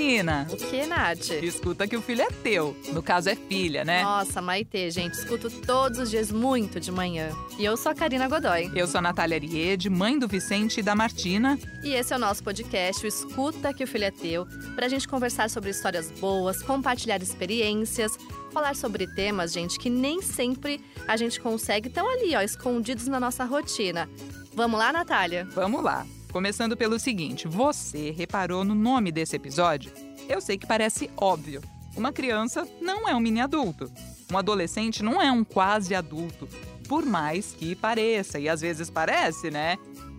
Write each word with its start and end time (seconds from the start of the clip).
Karina. 0.00 0.46
O 0.50 0.56
que, 0.56 0.86
Nath? 0.86 1.30
Escuta 1.42 1.86
que 1.86 1.94
o 1.94 2.00
filho 2.00 2.22
é 2.22 2.28
teu. 2.42 2.74
No 2.92 3.02
caso, 3.02 3.28
é 3.28 3.36
filha, 3.36 3.84
né? 3.84 4.02
Nossa, 4.02 4.40
Maitê, 4.40 4.90
gente, 4.90 5.12
escuto 5.12 5.50
todos 5.50 5.98
os 5.98 6.10
dias 6.10 6.32
muito 6.32 6.80
de 6.80 6.90
manhã. 6.90 7.28
E 7.58 7.64
eu 7.66 7.76
sou 7.76 7.92
a 7.92 7.94
Karina 7.94 8.26
Godoy. 8.26 8.70
Eu 8.74 8.86
sou 8.86 8.98
a 8.98 9.02
Natália 9.02 9.36
Ariede, 9.36 9.90
mãe 9.90 10.18
do 10.18 10.26
Vicente 10.26 10.80
e 10.80 10.82
da 10.82 10.94
Martina. 10.94 11.58
E 11.84 11.92
esse 11.92 12.14
é 12.14 12.16
o 12.16 12.18
nosso 12.18 12.42
podcast, 12.42 13.04
o 13.04 13.08
Escuta 13.08 13.74
que 13.74 13.84
o 13.84 13.86
Filho 13.86 14.04
é 14.04 14.10
Teu, 14.10 14.46
pra 14.74 14.88
gente 14.88 15.06
conversar 15.06 15.50
sobre 15.50 15.68
histórias 15.68 16.10
boas, 16.12 16.62
compartilhar 16.62 17.20
experiências, 17.22 18.16
falar 18.52 18.74
sobre 18.74 19.06
temas, 19.06 19.52
gente, 19.52 19.78
que 19.78 19.90
nem 19.90 20.22
sempre 20.22 20.80
a 21.06 21.16
gente 21.16 21.38
consegue, 21.38 21.88
estão 21.88 22.08
ali, 22.10 22.34
ó, 22.34 22.40
escondidos 22.40 23.06
na 23.06 23.20
nossa 23.20 23.44
rotina. 23.44 24.08
Vamos 24.54 24.78
lá, 24.78 24.92
Natália? 24.92 25.46
Vamos 25.52 25.82
lá. 25.82 26.06
Começando 26.32 26.76
pelo 26.76 26.98
seguinte: 26.98 27.48
você 27.48 28.10
reparou 28.10 28.64
no 28.64 28.74
nome 28.74 29.10
desse 29.10 29.36
episódio? 29.36 29.92
Eu 30.28 30.40
sei 30.40 30.56
que 30.56 30.66
parece 30.66 31.10
óbvio. 31.16 31.60
Uma 31.96 32.12
criança 32.12 32.66
não 32.80 33.08
é 33.08 33.14
um 33.14 33.20
mini 33.20 33.40
adulto. 33.40 33.90
Um 34.30 34.38
adolescente 34.38 35.02
não 35.02 35.20
é 35.20 35.30
um 35.30 35.42
quase 35.42 35.94
adulto. 35.94 36.48
Por 36.88 37.04
mais 37.04 37.52
que 37.52 37.74
pareça, 37.74 38.38
e 38.38 38.48
às 38.48 38.60
vezes 38.60 38.88
parece, 38.88 39.50
né? 39.50 39.76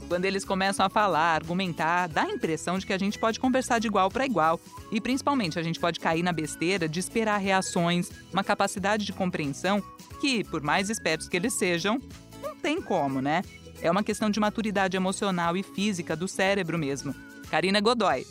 Quando 0.10 0.26
eles 0.26 0.44
começam 0.44 0.86
a 0.86 0.90
falar, 0.90 1.36
argumentar, 1.36 2.08
dá 2.08 2.24
a 2.24 2.30
impressão 2.30 2.78
de 2.78 2.86
que 2.86 2.92
a 2.92 2.98
gente 2.98 3.18
pode 3.18 3.40
conversar 3.40 3.80
de 3.80 3.88
igual 3.88 4.12
para 4.12 4.26
igual. 4.26 4.60
E 4.92 5.00
principalmente 5.00 5.58
a 5.58 5.64
gente 5.64 5.80
pode 5.80 6.02
cair 6.02 6.22
na 6.24 6.34
besteira 6.34 6.90
de 6.90 7.00
esperar 7.00 7.38
reações, 7.38 8.12
uma 8.34 8.44
capacidade 8.44 9.06
de 9.06 9.14
compreensão 9.14 9.82
que, 10.20 10.44
por 10.44 10.62
mais 10.62 10.90
espertos 10.90 11.30
que 11.30 11.38
eles 11.38 11.54
sejam, 11.54 11.98
não 12.44 12.54
tem 12.58 12.82
como, 12.82 13.22
né? 13.22 13.42
É 13.82 13.90
uma 13.90 14.04
questão 14.04 14.30
de 14.30 14.40
maturidade 14.40 14.96
emocional 14.96 15.58
e 15.58 15.64
física 15.64 16.16
do 16.16 16.28
cérebro 16.28 16.78
mesmo. 16.78 17.16
Karina 17.50 17.82
Godoy. 17.82 18.26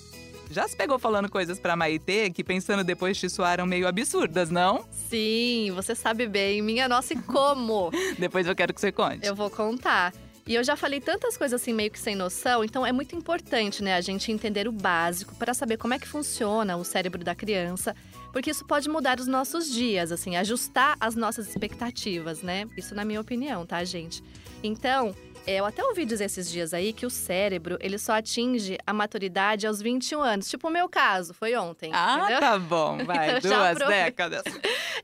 Já 0.51 0.67
se 0.67 0.77
pegou 0.77 0.98
falando 0.98 1.31
coisas 1.31 1.61
pra 1.61 1.77
Maitê 1.77 2.29
que 2.31 2.43
pensando 2.43 2.83
depois 2.83 3.17
te 3.17 3.31
soaram 3.31 3.67
meio 3.67 3.87
absurdas, 3.87 4.51
não? 4.51 4.84
Sim, 4.91 5.71
você 5.75 5.95
sabe 5.95 6.27
bem, 6.27 6.61
minha 6.61 6.89
nossa, 6.89 7.15
e 7.15 7.17
como? 7.23 7.91
depois 8.19 8.47
eu 8.48 8.55
quero 8.55 8.75
que 8.75 8.81
você 8.81 8.91
conte. 8.91 9.25
Eu 9.25 9.34
vou 9.34 9.48
contar. 9.48 10.12
E 10.47 10.55
eu 10.56 10.65
já 10.65 10.75
falei 10.75 11.01
tantas 11.01 11.37
coisas 11.37 11.61
assim 11.61 11.73
meio 11.73 11.93
que 11.93 11.98
sem 11.98 12.17
noção, 12.17 12.65
então 12.65 12.84
é 12.84 12.91
muito 12.91 13.15
importante, 13.15 13.84
né, 13.84 13.95
a 13.95 14.01
gente 14.01 14.33
entender 14.33 14.67
o 14.67 14.73
básico 14.73 15.37
para 15.37 15.55
saber 15.55 15.77
como 15.77 15.95
é 15.95 15.98
que 16.01 16.09
funciona 16.09 16.77
o 16.77 16.84
cérebro 16.84 17.23
da 17.23 17.37
criança, 17.37 17.95
porque 18.33 18.51
isso 18.51 18.65
pode 18.65 18.89
mudar 18.89 19.21
os 19.21 19.28
nossos 19.28 19.71
dias, 19.71 20.11
assim, 20.11 20.34
ajustar 20.34 20.97
as 20.98 21.15
nossas 21.15 21.48
expectativas, 21.48 22.43
né? 22.43 22.67
Isso 22.77 22.97
na 22.97 23.05
minha 23.05 23.21
opinião, 23.21 23.65
tá, 23.65 23.84
gente? 23.84 24.25
Então, 24.62 25.15
eu 25.46 25.64
até 25.64 25.84
ouvi 25.84 26.05
dizer 26.05 26.24
esses 26.24 26.50
dias 26.50 26.72
aí 26.72 26.92
que 26.92 27.06
o 27.06 27.10
cérebro, 27.10 27.77
ele 27.80 27.98
só 27.98 28.12
atinge 28.14 28.78
a 28.86 28.92
maturidade 28.92 29.66
aos 29.66 29.80
21 29.80 30.20
anos. 30.20 30.48
Tipo 30.48 30.69
o 30.69 30.70
meu 30.70 30.88
caso, 30.88 31.34
foi 31.34 31.56
ontem. 31.56 31.91
Ah, 31.92 32.19
entendeu? 32.20 32.41
tá 32.41 32.58
bom, 32.58 33.05
vai, 33.05 33.36
Então, 33.38 33.50
duas 33.50 33.88
décadas. 33.88 34.42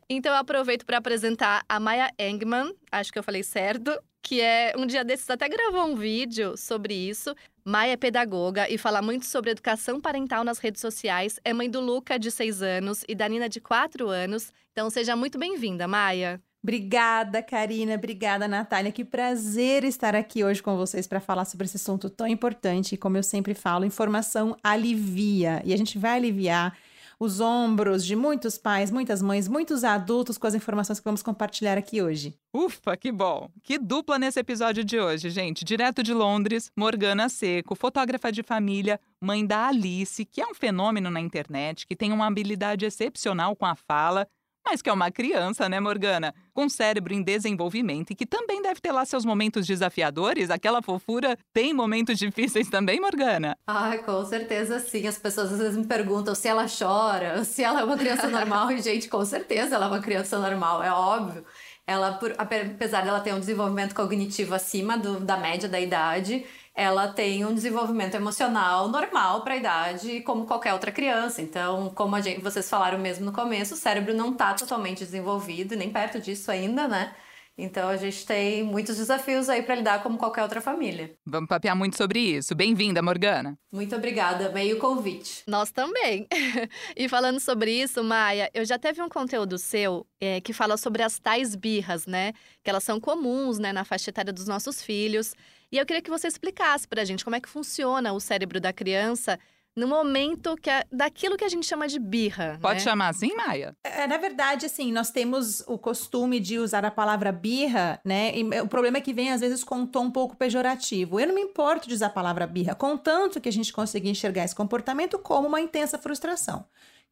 Então 0.08 0.32
eu 0.32 0.38
aproveito 0.38 0.86
para 0.86 0.98
apresentar 0.98 1.64
a 1.68 1.80
Maya 1.80 2.12
Engman, 2.16 2.72
acho 2.92 3.12
que 3.12 3.18
eu 3.18 3.24
falei 3.24 3.42
certo, 3.42 3.90
que 4.22 4.40
é 4.40 4.72
um 4.76 4.86
dia 4.86 5.04
desses 5.04 5.28
até 5.28 5.48
gravou 5.48 5.84
um 5.84 5.96
vídeo 5.96 6.56
sobre 6.56 6.94
isso. 6.94 7.34
Maia 7.64 7.92
é 7.92 7.96
pedagoga 7.96 8.70
e 8.70 8.78
fala 8.78 9.02
muito 9.02 9.26
sobre 9.26 9.50
educação 9.50 10.00
parental 10.00 10.44
nas 10.44 10.58
redes 10.58 10.80
sociais. 10.80 11.40
É 11.44 11.52
mãe 11.52 11.68
do 11.68 11.80
Luca, 11.80 12.18
de 12.20 12.30
6 12.30 12.62
anos, 12.62 13.04
e 13.08 13.16
da 13.16 13.28
Nina, 13.28 13.48
de 13.48 13.60
4 13.60 14.08
anos. 14.08 14.52
Então 14.70 14.88
seja 14.90 15.16
muito 15.16 15.38
bem-vinda, 15.38 15.88
Maia. 15.88 16.40
Obrigada, 16.62 17.42
Karina. 17.42 17.94
Obrigada, 17.94 18.48
Natália. 18.48 18.90
Que 18.90 19.04
prazer 19.04 19.84
estar 19.84 20.14
aqui 20.16 20.42
hoje 20.42 20.62
com 20.62 20.76
vocês 20.76 21.06
para 21.06 21.20
falar 21.20 21.44
sobre 21.44 21.66
esse 21.66 21.76
assunto 21.76 22.10
tão 22.10 22.26
importante. 22.26 22.94
E 22.94 22.98
como 22.98 23.16
eu 23.16 23.22
sempre 23.22 23.54
falo, 23.54 23.84
informação 23.84 24.56
alivia. 24.62 25.62
E 25.64 25.72
a 25.72 25.76
gente 25.76 25.98
vai 25.98 26.16
aliviar 26.16 26.76
os 27.18 27.40
ombros 27.40 28.04
de 28.04 28.14
muitos 28.14 28.58
pais, 28.58 28.90
muitas 28.90 29.22
mães, 29.22 29.48
muitos 29.48 29.84
adultos 29.84 30.36
com 30.36 30.46
as 30.46 30.54
informações 30.54 30.98
que 30.98 31.04
vamos 31.04 31.22
compartilhar 31.22 31.78
aqui 31.78 32.02
hoje. 32.02 32.34
Ufa, 32.54 32.96
que 32.96 33.10
bom! 33.10 33.48
Que 33.62 33.78
dupla 33.78 34.18
nesse 34.18 34.38
episódio 34.38 34.84
de 34.84 34.98
hoje, 35.00 35.30
gente. 35.30 35.64
Direto 35.64 36.02
de 36.02 36.12
Londres, 36.12 36.70
Morgana 36.76 37.28
Seco, 37.28 37.74
fotógrafa 37.74 38.30
de 38.30 38.42
família, 38.42 39.00
mãe 39.20 39.46
da 39.46 39.68
Alice, 39.68 40.24
que 40.24 40.40
é 40.40 40.46
um 40.46 40.54
fenômeno 40.54 41.10
na 41.10 41.20
internet, 41.20 41.86
que 41.86 41.96
tem 41.96 42.12
uma 42.12 42.26
habilidade 42.26 42.84
excepcional 42.84 43.56
com 43.56 43.64
a 43.64 43.74
fala, 43.74 44.28
mas 44.68 44.82
que 44.82 44.90
é 44.90 44.92
uma 44.92 45.10
criança, 45.10 45.68
né, 45.68 45.78
Morgana? 45.80 46.34
Com 46.52 46.68
cérebro 46.68 47.14
em 47.14 47.22
desenvolvimento 47.22 48.10
e 48.10 48.14
que 48.14 48.26
também 48.26 48.60
deve 48.60 48.80
ter 48.80 48.90
lá 48.92 49.04
seus 49.04 49.24
momentos 49.24 49.66
desafiadores. 49.66 50.50
Aquela 50.50 50.82
fofura 50.82 51.38
tem 51.52 51.72
momentos 51.72 52.18
difíceis 52.18 52.68
também, 52.68 53.00
Morgana? 53.00 53.56
Ai, 53.66 53.98
com 53.98 54.24
certeza 54.24 54.78
sim. 54.80 55.06
As 55.06 55.18
pessoas 55.18 55.52
às 55.52 55.58
vezes 55.58 55.76
me 55.76 55.86
perguntam 55.86 56.34
se 56.34 56.48
ela 56.48 56.66
chora, 56.66 57.42
se 57.44 57.62
ela 57.62 57.80
é 57.80 57.84
uma 57.84 57.96
criança 57.96 58.28
normal. 58.28 58.70
E, 58.72 58.82
gente, 58.82 59.08
com 59.08 59.24
certeza 59.24 59.76
ela 59.76 59.86
é 59.86 59.88
uma 59.88 60.00
criança 60.00 60.38
normal, 60.38 60.82
é 60.82 60.90
óbvio. 60.90 61.44
Ela, 61.86 62.14
por- 62.14 62.34
apesar 62.36 63.02
dela 63.04 63.20
ter 63.20 63.32
um 63.32 63.38
desenvolvimento 63.38 63.94
cognitivo 63.94 64.54
acima 64.54 64.98
do- 64.98 65.20
da 65.20 65.36
média 65.36 65.68
da 65.68 65.80
idade, 65.80 66.44
ela 66.76 67.08
tem 67.08 67.42
um 67.42 67.54
desenvolvimento 67.54 68.14
emocional 68.14 68.88
normal 68.88 69.40
para 69.40 69.54
a 69.54 69.56
idade, 69.56 70.20
como 70.20 70.44
qualquer 70.44 70.74
outra 70.74 70.92
criança. 70.92 71.40
Então, 71.40 71.90
como 71.94 72.14
a 72.14 72.20
gente, 72.20 72.42
vocês 72.42 72.68
falaram 72.68 72.98
mesmo 72.98 73.24
no 73.24 73.32
começo, 73.32 73.72
o 73.72 73.78
cérebro 73.78 74.12
não 74.12 74.32
está 74.32 74.52
totalmente 74.52 74.98
desenvolvido, 74.98 75.74
nem 75.74 75.90
perto 75.90 76.20
disso 76.20 76.50
ainda, 76.50 76.86
né? 76.86 77.14
Então, 77.58 77.88
a 77.88 77.96
gente 77.96 78.26
tem 78.26 78.62
muitos 78.62 78.98
desafios 78.98 79.48
aí 79.48 79.62
para 79.62 79.76
lidar 79.76 80.02
como 80.02 80.18
qualquer 80.18 80.42
outra 80.42 80.60
família. 80.60 81.16
Vamos 81.24 81.48
papear 81.48 81.74
muito 81.74 81.96
sobre 81.96 82.20
isso. 82.20 82.54
Bem-vinda, 82.54 83.00
Morgana. 83.00 83.58
Muito 83.72 83.96
obrigada, 83.96 84.50
meio 84.50 84.78
convite. 84.78 85.42
Nós 85.46 85.70
também. 85.70 86.26
e 86.94 87.08
falando 87.08 87.40
sobre 87.40 87.72
isso, 87.72 88.04
Maia, 88.04 88.50
eu 88.52 88.66
já 88.66 88.78
teve 88.78 89.00
um 89.00 89.08
conteúdo 89.08 89.56
seu 89.56 90.06
é, 90.20 90.38
que 90.42 90.52
fala 90.52 90.76
sobre 90.76 91.02
as 91.02 91.18
tais 91.18 91.56
birras, 91.56 92.04
né? 92.06 92.34
Que 92.62 92.68
elas 92.68 92.84
são 92.84 93.00
comuns, 93.00 93.58
né, 93.58 93.72
na 93.72 93.84
faixa 93.84 94.10
etária 94.10 94.34
dos 94.34 94.46
nossos 94.46 94.82
filhos. 94.82 95.34
E 95.76 95.78
eu 95.78 95.84
queria 95.84 96.00
que 96.00 96.08
você 96.08 96.26
explicasse 96.26 96.88
pra 96.88 97.04
gente 97.04 97.22
como 97.22 97.36
é 97.36 97.40
que 97.40 97.50
funciona 97.50 98.10
o 98.14 98.18
cérebro 98.18 98.58
da 98.58 98.72
criança 98.72 99.38
no 99.76 99.86
momento 99.86 100.56
que 100.56 100.70
a- 100.70 100.86
daquilo 100.90 101.36
que 101.36 101.44
a 101.44 101.50
gente 101.50 101.66
chama 101.66 101.86
de 101.86 101.98
birra. 101.98 102.58
Pode 102.62 102.78
né? 102.78 102.80
chamar 102.80 103.08
assim, 103.08 103.36
Maia? 103.36 103.76
É, 103.84 104.06
na 104.06 104.16
verdade, 104.16 104.64
assim, 104.64 104.90
nós 104.90 105.10
temos 105.10 105.60
o 105.66 105.76
costume 105.76 106.40
de 106.40 106.58
usar 106.58 106.82
a 106.86 106.90
palavra 106.90 107.30
birra, 107.30 108.00
né? 108.02 108.32
E 108.34 108.42
o 108.62 108.66
problema 108.66 108.96
é 108.96 109.00
que 109.02 109.12
vem, 109.12 109.30
às 109.30 109.42
vezes, 109.42 109.62
com 109.62 109.80
um 109.80 109.86
tom 109.86 110.04
um 110.04 110.10
pouco 110.10 110.34
pejorativo. 110.34 111.20
Eu 111.20 111.26
não 111.26 111.34
me 111.34 111.42
importo 111.42 111.86
de 111.86 111.92
usar 111.92 112.06
a 112.06 112.10
palavra 112.10 112.46
birra, 112.46 112.74
contanto 112.74 113.38
que 113.38 113.50
a 113.50 113.52
gente 113.52 113.70
consiga 113.70 114.08
enxergar 114.08 114.44
esse 114.46 114.54
comportamento 114.54 115.18
como 115.18 115.46
uma 115.46 115.60
intensa 115.60 115.98
frustração. 115.98 116.64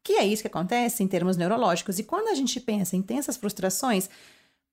Que 0.03 0.13
é 0.13 0.25
isso 0.25 0.41
que 0.41 0.47
acontece 0.47 1.03
em 1.03 1.07
termos 1.07 1.37
neurológicos. 1.37 1.99
E 1.99 2.03
quando 2.03 2.29
a 2.29 2.33
gente 2.33 2.59
pensa 2.59 2.95
em 2.95 2.99
intensas 2.99 3.37
frustrações, 3.37 4.09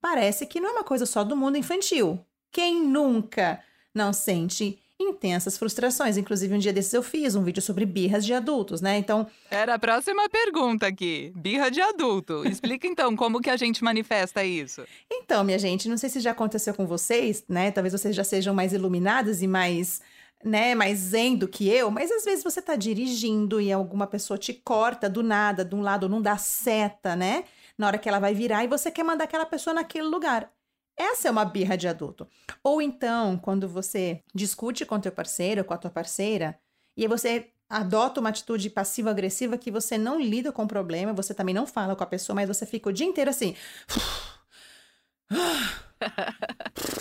parece 0.00 0.46
que 0.46 0.60
não 0.60 0.70
é 0.70 0.72
uma 0.72 0.84
coisa 0.84 1.04
só 1.04 1.22
do 1.22 1.36
mundo 1.36 1.58
infantil. 1.58 2.18
Quem 2.50 2.82
nunca 2.82 3.62
não 3.94 4.12
sente 4.12 4.78
intensas 4.98 5.58
frustrações? 5.58 6.16
Inclusive, 6.16 6.54
um 6.54 6.58
dia 6.58 6.72
desses 6.72 6.92
eu 6.92 7.02
fiz 7.02 7.34
um 7.34 7.42
vídeo 7.42 7.60
sobre 7.60 7.84
birras 7.84 8.24
de 8.24 8.32
adultos, 8.32 8.80
né? 8.80 8.98
Então, 8.98 9.26
Era 9.50 9.74
a 9.74 9.78
próxima 9.78 10.28
pergunta 10.28 10.86
aqui. 10.86 11.32
Birra 11.34 11.70
de 11.70 11.80
adulto. 11.80 12.46
Explica 12.46 12.86
então 12.86 13.16
como 13.16 13.40
que 13.40 13.50
a 13.50 13.56
gente 13.56 13.82
manifesta 13.82 14.44
isso. 14.44 14.84
Então, 15.10 15.44
minha 15.44 15.58
gente, 15.58 15.88
não 15.88 15.96
sei 15.96 16.08
se 16.08 16.20
já 16.20 16.30
aconteceu 16.30 16.74
com 16.74 16.86
vocês, 16.86 17.44
né? 17.48 17.70
Talvez 17.70 17.92
vocês 17.92 18.14
já 18.14 18.24
sejam 18.24 18.54
mais 18.54 18.72
iluminadas 18.72 19.42
e 19.42 19.46
mais, 19.46 20.00
né, 20.44 20.74
mais 20.74 20.98
zen 20.98 21.36
do 21.36 21.48
que 21.48 21.68
eu, 21.68 21.90
mas 21.90 22.10
às 22.10 22.24
vezes 22.24 22.44
você 22.44 22.62
tá 22.62 22.76
dirigindo 22.76 23.60
e 23.60 23.72
alguma 23.72 24.06
pessoa 24.06 24.38
te 24.38 24.52
corta 24.52 25.08
do 25.08 25.22
nada, 25.22 25.64
de 25.64 25.74
um 25.74 25.80
lado, 25.80 26.08
não 26.08 26.22
dá 26.22 26.36
seta, 26.36 27.16
né? 27.16 27.44
Na 27.76 27.86
hora 27.86 27.98
que 27.98 28.08
ela 28.08 28.18
vai 28.20 28.34
virar 28.34 28.64
e 28.64 28.68
você 28.68 28.90
quer 28.90 29.02
mandar 29.02 29.24
aquela 29.24 29.46
pessoa 29.46 29.74
naquele 29.74 30.06
lugar. 30.06 30.50
Essa 30.96 31.28
é 31.28 31.30
uma 31.30 31.44
birra 31.44 31.76
de 31.76 31.88
adulto. 31.88 32.28
Ou 32.62 32.80
então, 32.80 33.38
quando 33.38 33.68
você 33.68 34.22
discute 34.34 34.84
com 34.84 35.00
teu 35.00 35.12
parceiro, 35.12 35.64
com 35.64 35.74
a 35.74 35.78
tua 35.78 35.90
parceira, 35.90 36.58
e 36.96 37.06
você 37.08 37.50
adota 37.68 38.20
uma 38.20 38.28
atitude 38.28 38.68
passivo-agressiva 38.68 39.56
que 39.56 39.70
você 39.70 39.96
não 39.96 40.20
lida 40.20 40.52
com 40.52 40.64
o 40.64 40.68
problema, 40.68 41.12
você 41.12 41.32
também 41.32 41.54
não 41.54 41.66
fala 41.66 41.96
com 41.96 42.04
a 42.04 42.06
pessoa, 42.06 42.34
mas 42.34 42.48
você 42.48 42.66
fica 42.66 42.90
o 42.90 42.92
dia 42.92 43.06
inteiro 43.06 43.30
assim. 43.30 43.56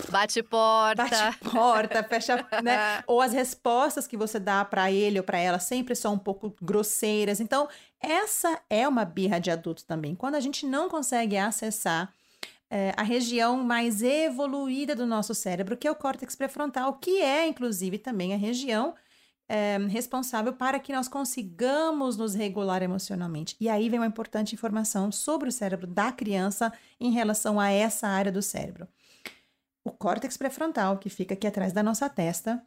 Bate 0.09 0.41
porta. 0.43 1.03
Bate 1.03 1.39
porta, 1.39 2.03
fecha, 2.03 2.47
né? 2.63 3.03
Ou 3.07 3.21
as 3.21 3.33
respostas 3.33 4.07
que 4.07 4.15
você 4.15 4.39
dá 4.39 4.63
pra 4.63 4.91
ele 4.91 5.19
ou 5.19 5.23
pra 5.23 5.39
ela 5.39 5.59
sempre 5.59 5.95
são 5.95 6.13
um 6.13 6.19
pouco 6.19 6.55
grosseiras. 6.61 7.39
Então, 7.39 7.67
essa 7.99 8.59
é 8.69 8.87
uma 8.87 9.03
birra 9.03 9.39
de 9.39 9.49
adulto 9.49 9.85
também. 9.85 10.15
Quando 10.15 10.35
a 10.35 10.39
gente 10.39 10.65
não 10.65 10.87
consegue 10.89 11.37
acessar 11.37 12.13
é, 12.73 12.93
a 12.95 13.03
região 13.03 13.61
mais 13.61 14.01
evoluída 14.01 14.95
do 14.95 15.05
nosso 15.05 15.35
cérebro, 15.35 15.75
que 15.75 15.85
é 15.85 15.91
o 15.91 15.95
córtex 15.95 16.37
pré-frontal, 16.37 16.93
que 16.93 17.21
é, 17.21 17.45
inclusive, 17.45 17.97
também 17.97 18.33
a 18.33 18.37
região 18.37 18.95
é, 19.49 19.77
responsável 19.89 20.53
para 20.53 20.79
que 20.79 20.93
nós 20.93 21.09
consigamos 21.09 22.15
nos 22.15 22.33
regular 22.33 22.81
emocionalmente. 22.81 23.57
E 23.59 23.67
aí 23.67 23.89
vem 23.89 23.99
uma 23.99 24.07
importante 24.07 24.55
informação 24.55 25.11
sobre 25.11 25.49
o 25.49 25.51
cérebro 25.51 25.85
da 25.85 26.13
criança 26.13 26.71
em 26.97 27.11
relação 27.11 27.59
a 27.59 27.69
essa 27.69 28.07
área 28.07 28.31
do 28.31 28.41
cérebro. 28.41 28.87
O 29.83 29.91
córtex 29.91 30.37
pré-frontal, 30.37 30.97
que 30.97 31.09
fica 31.09 31.33
aqui 31.33 31.45
atrás 31.45 31.73
da 31.73 31.83
nossa 31.83 32.07
testa, 32.07 32.65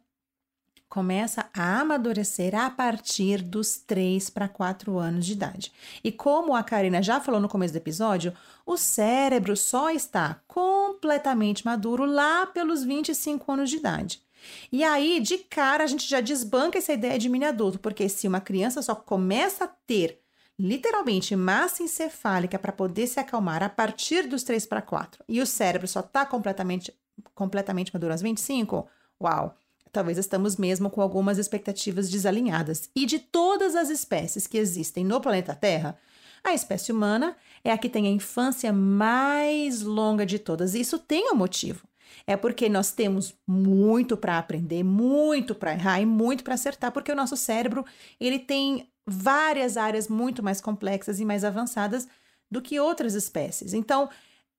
começa 0.89 1.49
a 1.53 1.79
amadurecer 1.81 2.55
a 2.55 2.69
partir 2.69 3.41
dos 3.41 3.77
3 3.77 4.29
para 4.29 4.47
4 4.47 4.97
anos 4.97 5.25
de 5.25 5.33
idade. 5.33 5.71
E 6.03 6.11
como 6.11 6.55
a 6.55 6.63
Karina 6.63 7.01
já 7.01 7.19
falou 7.19 7.39
no 7.39 7.49
começo 7.49 7.73
do 7.73 7.77
episódio, 7.77 8.33
o 8.65 8.77
cérebro 8.77 9.55
só 9.57 9.89
está 9.89 10.41
completamente 10.47 11.65
maduro 11.65 12.05
lá 12.05 12.45
pelos 12.45 12.83
25 12.83 13.51
anos 13.51 13.69
de 13.69 13.77
idade. 13.77 14.21
E 14.71 14.83
aí, 14.83 15.19
de 15.19 15.37
cara, 15.37 15.83
a 15.83 15.87
gente 15.87 16.07
já 16.07 16.21
desbanca 16.21 16.77
essa 16.77 16.93
ideia 16.93 17.17
de 17.17 17.29
mini 17.29 17.45
adulto, 17.45 17.79
porque 17.79 18.07
se 18.07 18.27
uma 18.27 18.39
criança 18.39 18.81
só 18.81 18.93
começa 18.95 19.65
a 19.65 19.67
ter 19.67 20.21
literalmente 20.57 21.35
massa 21.35 21.83
encefálica 21.83 22.57
para 22.57 22.71
poder 22.71 23.07
se 23.07 23.19
acalmar 23.19 23.61
a 23.61 23.69
partir 23.69 24.27
dos 24.27 24.43
3 24.43 24.65
para 24.65 24.81
4 24.81 25.23
e 25.27 25.41
o 25.41 25.45
cérebro 25.45 25.87
só 25.87 25.99
está 25.99 26.25
completamente, 26.25 26.93
completamente 27.33 27.93
maduro 27.93 28.13
aos 28.13 28.21
25, 28.21 28.87
uau! 29.21 29.57
Talvez 29.95 30.17
estamos 30.17 30.57
mesmo 30.57 30.89
com 30.89 31.01
algumas 31.01 31.37
expectativas 31.37 32.09
desalinhadas. 32.09 32.89
E 32.93 33.05
de 33.05 33.17
todas 33.17 33.77
as 33.77 33.89
espécies 33.89 34.45
que 34.45 34.57
existem 34.57 35.05
no 35.05 35.21
planeta 35.21 35.55
Terra, 35.55 35.97
a 36.43 36.53
espécie 36.53 36.91
humana 36.91 37.33
é 37.63 37.71
a 37.71 37.77
que 37.77 37.87
tem 37.87 38.05
a 38.05 38.09
infância 38.09 38.73
mais 38.73 39.83
longa 39.83 40.25
de 40.25 40.37
todas. 40.37 40.75
E 40.75 40.81
isso 40.81 40.99
tem 40.99 41.31
um 41.31 41.35
motivo. 41.35 41.87
É 42.27 42.35
porque 42.35 42.67
nós 42.67 42.91
temos 42.91 43.33
muito 43.47 44.17
para 44.17 44.37
aprender, 44.37 44.83
muito 44.83 45.55
para 45.55 45.71
errar 45.71 46.01
e 46.01 46.05
muito 46.05 46.43
para 46.43 46.55
acertar, 46.55 46.91
porque 46.91 47.13
o 47.13 47.15
nosso 47.15 47.37
cérebro, 47.37 47.85
ele 48.19 48.37
tem 48.37 48.89
várias 49.07 49.77
áreas 49.77 50.09
muito 50.09 50.43
mais 50.43 50.59
complexas 50.59 51.21
e 51.21 51.25
mais 51.25 51.45
avançadas 51.45 52.05
do 52.51 52.61
que 52.61 52.81
outras 52.81 53.13
espécies. 53.13 53.73
Então, 53.73 54.09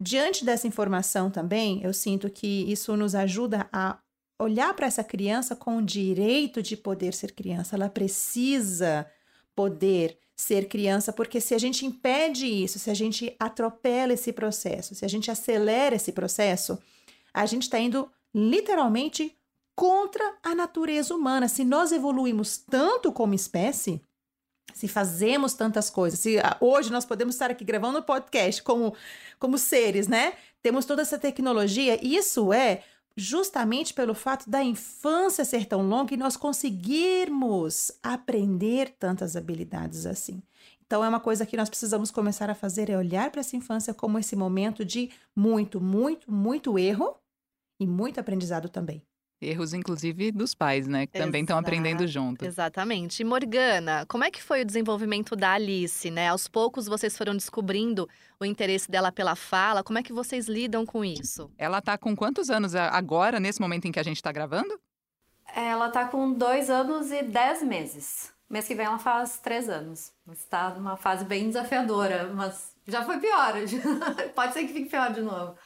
diante 0.00 0.46
dessa 0.46 0.66
informação 0.66 1.30
também, 1.30 1.82
eu 1.82 1.92
sinto 1.92 2.30
que 2.30 2.64
isso 2.72 2.96
nos 2.96 3.14
ajuda 3.14 3.68
a 3.70 3.98
olhar 4.38 4.74
para 4.74 4.86
essa 4.86 5.02
criança 5.02 5.56
com 5.56 5.78
o 5.78 5.82
direito 5.82 6.62
de 6.62 6.76
poder 6.76 7.14
ser 7.14 7.32
criança. 7.32 7.76
Ela 7.76 7.88
precisa 7.88 9.06
poder 9.54 10.18
ser 10.36 10.68
criança, 10.68 11.12
porque 11.12 11.40
se 11.40 11.54
a 11.54 11.58
gente 11.58 11.86
impede 11.86 12.46
isso, 12.46 12.78
se 12.78 12.90
a 12.90 12.94
gente 12.94 13.34
atropela 13.38 14.12
esse 14.12 14.32
processo, 14.32 14.94
se 14.94 15.04
a 15.04 15.08
gente 15.08 15.30
acelera 15.30 15.96
esse 15.96 16.12
processo, 16.12 16.78
a 17.32 17.46
gente 17.46 17.62
está 17.62 17.78
indo 17.78 18.10
literalmente 18.34 19.34
contra 19.74 20.36
a 20.42 20.54
natureza 20.54 21.14
humana. 21.14 21.48
Se 21.48 21.64
nós 21.64 21.90
evoluímos 21.90 22.58
tanto 22.58 23.10
como 23.10 23.32
espécie, 23.32 24.02
se 24.74 24.86
fazemos 24.86 25.54
tantas 25.54 25.88
coisas, 25.88 26.20
se 26.20 26.38
ah, 26.38 26.56
hoje 26.60 26.92
nós 26.92 27.06
podemos 27.06 27.34
estar 27.34 27.50
aqui 27.50 27.64
gravando 27.64 28.02
podcast 28.02 28.62
como, 28.62 28.94
como 29.38 29.56
seres, 29.56 30.06
né? 30.06 30.34
Temos 30.62 30.84
toda 30.84 31.00
essa 31.00 31.18
tecnologia, 31.18 31.98
isso 32.02 32.52
é 32.52 32.82
justamente 33.16 33.94
pelo 33.94 34.14
fato 34.14 34.48
da 34.48 34.62
infância 34.62 35.44
ser 35.44 35.66
tão 35.66 35.88
longa 35.88 36.12
e 36.12 36.16
nós 36.16 36.36
conseguirmos 36.36 37.90
aprender 38.02 38.94
tantas 38.98 39.36
habilidades 39.36 40.04
assim. 40.06 40.42
Então, 40.84 41.02
é 41.02 41.08
uma 41.08 41.18
coisa 41.18 41.46
que 41.46 41.56
nós 41.56 41.68
precisamos 41.68 42.10
começar 42.10 42.48
a 42.50 42.54
fazer, 42.54 42.90
é 42.90 42.96
olhar 42.96 43.30
para 43.30 43.40
essa 43.40 43.56
infância 43.56 43.92
como 43.92 44.18
esse 44.18 44.36
momento 44.36 44.84
de 44.84 45.10
muito, 45.34 45.80
muito, 45.80 46.30
muito 46.30 46.78
erro, 46.78 47.16
e 47.78 47.86
muito 47.86 48.18
aprendizado 48.18 48.68
também. 48.68 49.02
Erros, 49.40 49.74
inclusive, 49.74 50.32
dos 50.32 50.54
pais, 50.54 50.86
né? 50.86 51.06
Que 51.06 51.18
também 51.18 51.42
estão 51.42 51.58
aprendendo 51.58 52.06
junto. 52.06 52.44
Exatamente. 52.44 53.20
E 53.20 53.24
Morgana, 53.24 54.06
como 54.06 54.24
é 54.24 54.30
que 54.30 54.42
foi 54.42 54.62
o 54.62 54.64
desenvolvimento 54.64 55.36
da 55.36 55.52
Alice, 55.52 56.10
né? 56.10 56.28
Aos 56.28 56.48
poucos 56.48 56.86
vocês 56.86 57.16
foram 57.16 57.34
descobrindo 57.34 58.08
o 58.40 58.44
interesse 58.46 58.90
dela 58.90 59.12
pela 59.12 59.36
fala. 59.36 59.84
Como 59.84 59.98
é 59.98 60.02
que 60.02 60.12
vocês 60.12 60.46
lidam 60.46 60.86
com 60.86 61.04
isso? 61.04 61.50
Ela 61.58 61.82
tá 61.82 61.98
com 61.98 62.16
quantos 62.16 62.48
anos 62.48 62.74
agora, 62.74 63.38
nesse 63.38 63.60
momento 63.60 63.86
em 63.86 63.92
que 63.92 64.00
a 64.00 64.02
gente 64.02 64.22
tá 64.22 64.32
gravando? 64.32 64.80
Ela 65.54 65.90
tá 65.90 66.06
com 66.06 66.32
dois 66.32 66.70
anos 66.70 67.10
e 67.10 67.22
dez 67.22 67.62
meses. 67.62 68.32
Mês 68.48 68.66
que 68.66 68.74
vem 68.74 68.86
ela 68.86 68.98
faz 68.98 69.38
três 69.38 69.68
anos. 69.68 70.12
Está 70.32 70.70
numa 70.70 70.96
fase 70.96 71.24
bem 71.24 71.48
desafiadora, 71.48 72.32
mas 72.32 72.74
já 72.86 73.04
foi 73.04 73.18
pior. 73.18 73.54
Pode 74.34 74.52
ser 74.52 74.66
que 74.66 74.72
fique 74.72 74.88
pior 74.88 75.12
de 75.12 75.20
novo. 75.20 75.56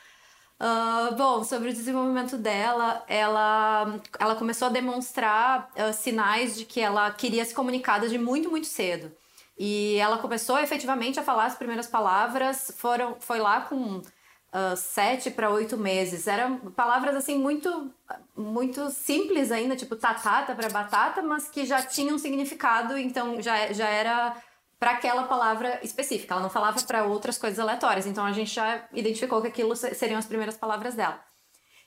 Uh, 0.61 1.15
bom, 1.17 1.43
sobre 1.43 1.71
o 1.71 1.73
desenvolvimento 1.73 2.37
dela, 2.37 3.03
ela, 3.09 3.99
ela 4.19 4.37
começou 4.37 4.69
a 4.69 4.71
demonstrar 4.71 5.71
uh, 5.75 5.91
sinais 5.95 6.55
de 6.55 6.67
que 6.67 6.79
ela 6.83 7.11
queria 7.12 7.43
se 7.47 7.55
comunicar 7.55 7.99
desde 7.99 8.19
muito, 8.19 8.51
muito 8.51 8.67
cedo. 8.67 9.11
E 9.59 9.97
ela 9.97 10.19
começou 10.19 10.59
efetivamente 10.59 11.19
a 11.19 11.23
falar 11.23 11.47
as 11.47 11.55
primeiras 11.55 11.87
palavras, 11.87 12.73
foram, 12.77 13.17
foi 13.21 13.39
lá 13.39 13.62
com 13.62 13.99
uh, 13.99 14.77
sete 14.77 15.31
para 15.31 15.49
oito 15.49 15.79
meses. 15.79 16.27
Eram 16.27 16.59
palavras 16.73 17.17
assim 17.17 17.39
muito, 17.39 17.91
muito 18.37 18.91
simples 18.91 19.51
ainda, 19.51 19.75
tipo 19.75 19.97
tatata 19.97 20.55
para 20.55 20.69
batata, 20.69 21.23
mas 21.23 21.49
que 21.49 21.65
já 21.65 21.81
tinham 21.81 22.19
significado, 22.19 22.99
então 22.99 23.41
já, 23.41 23.73
já 23.73 23.89
era 23.89 24.37
para 24.81 24.93
aquela 24.93 25.25
palavra 25.25 25.79
específica. 25.82 26.32
Ela 26.32 26.43
não 26.43 26.49
falava 26.49 26.81
para 26.82 27.05
outras 27.05 27.37
coisas 27.37 27.59
aleatórias. 27.59 28.06
Então 28.06 28.25
a 28.25 28.32
gente 28.32 28.55
já 28.55 28.88
identificou 28.94 29.43
que 29.43 29.49
aquilo 29.49 29.77
seriam 29.77 30.19
as 30.19 30.25
primeiras 30.25 30.56
palavras 30.56 30.94
dela. 30.94 31.23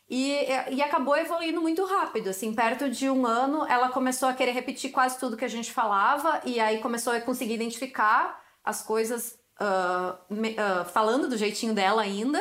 E, 0.07 0.45
e 0.69 0.81
acabou 0.81 1.18
evoluindo 1.18 1.60
muito 1.60 1.84
rápido, 1.86 2.30
assim, 2.30 2.54
perto 2.54 2.90
de 2.90 3.10
um 3.10 3.25
ano 3.25 3.66
ela 3.66 3.90
começou 3.90 4.30
a 4.30 4.34
querer 4.34 4.51
repetir 4.51 4.92
quase 4.92 5.18
tudo 5.18 5.38
que 5.38 5.45
a 5.45 5.50
gente 5.50 5.72
falava 5.72 6.42
e 6.45 6.60
aí 6.60 6.80
começou 6.80 7.13
a 7.13 7.22
conseguir 7.22 7.54
identificar 7.54 8.40
as 8.63 8.84
coisas 8.84 9.40
uh, 9.60 10.34
uh, 10.34 10.86
falando 10.92 11.28
do 11.28 11.38
jeitinho 11.38 11.74
dela 11.74 12.01
ainda. 12.01 12.40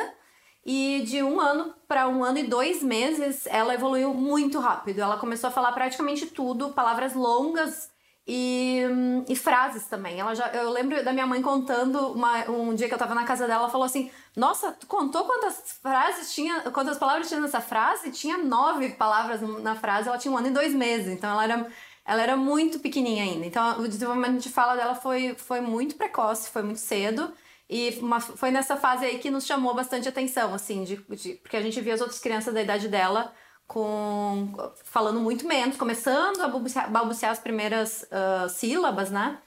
E 0.65 1.03
de 1.05 1.21
um 1.21 1.41
ano 1.41 1.73
para 1.87 2.07
um 2.07 2.23
ano 2.23 2.37
e 2.37 2.43
dois 2.43 2.81
meses, 2.81 3.45
ela 3.47 3.73
evoluiu 3.73 4.13
muito 4.13 4.59
rápido. 4.59 4.99
Ela 4.99 5.17
começou 5.17 5.49
a 5.49 5.51
falar 5.51 5.73
praticamente 5.73 6.27
tudo, 6.27 6.73
palavras 6.73 7.13
longas, 7.13 7.89
e, 8.25 8.81
e, 9.27 9.35
frases 9.35 9.85
também. 9.87 10.19
Ela 10.19 10.33
já, 10.33 10.47
eu 10.49 10.69
lembro 10.69 11.03
da 11.03 11.11
minha 11.11 11.27
mãe 11.27 11.41
contando 11.41 12.13
uma, 12.13 12.49
um 12.49 12.73
dia 12.73 12.87
que 12.87 12.93
eu 12.93 12.97
tava 12.97 13.13
na 13.13 13.25
casa 13.25 13.45
dela, 13.47 13.63
ela 13.63 13.69
falou 13.69 13.85
assim: 13.85 14.09
Nossa, 14.35 14.71
tu 14.71 14.87
contou 14.87 15.25
quantas 15.25 15.77
frases 15.81 16.33
tinha, 16.33 16.61
quantas 16.71 16.97
palavras 16.97 17.27
tinha 17.27 17.41
nessa 17.41 17.59
frase? 17.59 18.11
Tinha 18.11 18.37
nove 18.37 18.89
palavras 18.91 19.41
na 19.61 19.75
frase, 19.75 20.07
ela 20.07 20.17
tinha 20.17 20.33
um 20.33 20.37
ano 20.37 20.47
e 20.47 20.51
dois 20.51 20.73
meses, 20.73 21.07
então 21.07 21.29
ela 21.31 21.43
era, 21.43 21.67
ela 22.05 22.21
era 22.21 22.37
muito 22.37 22.79
pequenininha 22.79 23.23
ainda. 23.23 23.45
Então 23.45 23.81
o 23.81 23.87
desenvolvimento 23.89 24.41
de 24.41 24.49
fala 24.49 24.75
dela 24.75 24.95
foi, 24.95 25.35
foi 25.35 25.59
muito 25.59 25.95
precoce, 25.95 26.49
foi 26.49 26.63
muito 26.63 26.79
cedo. 26.79 27.33
E 27.69 27.97
uma, 28.01 28.19
foi 28.21 28.51
nessa 28.51 28.77
fase 28.77 29.05
aí 29.05 29.19
que 29.19 29.31
nos 29.31 29.45
chamou 29.45 29.73
bastante 29.73 30.07
atenção, 30.07 30.53
assim, 30.53 30.83
de, 30.83 30.95
de, 31.15 31.33
porque 31.35 31.57
a 31.57 31.61
gente 31.61 31.79
via 31.81 31.93
as 31.95 32.01
outras 32.01 32.19
crianças 32.19 32.53
da 32.53 32.61
idade 32.61 32.87
dela 32.87 33.33
com 33.67 34.53
falando 34.83 35.19
muito 35.19 35.47
menos, 35.47 35.77
começando 35.77 36.41
a 36.41 36.47
balbuciar, 36.47 36.91
balbuciar 36.91 37.31
as 37.31 37.39
primeiras 37.39 38.03
uh, 38.03 38.49
sílabas, 38.49 39.09
né? 39.09 39.39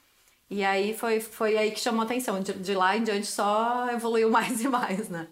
E 0.48 0.64
aí 0.64 0.94
foi, 0.96 1.20
foi 1.20 1.56
aí 1.56 1.70
que 1.70 1.80
chamou 1.80 2.02
a 2.02 2.04
atenção. 2.04 2.40
De, 2.40 2.52
de, 2.52 2.74
lá 2.74 2.96
em 2.96 3.02
diante 3.02 3.26
só 3.26 3.88
evoluiu 3.90 4.30
mais 4.30 4.60
e 4.60 4.68
mais, 4.68 5.08
né? 5.08 5.28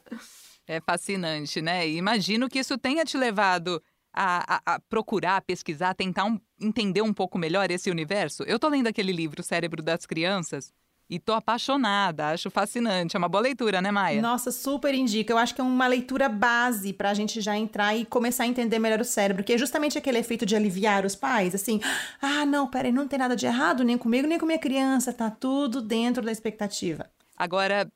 É 0.66 0.80
fascinante, 0.80 1.60
né? 1.60 1.86
imagino 1.88 2.48
que 2.48 2.58
isso 2.58 2.78
tenha 2.78 3.04
te 3.04 3.18
levado 3.18 3.82
a, 4.14 4.56
a, 4.56 4.74
a 4.74 4.80
procurar, 4.80 5.42
pesquisar, 5.42 5.94
tentar 5.94 6.24
um, 6.24 6.40
entender 6.60 7.02
um 7.02 7.12
pouco 7.12 7.36
melhor 7.36 7.70
esse 7.70 7.90
universo. 7.90 8.44
Eu 8.44 8.58
tô 8.58 8.68
lendo 8.68 8.86
aquele 8.86 9.12
livro, 9.12 9.42
Cérebro 9.42 9.82
das 9.82 10.06
Crianças, 10.06 10.72
e 11.08 11.18
tô 11.18 11.32
apaixonada, 11.32 12.28
acho 12.28 12.50
fascinante. 12.50 13.16
É 13.16 13.18
uma 13.18 13.28
boa 13.28 13.42
leitura, 13.42 13.82
né, 13.82 13.90
Maia? 13.90 14.22
Nossa, 14.22 14.50
super 14.50 14.94
indica. 14.94 15.32
Eu 15.32 15.38
acho 15.38 15.54
que 15.54 15.60
é 15.60 15.64
uma 15.64 15.86
leitura 15.86 16.28
base 16.28 16.92
pra 16.92 17.14
gente 17.14 17.40
já 17.40 17.56
entrar 17.56 17.94
e 17.94 18.04
começar 18.04 18.44
a 18.44 18.46
entender 18.46 18.78
melhor 18.78 19.00
o 19.00 19.04
cérebro, 19.04 19.44
que 19.44 19.52
é 19.52 19.58
justamente 19.58 19.98
aquele 19.98 20.18
efeito 20.18 20.46
de 20.46 20.56
aliviar 20.56 21.04
os 21.04 21.14
pais, 21.14 21.54
assim, 21.54 21.80
ah, 22.20 22.46
não, 22.46 22.66
peraí, 22.66 22.92
não 22.92 23.06
tem 23.06 23.18
nada 23.18 23.36
de 23.36 23.46
errado 23.46 23.84
nem 23.84 23.98
comigo, 23.98 24.26
nem 24.26 24.38
com 24.38 24.46
minha 24.46 24.58
criança, 24.58 25.12
tá 25.12 25.30
tudo 25.30 25.82
dentro 25.82 26.22
da 26.22 26.32
expectativa. 26.32 27.10
Agora, 27.36 27.90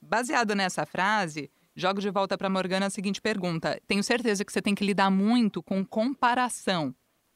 baseado 0.00 0.54
nessa 0.54 0.86
frase, 0.86 1.50
jogo 1.74 2.00
de 2.00 2.10
volta 2.10 2.38
para 2.38 2.48
Morgana 2.48 2.86
a 2.86 2.90
seguinte 2.90 3.20
pergunta: 3.20 3.80
tenho 3.86 4.02
certeza 4.02 4.44
que 4.44 4.52
você 4.52 4.62
tem 4.62 4.74
que 4.74 4.84
lidar 4.84 5.10
muito 5.10 5.62
com 5.62 5.84
comparação. 5.84 6.94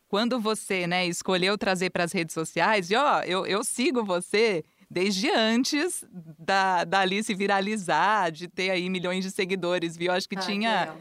Quando 0.08 0.40
você, 0.40 0.88
né, 0.88 1.06
escolheu 1.06 1.56
trazer 1.56 1.90
para 1.90 2.02
as 2.02 2.10
redes 2.12 2.34
sociais, 2.34 2.90
e 2.90 2.96
ó, 2.96 3.20
eu, 3.22 3.46
eu 3.46 3.62
sigo 3.62 4.04
você, 4.04 4.64
desde 4.90 5.30
antes 5.30 6.04
da, 6.38 6.84
da 6.84 7.00
Alice 7.00 7.32
viralizar, 7.34 8.30
de 8.30 8.48
ter 8.48 8.70
aí 8.70 8.90
milhões 8.90 9.24
de 9.24 9.30
seguidores, 9.30 9.96
viu? 9.96 10.10
Acho 10.10 10.28
que 10.28 10.36
ah, 10.36 10.40
tinha 10.40 10.96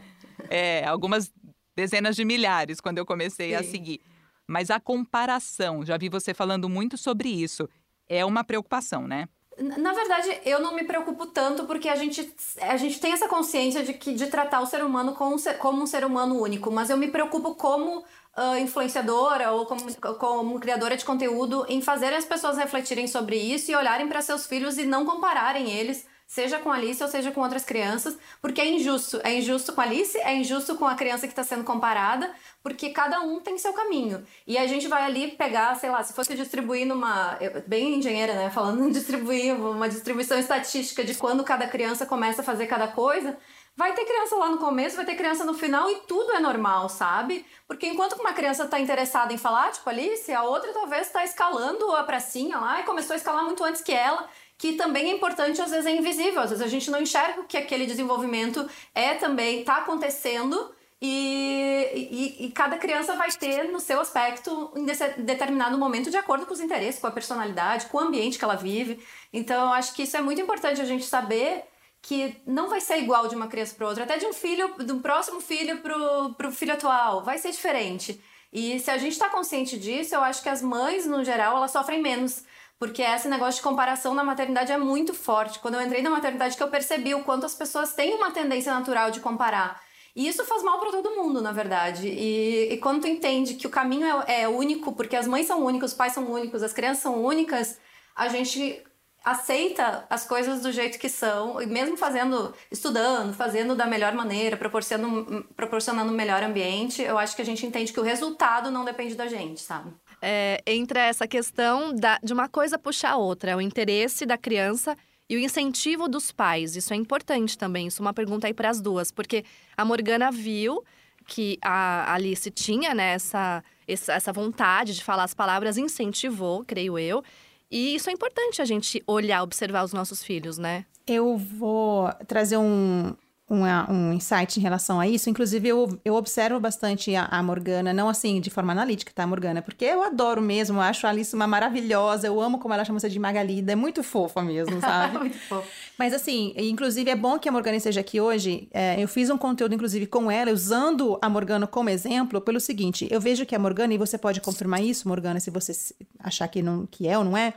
é, 0.48 0.84
algumas 0.84 1.32
dezenas 1.74 2.14
de 2.14 2.24
milhares 2.24 2.80
quando 2.80 2.98
eu 2.98 3.06
comecei 3.06 3.50
Sim. 3.50 3.54
a 3.56 3.62
seguir. 3.64 4.00
Mas 4.46 4.70
a 4.70 4.78
comparação, 4.78 5.84
já 5.84 5.96
vi 5.96 6.08
você 6.08 6.32
falando 6.32 6.68
muito 6.68 6.96
sobre 6.96 7.28
isso, 7.28 7.68
é 8.08 8.24
uma 8.24 8.44
preocupação, 8.44 9.06
né? 9.06 9.28
Na 9.60 9.92
verdade, 9.92 10.40
eu 10.46 10.58
não 10.58 10.74
me 10.74 10.84
preocupo 10.84 11.26
tanto 11.26 11.64
porque 11.66 11.88
a 11.88 11.94
gente, 11.94 12.34
a 12.62 12.78
gente 12.78 12.98
tem 12.98 13.12
essa 13.12 13.28
consciência 13.28 13.82
de 13.82 13.92
que 13.92 14.14
de 14.14 14.26
tratar 14.28 14.60
o 14.60 14.66
ser 14.66 14.82
humano 14.82 15.12
como 15.12 15.34
um 15.34 15.38
ser, 15.38 15.58
como 15.58 15.82
um 15.82 15.86
ser 15.86 16.02
humano 16.02 16.40
único, 16.40 16.70
mas 16.70 16.88
eu 16.88 16.96
me 16.96 17.08
preocupo 17.08 17.54
como 17.54 17.98
uh, 17.98 18.56
influenciadora 18.58 19.52
ou 19.52 19.66
como, 19.66 19.82
como 20.18 20.58
criadora 20.58 20.96
de 20.96 21.04
conteúdo 21.04 21.66
em 21.68 21.82
fazer 21.82 22.14
as 22.14 22.24
pessoas 22.24 22.56
refletirem 22.56 23.06
sobre 23.06 23.36
isso 23.36 23.70
e 23.70 23.76
olharem 23.76 24.08
para 24.08 24.22
seus 24.22 24.46
filhos 24.46 24.78
e 24.78 24.86
não 24.86 25.04
compararem 25.04 25.70
eles 25.70 26.06
seja 26.30 26.60
com 26.60 26.70
a 26.70 26.76
Alice 26.76 27.02
ou 27.02 27.08
seja 27.08 27.32
com 27.32 27.40
outras 27.40 27.64
crianças, 27.64 28.16
porque 28.40 28.60
é 28.60 28.68
injusto. 28.70 29.20
É 29.24 29.34
injusto 29.34 29.72
com 29.72 29.80
a 29.80 29.84
Alice, 29.84 30.16
é 30.16 30.32
injusto 30.32 30.76
com 30.76 30.86
a 30.86 30.94
criança 30.94 31.26
que 31.26 31.32
está 31.32 31.42
sendo 31.42 31.64
comparada, 31.64 32.32
porque 32.62 32.90
cada 32.90 33.20
um 33.20 33.40
tem 33.40 33.58
seu 33.58 33.72
caminho. 33.72 34.24
E 34.46 34.56
a 34.56 34.64
gente 34.64 34.86
vai 34.86 35.02
ali 35.02 35.32
pegar, 35.32 35.74
sei 35.74 35.90
lá, 35.90 36.04
se 36.04 36.12
fosse 36.12 36.36
distribuir 36.36 36.86
numa. 36.86 37.36
Bem 37.66 37.96
engenheira, 37.96 38.34
né? 38.34 38.48
Falando 38.48 38.88
distribuir, 38.92 39.56
uma 39.56 39.88
distribuição 39.88 40.38
estatística 40.38 41.02
de 41.02 41.14
quando 41.14 41.42
cada 41.42 41.66
criança 41.66 42.06
começa 42.06 42.42
a 42.42 42.44
fazer 42.44 42.68
cada 42.68 42.86
coisa. 42.86 43.36
Vai 43.76 43.92
ter 43.94 44.04
criança 44.04 44.36
lá 44.36 44.50
no 44.50 44.58
começo, 44.58 44.96
vai 44.96 45.06
ter 45.06 45.16
criança 45.16 45.44
no 45.44 45.54
final 45.54 45.90
e 45.90 45.96
tudo 46.06 46.32
é 46.32 46.38
normal, 46.38 46.88
sabe? 46.88 47.44
Porque 47.66 47.86
enquanto 47.86 48.12
uma 48.12 48.32
criança 48.32 48.64
está 48.64 48.78
interessada 48.78 49.32
em 49.32 49.38
falar, 49.38 49.72
tipo 49.72 49.88
Alice, 49.88 50.30
a 50.32 50.42
outra 50.42 50.72
talvez 50.72 51.06
está 51.06 51.24
escalando 51.24 51.90
a 51.96 52.04
pracinha 52.04 52.58
lá 52.58 52.80
e 52.80 52.84
começou 52.84 53.14
a 53.14 53.16
escalar 53.16 53.42
muito 53.44 53.64
antes 53.64 53.80
que 53.80 53.92
ela 53.92 54.28
que 54.60 54.74
também 54.74 55.10
é 55.10 55.14
importante, 55.14 55.60
às 55.62 55.70
vezes 55.70 55.86
é 55.86 55.90
invisível, 55.90 56.42
às 56.42 56.50
vezes 56.50 56.62
a 56.62 56.68
gente 56.68 56.90
não 56.90 57.00
enxerga 57.00 57.44
que 57.44 57.56
aquele 57.56 57.86
desenvolvimento 57.86 58.68
é 58.94 59.14
também, 59.14 59.60
está 59.60 59.78
acontecendo 59.78 60.70
e, 61.00 61.88
e, 61.94 62.44
e, 62.44 62.50
cada 62.50 62.76
criança 62.76 63.16
vai 63.16 63.32
ter 63.32 63.72
no 63.72 63.80
seu 63.80 63.98
aspecto 64.02 64.70
em 64.76 64.84
determinado 65.24 65.78
momento 65.78 66.10
de 66.10 66.18
acordo 66.18 66.44
com 66.44 66.52
os 66.52 66.60
interesses, 66.60 67.00
com 67.00 67.06
a 67.06 67.10
personalidade, 67.10 67.86
com 67.86 67.96
o 67.96 68.00
ambiente 68.00 68.38
que 68.38 68.44
ela 68.44 68.54
vive. 68.54 69.02
Então, 69.32 69.72
acho 69.72 69.94
que 69.94 70.02
isso 70.02 70.18
é 70.18 70.20
muito 70.20 70.42
importante 70.42 70.78
a 70.78 70.84
gente 70.84 71.06
saber 71.06 71.64
que 72.02 72.36
não 72.46 72.68
vai 72.68 72.82
ser 72.82 72.98
igual 72.98 73.28
de 73.28 73.34
uma 73.34 73.48
criança 73.48 73.74
para 73.74 73.88
outra, 73.88 74.04
até 74.04 74.18
de 74.18 74.26
um 74.26 74.32
filho, 74.34 74.74
de 74.84 74.92
um 74.92 75.00
próximo 75.00 75.40
filho 75.40 75.78
para 75.78 76.48
o 76.48 76.52
filho 76.52 76.74
atual, 76.74 77.24
vai 77.24 77.38
ser 77.38 77.50
diferente. 77.50 78.22
E 78.52 78.78
se 78.78 78.90
a 78.90 78.98
gente 78.98 79.12
está 79.12 79.30
consciente 79.30 79.78
disso, 79.78 80.14
eu 80.14 80.22
acho 80.22 80.42
que 80.42 80.50
as 80.50 80.60
mães, 80.60 81.06
no 81.06 81.24
geral, 81.24 81.56
elas 81.56 81.70
sofrem 81.70 82.02
menos 82.02 82.44
porque 82.80 83.02
esse 83.02 83.28
negócio 83.28 83.56
de 83.56 83.62
comparação 83.62 84.14
na 84.14 84.24
maternidade 84.24 84.72
é 84.72 84.78
muito 84.78 85.12
forte. 85.12 85.58
Quando 85.58 85.74
eu 85.74 85.82
entrei 85.82 86.00
na 86.00 86.08
maternidade 86.08 86.56
que 86.56 86.62
eu 86.62 86.68
percebi 86.68 87.14
o 87.14 87.22
quanto 87.22 87.44
as 87.44 87.54
pessoas 87.54 87.92
têm 87.92 88.14
uma 88.14 88.30
tendência 88.30 88.72
natural 88.72 89.10
de 89.10 89.20
comparar. 89.20 89.78
E 90.16 90.26
isso 90.26 90.42
faz 90.46 90.62
mal 90.62 90.80
para 90.80 90.90
todo 90.90 91.14
mundo, 91.14 91.42
na 91.42 91.52
verdade. 91.52 92.08
E, 92.08 92.72
e, 92.72 92.78
quando 92.78 93.02
tu 93.02 93.06
entende 93.06 93.54
que 93.54 93.66
o 93.66 93.70
caminho 93.70 94.24
é, 94.26 94.42
é 94.42 94.48
único, 94.48 94.94
porque 94.94 95.14
as 95.14 95.26
mães 95.26 95.46
são 95.46 95.62
únicas, 95.62 95.90
os 95.90 95.96
pais 95.96 96.14
são 96.14 96.24
únicos, 96.32 96.62
as 96.62 96.72
crianças 96.72 97.02
são 97.02 97.22
únicas, 97.22 97.78
a 98.16 98.28
gente 98.28 98.82
aceita 99.22 100.06
as 100.08 100.26
coisas 100.26 100.62
do 100.62 100.72
jeito 100.72 100.98
que 100.98 101.10
são, 101.10 101.60
e 101.60 101.66
mesmo 101.66 101.98
fazendo, 101.98 102.54
estudando, 102.70 103.34
fazendo 103.34 103.76
da 103.76 103.84
melhor 103.84 104.14
maneira, 104.14 104.56
proporcionando, 104.56 105.46
proporcionando 105.54 106.10
um 106.10 106.16
melhor 106.16 106.42
ambiente, 106.42 107.02
eu 107.02 107.18
acho 107.18 107.36
que 107.36 107.42
a 107.42 107.44
gente 107.44 107.64
entende 107.66 107.92
que 107.92 108.00
o 108.00 108.02
resultado 108.02 108.70
não 108.70 108.86
depende 108.86 109.14
da 109.14 109.26
gente, 109.26 109.60
sabe? 109.60 109.92
É, 110.22 110.62
entra 110.66 111.00
essa 111.00 111.26
questão 111.26 111.94
da, 111.94 112.18
de 112.22 112.32
uma 112.32 112.48
coisa 112.48 112.78
puxar 112.78 113.12
a 113.12 113.16
outra, 113.16 113.52
é 113.52 113.56
o 113.56 113.60
interesse 113.60 114.26
da 114.26 114.36
criança 114.36 114.96
e 115.28 115.36
o 115.36 115.38
incentivo 115.38 116.08
dos 116.08 116.32
pais. 116.32 116.74
Isso 116.76 116.92
é 116.92 116.96
importante 116.96 117.56
também. 117.56 117.86
Isso 117.86 118.02
é 118.02 118.04
uma 118.04 118.12
pergunta 118.12 118.46
aí 118.46 118.54
para 118.54 118.68
as 118.68 118.80
duas, 118.80 119.10
porque 119.12 119.44
a 119.76 119.84
Morgana 119.84 120.30
viu 120.30 120.84
que 121.26 121.56
a 121.62 122.12
Alice 122.12 122.50
tinha 122.50 122.92
né, 122.92 123.12
essa, 123.12 123.62
essa 123.86 124.32
vontade 124.32 124.94
de 124.94 125.04
falar 125.04 125.22
as 125.22 125.34
palavras, 125.34 125.78
incentivou, 125.78 126.64
creio 126.64 126.98
eu. 126.98 127.22
E 127.70 127.94
isso 127.94 128.10
é 128.10 128.12
importante 128.12 128.60
a 128.60 128.64
gente 128.64 129.00
olhar, 129.06 129.42
observar 129.44 129.84
os 129.84 129.92
nossos 129.92 130.24
filhos, 130.24 130.58
né? 130.58 130.84
Eu 131.06 131.36
vou 131.36 132.12
trazer 132.26 132.56
um, 132.56 133.14
uma, 133.50 133.90
um 133.90 134.12
insight 134.12 134.60
em 134.60 134.62
relação 134.62 135.00
a 135.00 135.08
isso. 135.08 135.28
Inclusive, 135.28 135.68
eu, 135.68 136.00
eu 136.04 136.14
observo 136.14 136.60
bastante 136.60 137.16
a, 137.16 137.24
a, 137.24 137.42
Morgana, 137.42 137.92
não 137.92 138.08
assim 138.08 138.40
de 138.40 138.48
forma 138.48 138.70
analítica, 138.70 139.10
tá, 139.12 139.26
Morgana? 139.26 139.60
Porque 139.60 139.84
eu 139.84 140.04
adoro 140.04 140.40
mesmo, 140.40 140.78
eu 140.78 140.82
acho 140.82 141.04
a 141.04 141.10
Alice 141.10 141.34
uma 141.34 141.48
maravilhosa, 141.48 142.28
eu 142.28 142.40
amo 142.40 142.60
como 142.60 142.72
ela 142.72 142.84
chama 142.84 143.00
você 143.00 143.08
de 143.08 143.18
Magalida, 143.18 143.72
é 143.72 143.74
muito 143.74 144.04
fofa 144.04 144.40
mesmo, 144.40 144.78
sabe? 144.80 145.18
muito 145.18 145.38
fofa. 145.40 145.66
Mas 145.98 146.14
assim, 146.14 146.54
inclusive 146.56 147.10
é 147.10 147.16
bom 147.16 147.40
que 147.40 147.48
a 147.48 147.52
Morgana 147.52 147.76
esteja 147.76 148.00
aqui 148.00 148.20
hoje. 148.20 148.68
É, 148.72 149.02
eu 149.02 149.08
fiz 149.08 149.28
um 149.28 149.36
conteúdo, 149.36 149.74
inclusive, 149.74 150.06
com 150.06 150.30
ela, 150.30 150.52
usando 150.52 151.18
a 151.20 151.28
Morgana 151.28 151.66
como 151.66 151.90
exemplo, 151.90 152.40
pelo 152.40 152.60
seguinte: 152.60 153.08
eu 153.10 153.20
vejo 153.20 153.44
que 153.44 153.56
a 153.56 153.58
Morgana, 153.58 153.92
e 153.92 153.98
você 153.98 154.16
pode 154.16 154.40
confirmar 154.40 154.80
isso, 154.80 155.08
Morgana, 155.08 155.40
se 155.40 155.50
você 155.50 155.72
achar 156.20 156.46
que, 156.46 156.62
não, 156.62 156.86
que 156.86 157.08
é 157.08 157.18
ou 157.18 157.24
não 157.24 157.36
é 157.36 157.54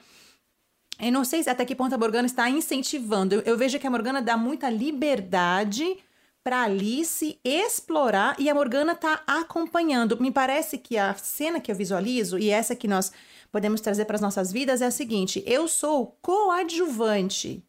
eu 1.00 1.12
não 1.12 1.24
sei 1.26 1.44
até 1.48 1.66
que 1.66 1.76
ponto 1.76 1.94
a 1.94 1.98
Morgana 1.98 2.26
está 2.26 2.50
incentivando. 2.50 3.36
Eu, 3.36 3.42
eu 3.42 3.58
vejo 3.58 3.80
que 3.80 3.88
a 3.88 3.92
Morgana 3.92 4.22
dá 4.22 4.38
muita 4.38 4.70
liberdade 4.70 5.98
para 6.44 6.64
Alice 6.64 7.40
explorar 7.44 8.36
e 8.38 8.50
a 8.50 8.56
Morgana 8.56 8.92
está 8.92 9.24
acompanhando. 9.26 10.20
Me 10.20 10.32
parece 10.32 10.78
que 10.78 10.98
a 10.98 11.14
cena 11.14 11.60
que 11.60 11.72
eu 11.72 11.76
visualizo 11.76 12.38
e 12.38 12.50
essa 12.50 12.76
que 12.76 12.88
nós 12.88 13.12
podemos 13.52 13.82
trazer 13.82 14.06
para 14.06 14.16
as 14.16 14.22
nossas 14.22 14.52
vidas 14.52 14.82
é 14.82 14.86
a 14.86 14.92
seguinte: 14.92 15.44
eu 15.46 15.68
sou 15.68 16.18
coadjuvante 16.22 17.64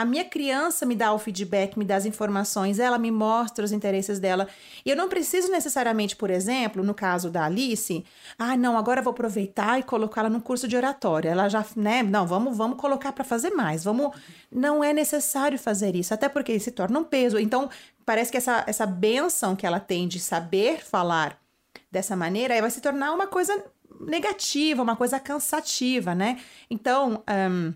a 0.00 0.04
minha 0.04 0.24
criança 0.24 0.86
me 0.86 0.94
dá 0.94 1.12
o 1.12 1.18
feedback, 1.18 1.78
me 1.78 1.84
dá 1.84 1.96
as 1.96 2.06
informações, 2.06 2.78
ela 2.78 2.96
me 2.96 3.10
mostra 3.10 3.62
os 3.62 3.70
interesses 3.70 4.18
dela. 4.18 4.48
E 4.82 4.88
eu 4.88 4.96
não 4.96 5.10
preciso 5.10 5.50
necessariamente, 5.50 6.16
por 6.16 6.30
exemplo, 6.30 6.82
no 6.82 6.94
caso 6.94 7.28
da 7.28 7.44
Alice, 7.44 8.02
ah, 8.38 8.56
não, 8.56 8.78
agora 8.78 9.02
vou 9.02 9.10
aproveitar 9.10 9.78
e 9.78 9.82
colocá-la 9.82 10.30
no 10.30 10.40
curso 10.40 10.66
de 10.66 10.74
oratória. 10.74 11.28
Ela 11.28 11.50
já, 11.50 11.62
né? 11.76 12.02
Não, 12.02 12.26
vamos, 12.26 12.56
vamos 12.56 12.78
colocar 12.78 13.12
para 13.12 13.24
fazer 13.24 13.50
mais. 13.50 13.84
Vamos, 13.84 14.16
não 14.50 14.82
é 14.82 14.94
necessário 14.94 15.58
fazer 15.58 15.94
isso, 15.94 16.14
até 16.14 16.30
porque 16.30 16.58
se 16.58 16.70
torna 16.70 16.98
um 16.98 17.04
peso. 17.04 17.38
Então, 17.38 17.68
parece 18.06 18.30
que 18.30 18.38
essa 18.38 18.64
essa 18.66 18.86
benção 18.86 19.54
que 19.54 19.66
ela 19.66 19.78
tem 19.78 20.08
de 20.08 20.18
saber 20.18 20.82
falar 20.82 21.38
dessa 21.92 22.16
maneira, 22.16 22.58
vai 22.58 22.70
se 22.70 22.80
tornar 22.80 23.12
uma 23.12 23.26
coisa 23.26 23.52
negativa, 24.00 24.82
uma 24.82 24.96
coisa 24.96 25.20
cansativa, 25.20 26.14
né? 26.14 26.40
Então, 26.70 27.22
um, 27.28 27.74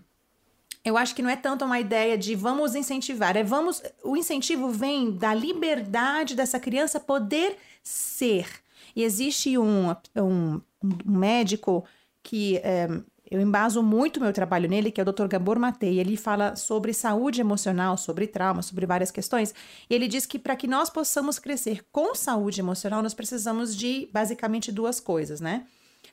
eu 0.85 0.95
acho 0.95 1.15
que 1.15 1.23
não 1.23 1.29
é 1.29 1.35
tanto 1.35 1.65
uma 1.65 1.79
ideia 1.79 2.15
de 2.15 2.35
vamos 2.35 2.75
incentivar, 2.75 3.35
é 3.35 3.43
vamos. 3.43 3.81
O 4.03 4.15
incentivo 4.15 4.69
vem 4.69 5.11
da 5.11 5.33
liberdade 5.33 6.35
dessa 6.35 6.59
criança 6.59 6.99
poder 6.99 7.57
ser. 7.83 8.47
E 8.95 9.03
existe 9.03 9.57
um, 9.57 9.89
um, 10.15 10.61
um 10.83 10.91
médico 11.03 11.83
que 12.21 12.57
é, 12.57 12.87
eu 13.29 13.41
embaso 13.41 13.81
muito 13.81 14.21
meu 14.21 14.31
trabalho 14.31 14.69
nele, 14.69 14.91
que 14.91 15.01
é 15.01 15.03
o 15.03 15.11
Dr. 15.11 15.27
Gabor 15.27 15.57
Matei. 15.57 15.99
Ele 15.99 16.15
fala 16.15 16.55
sobre 16.55 16.93
saúde 16.93 17.41
emocional, 17.41 17.97
sobre 17.97 18.27
trauma, 18.27 18.61
sobre 18.61 18.85
várias 18.85 19.09
questões. 19.09 19.53
E 19.89 19.95
ele 19.95 20.07
diz 20.07 20.27
que 20.27 20.37
para 20.37 20.55
que 20.55 20.67
nós 20.67 20.89
possamos 20.91 21.39
crescer 21.39 21.83
com 21.91 22.13
saúde 22.13 22.61
emocional, 22.61 23.01
nós 23.01 23.15
precisamos 23.15 23.75
de 23.75 24.07
basicamente 24.13 24.71
duas 24.71 24.99
coisas, 24.99 25.41
né? 25.41 25.65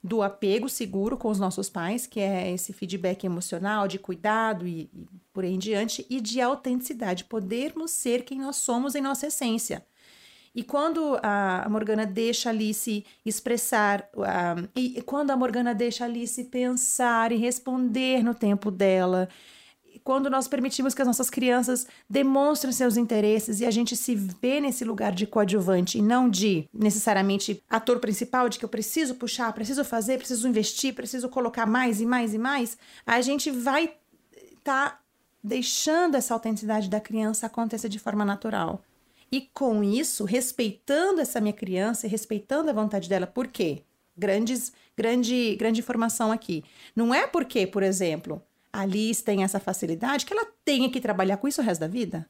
Do 0.03 0.23
apego 0.23 0.69
seguro 0.69 1.17
com 1.17 1.29
os 1.29 1.39
nossos 1.39 1.69
pais, 1.71 2.07
que 2.07 2.19
é 2.19 2.51
esse 2.51 2.73
feedback 2.73 3.25
emocional, 3.25 3.87
de 3.87 3.99
cuidado 3.99 4.67
e, 4.67 4.91
e 4.93 5.07
por 5.33 5.45
aí 5.45 5.55
em 5.55 5.59
diante, 5.59 6.05
e 6.11 6.21
de 6.21 6.41
autenticidade, 6.41 7.25
podermos 7.25 7.93
ser 7.93 8.25
quem 8.25 8.41
nós 8.41 8.57
somos 8.57 8.95
em 8.95 9.01
nossa 9.01 9.29
essência. 9.29 9.85
E 10.55 10.63
quando 10.63 11.19
a 11.23 11.67
Morgana 11.71 12.05
deixa 12.05 12.51
Alice 12.51 13.07
expressar, 13.25 14.07
uh, 14.15 14.69
e 14.77 15.01
quando 15.01 15.31
a 15.31 15.37
Morgana 15.37 15.75
deixa 15.75 16.05
Alice 16.05 16.45
pensar 16.45 17.33
e 17.33 17.37
responder 17.37 18.23
no 18.23 18.35
tempo 18.35 18.71
dela, 18.71 19.31
quando 20.05 20.29
nós 20.31 20.49
permitimos 20.49 20.95
que 20.95 21.03
as 21.03 21.07
nossas 21.07 21.31
crianças 21.31 21.87
demonstrem 22.09 22.73
seus 22.73 22.97
interesses 22.97 23.61
e 23.61 23.67
a 23.67 23.71
gente 23.71 23.97
se 23.97 24.15
vê 24.15 24.61
nesse 24.61 24.85
lugar 24.85 25.13
de 25.13 25.27
coadjuvante 25.27 25.99
e 25.99 26.03
não 26.03 26.29
de 26.29 26.69
necessariamente 26.73 27.63
ator 27.69 27.99
principal, 27.99 28.49
de 28.49 28.59
que 28.59 28.65
eu 28.65 28.69
preciso 28.69 29.15
puxar, 29.15 29.53
preciso 29.53 29.85
fazer, 29.85 30.19
preciso 30.19 30.49
investir, 30.49 30.95
preciso 30.95 31.29
colocar 31.29 31.67
mais 31.67 32.01
e 32.01 32.07
mais 32.07 32.35
e 32.35 32.39
mais, 32.39 32.77
a 33.07 33.21
gente 33.21 33.51
vai 33.51 33.95
estar 34.59 34.91
tá 34.91 35.01
deixando 35.43 36.17
essa 36.17 36.35
autenticidade 36.35 36.89
da 36.89 37.01
criança 37.01 37.47
acontecer 37.47 37.89
de 37.89 37.99
forma 37.99 38.25
natural. 38.25 38.83
E 39.31 39.49
com 39.55 39.83
isso, 39.83 40.25
respeitando 40.25 41.21
essa 41.21 41.41
minha 41.41 41.55
criança 41.55 42.07
e 42.07 42.11
respeitando 42.11 42.69
a 42.69 42.73
vontade 42.73 43.09
dela, 43.09 43.27
por 43.27 43.49
quê? 43.49 43.83
Grandes, 44.15 44.73
grande, 44.95 45.57
grande 45.57 45.81
informação 45.81 46.31
aqui. 46.31 46.63
Não 46.95 47.15
é 47.15 47.27
porque, 47.27 47.67
por 47.67 47.83
exemplo, 47.83 48.43
a 48.73 48.87
Liz 48.87 49.21
tem 49.21 49.45
essa 49.45 49.61
facilidade, 49.61 50.25
que 50.25 50.33
ela 50.33 50.47
tenha 50.65 50.91
que 50.91 51.01
trabalhar 51.01 51.37
com 51.37 51.47
isso 51.47 51.61
o 51.61 51.65
resto 51.65 51.81
da 51.81 51.87
vida. 51.87 52.29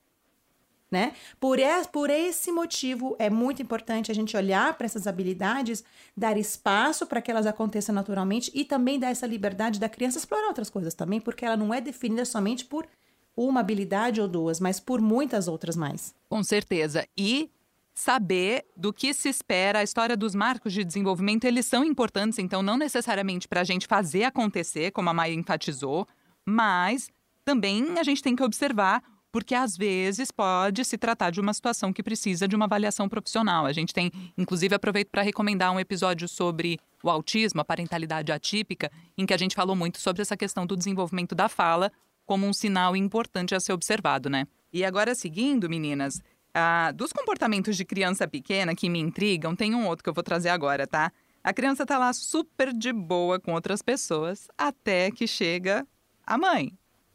Né? 0.90 1.14
Por, 1.40 1.58
es, 1.58 1.86
por 1.86 2.10
esse 2.10 2.52
motivo, 2.52 3.16
é 3.18 3.30
muito 3.30 3.62
importante 3.62 4.10
a 4.10 4.14
gente 4.14 4.36
olhar 4.36 4.74
para 4.76 4.84
essas 4.84 5.06
habilidades, 5.06 5.82
dar 6.14 6.36
espaço 6.36 7.06
para 7.06 7.22
que 7.22 7.30
elas 7.30 7.46
aconteçam 7.46 7.94
naturalmente 7.94 8.50
e 8.52 8.62
também 8.62 8.98
dar 8.98 9.08
essa 9.08 9.26
liberdade 9.26 9.80
da 9.80 9.88
criança 9.88 10.18
explorar 10.18 10.48
outras 10.48 10.68
coisas 10.68 10.92
também, 10.92 11.18
porque 11.18 11.46
ela 11.46 11.56
não 11.56 11.72
é 11.72 11.80
definida 11.80 12.26
somente 12.26 12.66
por 12.66 12.86
uma 13.34 13.60
habilidade 13.60 14.20
ou 14.20 14.28
duas, 14.28 14.60
mas 14.60 14.78
por 14.78 15.00
muitas 15.00 15.48
outras 15.48 15.76
mais. 15.76 16.14
Com 16.28 16.42
certeza. 16.42 17.06
E 17.16 17.50
saber 17.94 18.66
do 18.76 18.92
que 18.92 19.14
se 19.14 19.30
espera, 19.30 19.78
a 19.78 19.82
história 19.82 20.16
dos 20.16 20.34
marcos 20.34 20.74
de 20.74 20.84
desenvolvimento, 20.84 21.44
eles 21.44 21.64
são 21.66 21.84
importantes, 21.84 22.38
então 22.38 22.62
não 22.62 22.76
necessariamente 22.76 23.48
para 23.48 23.62
a 23.62 23.64
gente 23.64 23.86
fazer 23.86 24.24
acontecer, 24.24 24.90
como 24.90 25.08
a 25.08 25.14
Maia 25.14 25.32
enfatizou, 25.32 26.06
mas 26.46 27.10
também 27.44 27.98
a 27.98 28.02
gente 28.02 28.22
tem 28.22 28.36
que 28.36 28.42
observar 28.42 29.02
porque 29.32 29.54
às 29.54 29.76
vezes 29.76 30.30
pode 30.30 30.84
se 30.84 30.98
tratar 30.98 31.30
de 31.30 31.40
uma 31.40 31.54
situação 31.54 31.90
que 31.90 32.02
precisa 32.02 32.46
de 32.46 32.54
uma 32.54 32.66
avaliação 32.66 33.08
profissional. 33.08 33.64
A 33.64 33.72
gente 33.72 33.94
tem, 33.94 34.12
inclusive, 34.36 34.74
aproveito 34.74 35.08
para 35.08 35.22
recomendar 35.22 35.72
um 35.72 35.80
episódio 35.80 36.28
sobre 36.28 36.78
o 37.02 37.08
autismo, 37.08 37.62
a 37.62 37.64
parentalidade 37.64 38.30
atípica, 38.30 38.92
em 39.16 39.24
que 39.24 39.32
a 39.32 39.38
gente 39.38 39.56
falou 39.56 39.74
muito 39.74 39.98
sobre 39.98 40.20
essa 40.20 40.36
questão 40.36 40.66
do 40.66 40.76
desenvolvimento 40.76 41.34
da 41.34 41.48
fala 41.48 41.90
como 42.26 42.46
um 42.46 42.52
sinal 42.52 42.94
importante 42.94 43.54
a 43.54 43.60
ser 43.60 43.72
observado, 43.72 44.28
né? 44.28 44.46
E 44.70 44.84
agora, 44.84 45.14
seguindo, 45.14 45.68
meninas, 45.68 46.20
ah, 46.54 46.92
dos 46.94 47.12
comportamentos 47.12 47.76
de 47.76 47.84
criança 47.84 48.28
pequena 48.28 48.74
que 48.74 48.88
me 48.88 49.00
intrigam, 49.00 49.56
tem 49.56 49.74
um 49.74 49.86
outro 49.86 50.04
que 50.04 50.10
eu 50.10 50.14
vou 50.14 50.22
trazer 50.22 50.50
agora, 50.50 50.86
tá? 50.86 51.10
A 51.42 51.52
criança 51.52 51.84
tá 51.84 51.98
lá 51.98 52.12
super 52.12 52.72
de 52.72 52.92
boa 52.92 53.40
com 53.40 53.52
outras 53.52 53.82
pessoas, 53.82 54.46
até 54.56 55.10
que 55.10 55.26
chega 55.26 55.86
a 56.26 56.38
mãe. 56.38 56.72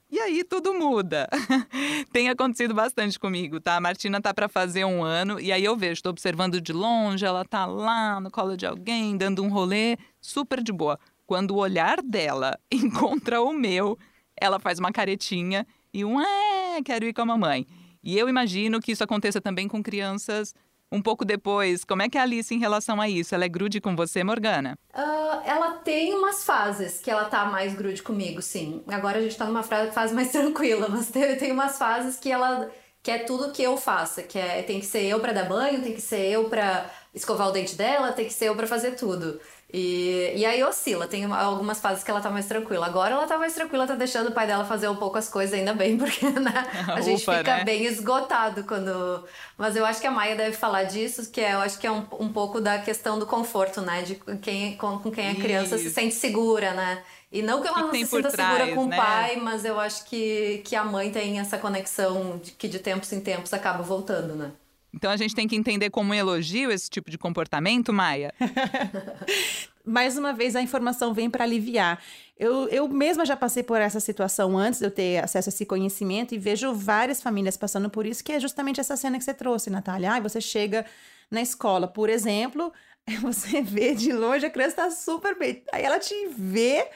E 0.10 0.20
aí 0.20 0.44
tudo 0.44 0.74
muda. 0.74 1.28
Tem 2.14 2.30
acontecido 2.30 2.74
bastante 2.74 3.20
comigo, 3.20 3.60
tá? 3.60 3.76
A 3.76 3.82
Martina 3.82 4.22
tá 4.22 4.34
para 4.34 4.48
fazer 4.48 4.86
um 4.86 5.04
ano 5.04 5.38
e 5.40 5.52
aí 5.52 5.66
eu 5.66 5.76
vejo, 5.76 6.02
tô 6.02 6.10
observando 6.10 6.62
de 6.62 6.72
longe, 6.72 7.26
ela 7.26 7.44
tá 7.44 7.66
lá 7.66 8.20
no 8.22 8.32
colo 8.32 8.56
de 8.56 8.66
alguém, 8.66 9.18
dando 9.18 9.44
um 9.44 9.50
rolê, 9.50 9.98
super 10.22 10.64
de 10.64 10.72
boa. 10.72 10.98
Quando 11.26 11.52
o 11.52 11.58
olhar 11.58 12.02
dela 12.02 12.58
encontra 12.72 13.42
o 13.42 13.52
meu, 13.52 14.00
ela 14.40 14.60
faz 14.60 14.80
uma 14.80 14.94
caretinha 14.94 15.68
e 15.94 16.06
um 16.06 16.22
é, 16.22 16.82
quero 16.86 17.06
ir 17.06 17.14
com 17.14 17.24
a 17.24 17.26
mamãe. 17.26 17.68
E 18.02 18.18
eu 18.18 18.30
imagino 18.30 18.80
que 18.80 18.94
isso 18.94 19.04
aconteça 19.04 19.42
também 19.42 19.68
com 19.68 19.84
crianças 19.84 20.56
um 20.92 21.02
pouco 21.02 21.26
depois, 21.26 21.84
como 21.84 22.02
é 22.02 22.10
que 22.10 22.18
é 22.18 22.22
a 22.22 22.24
Alice 22.24 22.54
em 22.54 22.60
relação 22.60 23.02
a 23.02 23.10
isso? 23.10 23.36
Ela 23.36 23.46
é 23.46 23.50
grude 23.50 23.82
com 23.82 23.96
você, 23.96 24.24
Morgana? 24.24 24.78
Uh, 24.94 25.42
ela 25.46 25.72
tem 25.84 26.14
umas 26.14 26.44
fases 26.44 27.00
que 27.00 27.12
ela 27.12 27.26
tá 27.26 27.46
mais 27.46 27.74
grude 27.74 28.02
comigo, 28.02 28.42
sim. 28.42 28.84
Agora 28.88 29.20
a 29.20 29.22
gente 29.22 29.38
tá 29.38 29.46
numa 29.46 29.64
fase 29.64 30.14
mais 30.14 30.32
tranquila, 30.32 30.88
mas 30.90 31.10
tem, 31.10 31.36
tem 31.38 31.52
umas 31.52 31.78
fases 31.78 32.18
que 32.18 32.32
ela 32.32 32.70
quer 33.04 33.26
tudo 33.26 33.52
que 33.52 33.64
eu 33.64 33.78
faça, 33.78 34.24
que 34.24 34.38
é 34.38 34.62
tem 34.64 34.80
que 34.80 34.86
ser 34.86 35.04
eu 35.04 35.20
para 35.20 35.32
dar 35.32 35.46
banho, 35.46 35.82
tem 35.82 35.94
que 35.94 36.02
ser 36.02 36.30
eu 36.30 36.50
para 36.50 36.90
escovar 37.14 37.48
o 37.48 37.52
dente 37.52 37.76
dela, 37.76 38.12
tem 38.12 38.26
que 38.26 38.34
ser 38.34 38.50
eu 38.50 38.56
para 38.56 38.68
fazer 38.68 38.96
tudo. 38.96 39.40
E, 39.74 40.32
e 40.34 40.46
aí 40.46 40.64
oscila, 40.64 41.08
tem 41.08 41.26
algumas 41.26 41.82
fases 41.82 42.02
que 42.02 42.10
ela 42.10 42.22
tá 42.22 42.30
mais 42.30 42.46
tranquila. 42.46 42.86
Agora 42.86 43.16
ela 43.16 43.28
tá 43.28 43.38
mais 43.38 43.54
tranquila, 43.54 43.86
tá 43.86 43.96
deixando 43.96 44.30
o 44.30 44.32
pai 44.32 44.48
dela 44.48 44.64
fazer 44.64 44.88
um 44.88 44.96
pouco 44.96 45.18
as 45.18 45.28
coisas, 45.28 45.54
ainda 45.54 45.74
bem, 45.74 45.98
porque 46.00 46.26
né, 46.26 46.54
a 46.88 47.02
gente 47.02 47.22
Ufa, 47.22 47.40
fica 47.40 47.58
né? 47.58 47.64
bem 47.66 47.84
esgotado 47.84 48.64
quando. 48.64 49.26
Mas 49.58 49.76
eu 49.76 49.86
acho 49.86 50.00
que 50.00 50.08
a 50.08 50.12
Maia 50.12 50.38
deve 50.38 50.56
falar 50.56 50.84
disso, 50.84 51.30
que 51.30 51.42
é, 51.42 51.54
eu 51.54 51.60
acho 51.60 51.78
que 51.80 51.86
é 51.86 51.92
um, 51.92 52.06
um 52.18 52.32
pouco 52.32 52.62
da 52.62 52.80
questão 52.80 53.20
do 53.20 53.26
conforto, 53.26 53.82
né? 53.82 54.04
De 54.04 54.16
quem, 54.42 54.78
com, 54.78 55.00
com 55.00 55.12
quem 55.12 55.32
a 55.32 55.36
criança 55.36 55.76
Isso. 55.76 55.86
se 55.86 55.92
sente 55.92 56.16
segura, 56.16 56.74
né? 56.74 57.04
E 57.30 57.42
não 57.42 57.62
que 57.62 57.68
ela 57.68 57.82
não 57.82 57.92
se 57.92 58.06
sinta 58.06 58.32
trás, 58.32 58.58
segura 58.58 58.74
com 58.74 58.88
né? 58.88 58.96
o 58.96 58.98
pai, 58.98 59.36
mas 59.36 59.66
eu 59.66 59.78
acho 59.78 60.06
que, 60.06 60.62
que 60.64 60.78
a 60.78 60.84
mãe 60.86 61.12
tem 61.12 61.42
essa 61.42 61.58
conexão 61.58 62.38
de, 62.42 62.52
que 62.52 62.70
de 62.70 62.80
tempos 62.80 63.12
em 63.12 63.20
tempos 63.20 63.54
acaba 63.54 63.84
voltando, 63.84 64.34
né? 64.34 64.54
Então 64.94 65.12
a 65.12 65.18
gente 65.18 65.36
tem 65.36 65.48
que 65.48 65.56
entender 65.56 65.90
como 65.90 66.12
um 66.12 66.14
elogio 66.14 66.72
esse 66.72 66.90
tipo 66.90 67.12
de 67.12 67.18
comportamento, 67.18 67.94
Maia? 67.94 68.34
Mais 69.86 70.18
uma 70.18 70.34
vez, 70.34 70.56
a 70.56 70.62
informação 70.62 71.14
vem 71.14 71.30
para 71.30 71.46
aliviar. 71.46 72.02
Eu, 72.38 72.68
eu 72.68 72.88
mesma 72.90 73.26
já 73.26 73.38
passei 73.38 73.64
por 73.64 73.80
essa 73.80 74.00
situação 74.00 74.58
antes 74.58 74.80
de 74.80 74.86
eu 74.86 74.92
ter 74.92 75.24
acesso 75.24 75.50
a 75.50 75.52
esse 75.52 75.66
conhecimento 75.66 76.36
e 76.36 76.38
vejo 76.38 76.74
várias 76.74 77.22
famílias 77.22 77.56
passando 77.56 77.90
por 77.90 78.06
isso, 78.06 78.24
que 78.24 78.34
é 78.34 78.40
justamente 78.40 78.82
essa 78.82 78.98
cena 78.98 79.18
que 79.18 79.24
você 79.24 79.34
trouxe, 79.34 79.70
Natália. 79.70 80.14
Ah, 80.14 80.20
você 80.20 80.42
chega 80.42 80.86
na 81.32 81.42
escola, 81.42 81.88
por 81.88 82.10
exemplo, 82.10 82.74
você 83.22 83.62
vê 83.62 83.96
de 83.96 84.12
longe 84.12 84.46
a 84.46 84.50
criança 84.50 84.72
está 84.72 84.92
super 84.92 85.38
bem. 85.38 85.64
Aí 85.72 85.84
ela 85.84 86.00
te 86.00 86.28
vê, 86.38 86.90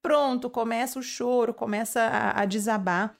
pronto, 0.00 0.48
começa 0.48 0.98
o 0.98 1.02
choro, 1.02 1.52
começa 1.52 2.00
a, 2.00 2.42
a 2.42 2.44
desabar. 2.46 3.14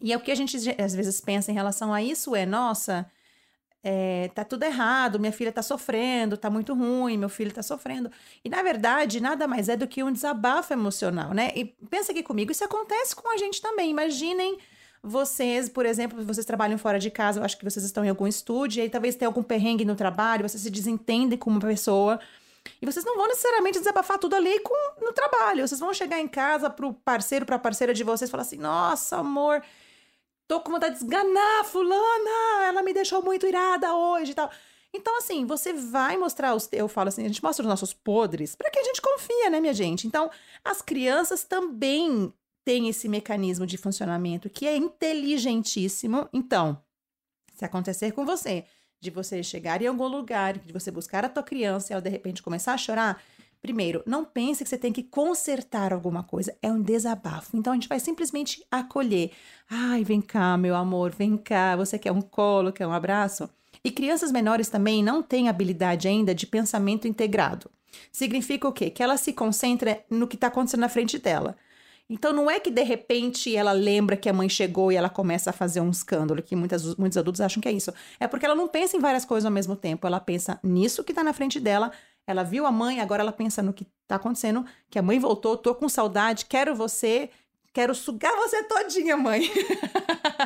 E 0.00 0.12
é 0.12 0.16
o 0.16 0.20
que 0.20 0.30
a 0.30 0.34
gente 0.34 0.56
às 0.78 0.94
vezes 0.94 1.20
pensa 1.20 1.50
em 1.50 1.54
relação 1.54 1.94
a 1.94 2.02
isso 2.02 2.34
é, 2.34 2.44
nossa, 2.44 3.10
é, 3.86 4.30
tá 4.34 4.42
tudo 4.42 4.62
errado, 4.62 5.20
minha 5.20 5.30
filha 5.30 5.52
tá 5.52 5.62
sofrendo, 5.62 6.38
tá 6.38 6.48
muito 6.48 6.72
ruim, 6.72 7.18
meu 7.18 7.28
filho 7.28 7.52
tá 7.52 7.62
sofrendo. 7.62 8.10
E 8.42 8.48
na 8.48 8.62
verdade, 8.62 9.20
nada 9.20 9.46
mais 9.46 9.68
é 9.68 9.76
do 9.76 9.86
que 9.86 10.02
um 10.02 10.10
desabafo 10.10 10.72
emocional, 10.72 11.34
né? 11.34 11.52
E 11.54 11.66
pensa 11.66 12.10
aqui 12.10 12.22
comigo, 12.22 12.50
isso 12.50 12.64
acontece 12.64 13.14
com 13.14 13.30
a 13.30 13.36
gente 13.36 13.60
também. 13.60 13.90
Imaginem 13.90 14.56
vocês, 15.02 15.68
por 15.68 15.84
exemplo, 15.84 16.24
vocês 16.24 16.46
trabalham 16.46 16.78
fora 16.78 16.98
de 16.98 17.10
casa, 17.10 17.38
eu 17.38 17.44
acho 17.44 17.58
que 17.58 17.64
vocês 17.64 17.84
estão 17.84 18.02
em 18.02 18.08
algum 18.08 18.26
estúdio, 18.26 18.80
e 18.80 18.82
aí 18.84 18.88
talvez 18.88 19.16
tenha 19.16 19.28
algum 19.28 19.42
perrengue 19.42 19.84
no 19.84 19.94
trabalho, 19.94 20.48
você 20.48 20.56
se 20.56 20.70
desentende 20.70 21.36
com 21.36 21.50
uma 21.50 21.60
pessoa. 21.60 22.18
E 22.80 22.86
vocês 22.86 23.04
não 23.04 23.18
vão 23.18 23.28
necessariamente 23.28 23.78
desabafar 23.78 24.18
tudo 24.18 24.34
ali 24.34 24.60
com, 24.60 25.04
no 25.04 25.12
trabalho. 25.12 25.68
Vocês 25.68 25.78
vão 25.78 25.92
chegar 25.92 26.18
em 26.18 26.26
casa 26.26 26.70
pro 26.70 26.94
parceiro, 26.94 27.44
pra 27.44 27.58
parceira 27.58 27.92
de 27.92 28.02
vocês 28.02 28.30
falar 28.30 28.44
assim: 28.44 28.56
nossa, 28.56 29.18
amor, 29.18 29.62
tô 30.46 30.60
com 30.60 30.72
vontade 30.72 30.98
de 30.98 31.04
esganar 31.04 31.64
fulana, 31.64 32.64
ela 32.66 32.82
me 32.82 32.92
deixou 32.92 33.22
muito 33.22 33.46
irada 33.46 33.94
hoje 33.94 34.32
e 34.32 34.34
tal. 34.34 34.50
Então, 34.92 35.18
assim, 35.18 35.44
você 35.44 35.72
vai 35.72 36.16
mostrar 36.16 36.54
os. 36.54 36.68
Eu 36.70 36.86
falo 36.86 37.08
assim, 37.08 37.24
a 37.24 37.28
gente 37.28 37.42
mostra 37.42 37.64
os 37.64 37.68
nossos 37.68 37.92
podres 37.92 38.54
para 38.54 38.70
que 38.70 38.78
a 38.78 38.84
gente 38.84 39.02
confia, 39.02 39.50
né, 39.50 39.60
minha 39.60 39.74
gente? 39.74 40.06
Então, 40.06 40.30
as 40.64 40.80
crianças 40.80 41.42
também 41.42 42.32
têm 42.64 42.88
esse 42.88 43.08
mecanismo 43.08 43.66
de 43.66 43.76
funcionamento 43.76 44.48
que 44.48 44.66
é 44.66 44.76
inteligentíssimo. 44.76 46.28
Então, 46.32 46.80
se 47.54 47.64
acontecer 47.64 48.12
com 48.12 48.24
você, 48.24 48.64
de 49.00 49.10
você 49.10 49.42
chegar 49.42 49.82
em 49.82 49.86
algum 49.86 50.06
lugar, 50.06 50.56
de 50.58 50.72
você 50.72 50.90
buscar 50.90 51.24
a 51.24 51.28
tua 51.28 51.42
criança 51.42 51.90
e 51.90 51.94
ela 51.94 52.02
de 52.02 52.08
repente 52.08 52.42
começar 52.42 52.72
a 52.72 52.78
chorar, 52.78 53.22
Primeiro, 53.64 54.02
não 54.04 54.26
pense 54.26 54.62
que 54.62 54.68
você 54.68 54.76
tem 54.76 54.92
que 54.92 55.02
consertar 55.02 55.90
alguma 55.90 56.22
coisa, 56.22 56.54
é 56.60 56.70
um 56.70 56.82
desabafo. 56.82 57.56
Então 57.56 57.72
a 57.72 57.76
gente 57.76 57.88
vai 57.88 57.98
simplesmente 57.98 58.62
acolher. 58.70 59.30
Ai, 59.70 60.04
vem 60.04 60.20
cá, 60.20 60.54
meu 60.58 60.74
amor, 60.74 61.12
vem 61.12 61.34
cá. 61.38 61.74
Você 61.74 61.98
quer 61.98 62.12
um 62.12 62.20
colo, 62.20 62.74
quer 62.74 62.86
um 62.86 62.92
abraço? 62.92 63.48
E 63.82 63.90
crianças 63.90 64.30
menores 64.30 64.68
também 64.68 65.02
não 65.02 65.22
têm 65.22 65.48
habilidade 65.48 66.06
ainda 66.06 66.34
de 66.34 66.46
pensamento 66.46 67.08
integrado. 67.08 67.70
Significa 68.12 68.68
o 68.68 68.72
quê? 68.72 68.90
Que 68.90 69.02
ela 69.02 69.16
se 69.16 69.32
concentra 69.32 70.04
no 70.10 70.28
que 70.28 70.34
está 70.34 70.48
acontecendo 70.48 70.80
na 70.80 70.90
frente 70.90 71.18
dela. 71.18 71.56
Então 72.06 72.34
não 72.34 72.50
é 72.50 72.60
que 72.60 72.70
de 72.70 72.82
repente 72.82 73.56
ela 73.56 73.72
lembra 73.72 74.14
que 74.14 74.28
a 74.28 74.32
mãe 74.34 74.46
chegou 74.46 74.92
e 74.92 74.96
ela 74.96 75.08
começa 75.08 75.48
a 75.48 75.54
fazer 75.54 75.80
um 75.80 75.88
escândalo, 75.88 76.42
que 76.42 76.54
muitas, 76.54 76.94
muitos 76.96 77.16
adultos 77.16 77.40
acham 77.40 77.62
que 77.62 77.68
é 77.68 77.72
isso. 77.72 77.94
É 78.20 78.28
porque 78.28 78.44
ela 78.44 78.54
não 78.54 78.68
pensa 78.68 78.94
em 78.94 79.00
várias 79.00 79.24
coisas 79.24 79.46
ao 79.46 79.50
mesmo 79.50 79.74
tempo. 79.74 80.06
Ela 80.06 80.20
pensa 80.20 80.60
nisso 80.62 81.02
que 81.02 81.12
está 81.12 81.24
na 81.24 81.32
frente 81.32 81.58
dela 81.58 81.90
ela 82.26 82.42
viu 82.42 82.66
a 82.66 82.72
mãe, 82.72 83.00
agora 83.00 83.22
ela 83.22 83.32
pensa 83.32 83.62
no 83.62 83.72
que 83.72 83.86
tá 84.06 84.16
acontecendo, 84.16 84.64
que 84.90 84.98
a 84.98 85.02
mãe 85.02 85.18
voltou, 85.18 85.56
tô 85.56 85.74
com 85.74 85.88
saudade, 85.88 86.46
quero 86.46 86.74
você, 86.74 87.30
quero 87.72 87.94
sugar 87.94 88.34
você 88.36 88.62
todinha, 88.64 89.16
mãe. 89.16 89.50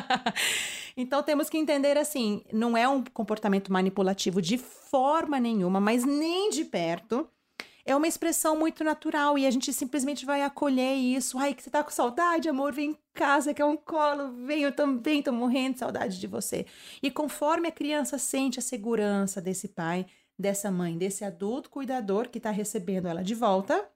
então 0.97 1.23
temos 1.23 1.49
que 1.49 1.57
entender 1.57 1.97
assim, 1.97 2.43
não 2.51 2.75
é 2.75 2.87
um 2.87 3.03
comportamento 3.03 3.71
manipulativo 3.71 4.41
de 4.41 4.57
forma 4.57 5.39
nenhuma, 5.39 5.79
mas 5.79 6.03
nem 6.03 6.49
de 6.49 6.65
perto. 6.65 7.29
É 7.85 7.95
uma 7.95 8.07
expressão 8.07 8.55
muito 8.55 8.83
natural 8.83 9.35
e 9.35 9.47
a 9.47 9.51
gente 9.51 9.73
simplesmente 9.73 10.23
vai 10.23 10.43
acolher 10.43 10.93
isso. 10.93 11.39
Ai, 11.39 11.55
que 11.55 11.63
você 11.63 11.71
tá 11.71 11.83
com 11.83 11.89
saudade, 11.89 12.47
amor, 12.47 12.71
vem 12.71 12.91
em 12.91 12.97
casa, 13.15 13.53
quer 13.53 13.65
um 13.65 13.75
colo, 13.75 14.31
vem, 14.45 14.61
eu 14.61 14.71
também 14.71 15.23
tô 15.23 15.31
morrendo 15.31 15.73
de 15.73 15.79
saudade 15.79 16.19
de 16.19 16.27
você. 16.27 16.67
E 17.01 17.09
conforme 17.09 17.67
a 17.67 17.71
criança 17.71 18.19
sente 18.19 18.59
a 18.59 18.61
segurança 18.61 19.41
desse 19.41 19.69
pai, 19.69 20.05
dessa 20.39 20.71
mãe, 20.71 20.97
desse 20.97 21.25
adulto 21.25 21.69
cuidador 21.69 22.29
que 22.29 22.37
está 22.37 22.49
recebendo 22.49 23.07
ela 23.07 23.21
de 23.21 23.35
volta, 23.35 23.87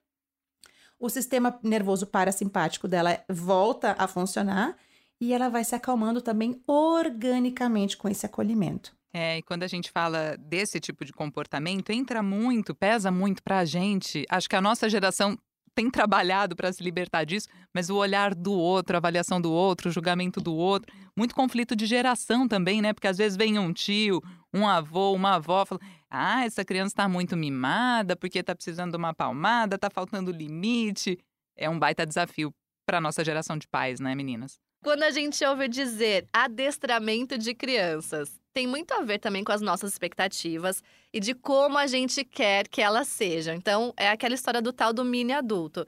o 1.00 1.10
sistema 1.10 1.58
nervoso 1.64 2.06
parasimpático 2.06 2.88
dela 2.88 3.24
volta 3.30 3.96
a 3.98 4.08
funcionar 4.08 4.76
e 5.20 5.34
ela 5.34 5.50
vai 5.50 5.64
se 5.64 5.74
acalmando 5.74 6.22
também 6.22 6.62
organicamente 6.68 7.96
com 7.96 8.10
esse 8.10 8.26
acolhimento. 8.26 8.94
É, 9.14 9.38
e 9.38 9.44
quando 9.44 9.64
a 9.64 9.68
gente 9.68 9.92
fala 9.92 10.36
desse 10.38 10.80
tipo 10.80 11.06
de 11.06 11.14
comportamento, 11.14 11.92
entra 11.92 12.24
muito, 12.24 12.74
pesa 12.74 13.12
muito 13.12 13.44
para 13.44 13.60
a 13.60 13.66
gente. 13.66 14.26
Acho 14.28 14.50
que 14.50 14.56
a 14.56 14.62
nossa 14.62 14.90
geração 14.90 15.38
tem 15.76 15.90
trabalhado 15.90 16.56
para 16.56 16.72
se 16.72 16.84
libertar 16.84 17.24
disso, 17.24 17.48
mas 17.74 17.90
o 17.90 17.96
olhar 17.96 18.34
do 18.34 18.54
outro, 18.54 18.96
a 18.96 19.00
avaliação 19.00 19.42
do 19.42 19.52
outro, 19.52 19.90
o 19.90 19.92
julgamento 19.92 20.40
do 20.40 20.54
outro, 20.54 20.94
muito 21.16 21.36
conflito 21.36 21.76
de 21.76 21.86
geração 21.86 22.48
também, 22.48 22.82
né? 22.82 22.94
Porque 22.94 23.08
às 23.08 23.18
vezes 23.18 23.38
vem 23.38 23.58
um 23.58 23.74
tio, 23.74 24.22
um 24.54 24.68
avô, 24.68 25.14
uma 25.14 25.36
avó, 25.36 25.66
fala: 25.66 25.82
"Ah, 26.14 26.46
essa 26.46 26.64
criança 26.64 26.94
está 26.94 27.10
muito 27.10 27.36
mimada, 27.36 28.16
porque 28.16 28.40
está 28.40 28.54
precisando 28.56 28.92
de 28.92 28.98
uma 28.98 29.14
palmada, 29.14 29.76
está 29.76 29.90
faltando 29.90 30.32
limite". 30.32 31.18
É 31.58 31.70
um 31.70 31.80
baita 31.80 32.06
desafio 32.06 32.54
para 32.86 33.02
nossa 33.02 33.24
geração 33.26 33.58
de 33.58 33.68
pais, 33.68 34.00
né, 34.00 34.14
meninas? 34.14 34.60
Quando 34.84 35.04
a 35.04 35.12
gente 35.12 35.44
ouve 35.46 35.68
dizer 35.68 36.28
adestramento 36.34 37.38
de 37.38 37.56
crianças, 37.56 38.40
tem 38.54 38.68
muito 38.68 38.94
a 38.94 39.02
ver 39.02 39.18
também 39.18 39.44
com 39.44 39.52
as 39.52 39.62
nossas 39.62 39.94
expectativas 39.94 40.84
e 41.14 41.20
de 41.20 41.34
como 41.34 41.78
a 41.78 41.88
gente 41.88 42.24
quer 42.26 42.68
que 42.68 42.82
elas 42.82 43.08
sejam. 43.08 43.56
Então, 43.56 43.94
é 43.98 44.10
aquela 44.10 44.36
história 44.36 44.62
do 44.62 44.74
tal 44.74 44.92
do 44.94 45.06
mini 45.06 45.32
adulto. 45.32 45.88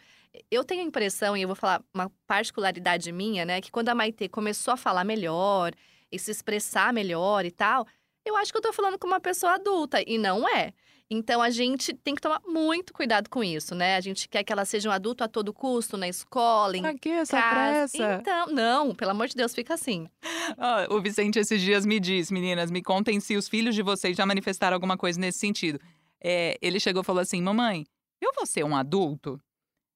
Eu 0.49 0.63
tenho 0.63 0.81
a 0.81 0.85
impressão, 0.85 1.35
e 1.35 1.41
eu 1.41 1.47
vou 1.47 1.55
falar 1.55 1.83
uma 1.93 2.09
particularidade 2.25 3.11
minha, 3.11 3.45
né, 3.45 3.61
que 3.61 3.71
quando 3.71 3.89
a 3.89 3.95
Maitê 3.95 4.27
começou 4.29 4.73
a 4.73 4.77
falar 4.77 5.03
melhor 5.03 5.73
e 6.11 6.17
se 6.17 6.31
expressar 6.31 6.93
melhor 6.93 7.45
e 7.45 7.51
tal, 7.51 7.85
eu 8.25 8.35
acho 8.35 8.51
que 8.51 8.57
eu 8.57 8.61
tô 8.61 8.73
falando 8.73 8.97
com 8.97 9.07
uma 9.07 9.19
pessoa 9.19 9.53
adulta, 9.53 10.01
e 10.05 10.17
não 10.17 10.47
é. 10.47 10.73
Então 11.09 11.39
a 11.39 11.51
gente 11.51 11.93
tem 11.93 12.15
que 12.15 12.21
tomar 12.21 12.41
muito 12.47 12.91
cuidado 12.91 13.29
com 13.29 13.43
isso, 13.43 13.75
né? 13.75 13.95
A 13.95 14.01
gente 14.01 14.27
quer 14.27 14.43
que 14.43 14.51
ela 14.51 14.65
seja 14.65 14.89
um 14.89 14.91
adulto 14.91 15.23
a 15.23 15.27
todo 15.27 15.53
custo, 15.53 15.97
na 15.97 16.07
escola, 16.07 16.75
em 16.75 16.81
Pra 16.81 16.97
que 16.97 17.09
essa 17.09 17.39
casa. 17.39 17.55
pressa? 17.99 18.17
Então, 18.19 18.47
não, 18.47 18.95
pelo 18.95 19.11
amor 19.11 19.27
de 19.27 19.35
Deus, 19.35 19.53
fica 19.53 19.75
assim. 19.75 20.09
Ah, 20.57 20.87
o 20.89 20.99
Vicente 20.99 21.37
esses 21.37 21.61
dias 21.61 21.85
me 21.85 21.99
diz, 21.99 22.31
meninas, 22.31 22.71
me 22.71 22.81
contem 22.81 23.19
se 23.19 23.35
os 23.35 23.47
filhos 23.47 23.75
de 23.75 23.83
vocês 23.83 24.17
já 24.17 24.25
manifestaram 24.25 24.73
alguma 24.73 24.97
coisa 24.97 25.19
nesse 25.19 25.37
sentido. 25.37 25.79
É, 26.19 26.57
ele 26.59 26.79
chegou 26.79 27.03
e 27.03 27.05
falou 27.05 27.21
assim, 27.21 27.39
mamãe, 27.39 27.85
eu 28.19 28.31
vou 28.35 28.47
ser 28.47 28.65
um 28.65 28.75
adulto? 28.75 29.39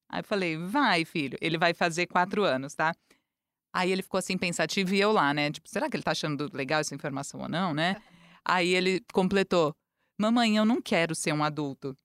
Aí 0.08 0.20
eu 0.20 0.24
falei, 0.24 0.56
vai, 0.56 1.04
filho. 1.04 1.36
Ele 1.40 1.58
vai 1.58 1.74
fazer 1.74 2.06
quatro 2.06 2.44
anos, 2.44 2.74
tá? 2.74 2.94
Aí 3.72 3.90
ele 3.90 4.02
ficou 4.02 4.18
assim 4.18 4.36
pensativo 4.36 4.94
e 4.94 5.00
eu 5.00 5.12
lá, 5.12 5.32
né? 5.34 5.50
Tipo, 5.50 5.68
será 5.68 5.88
que 5.88 5.96
ele 5.96 6.02
tá 6.02 6.10
achando 6.10 6.48
legal 6.52 6.80
essa 6.80 6.94
informação 6.94 7.40
ou 7.40 7.48
não, 7.48 7.72
né? 7.72 7.96
Aí 8.44 8.74
ele 8.74 9.02
completou, 9.12 9.74
mamãe, 10.18 10.56
eu 10.56 10.64
não 10.64 10.80
quero 10.80 11.14
ser 11.14 11.32
um 11.32 11.44
adulto. 11.44 11.96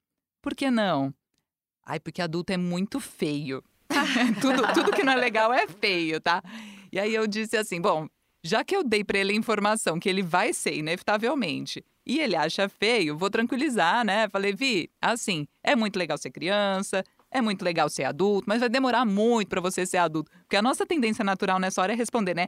Por 0.41 0.55
que 0.55 0.69
não? 0.69 1.13
Ai, 1.85 1.99
porque 1.99 2.21
adulto 2.21 2.51
é 2.51 2.57
muito 2.57 2.99
feio. 2.99 3.63
tudo, 4.41 4.73
tudo 4.73 4.91
que 4.91 5.03
não 5.03 5.13
é 5.13 5.15
legal 5.15 5.53
é 5.53 5.67
feio, 5.67 6.19
tá? 6.19 6.41
E 6.91 6.99
aí 6.99 7.13
eu 7.13 7.27
disse 7.27 7.55
assim, 7.57 7.79
bom, 7.79 8.07
já 8.43 8.63
que 8.63 8.75
eu 8.75 8.83
dei 8.83 9.03
pra 9.03 9.17
ele 9.17 9.33
a 9.33 9.35
informação 9.35 9.99
que 9.99 10.07
ele 10.07 10.21
vai 10.21 10.53
ser 10.53 10.75
inevitavelmente 10.75 11.83
e 12.05 12.19
ele 12.19 12.35
acha 12.35 12.69
feio, 12.69 13.17
vou 13.17 13.29
tranquilizar, 13.29 14.05
né? 14.05 14.29
Falei, 14.29 14.53
Vi, 14.53 14.89
assim, 15.01 15.47
é 15.63 15.75
muito 15.75 15.97
legal 15.97 16.17
ser 16.17 16.29
criança, 16.29 17.03
é 17.31 17.41
muito 17.41 17.63
legal 17.65 17.89
ser 17.89 18.03
adulto, 18.03 18.45
mas 18.47 18.59
vai 18.59 18.69
demorar 18.69 19.03
muito 19.05 19.49
pra 19.49 19.59
você 19.59 19.85
ser 19.85 19.97
adulto. 19.97 20.31
Porque 20.43 20.55
a 20.55 20.61
nossa 20.61 20.85
tendência 20.85 21.23
natural 21.23 21.59
nessa 21.59 21.81
hora 21.81 21.93
é 21.93 21.95
responder, 21.95 22.35
né? 22.35 22.47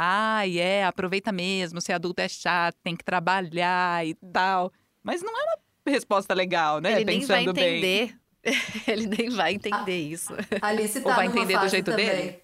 Ai, 0.00 0.60
é, 0.60 0.84
aproveita 0.84 1.32
mesmo, 1.32 1.80
ser 1.80 1.92
adulto 1.92 2.22
é 2.22 2.28
chato, 2.28 2.76
tem 2.84 2.94
que 2.94 3.02
trabalhar 3.02 4.06
e 4.06 4.14
tal. 4.32 4.72
Mas 5.02 5.22
não 5.22 5.36
é 5.36 5.42
uma 5.42 5.58
resposta 5.92 6.32
legal, 6.32 6.80
né? 6.80 6.92
Ele 6.92 7.04
nem 7.04 7.24
vai 7.26 7.38
Pensando 7.38 7.52
bem. 7.52 7.78
entender. 7.78 8.14
Ele 8.86 9.06
nem 9.08 9.28
vai 9.28 9.54
entender 9.54 9.98
isso. 9.98 10.32
A 10.62 10.68
Alice 10.68 11.00
tá 11.00 11.08
Ou 11.08 11.16
vai 11.16 11.26
numa 11.26 11.36
entender 11.36 11.54
do 11.54 11.58
fase 11.58 11.70
jeito 11.72 11.90
também. 11.90 12.06
dele? 12.06 12.42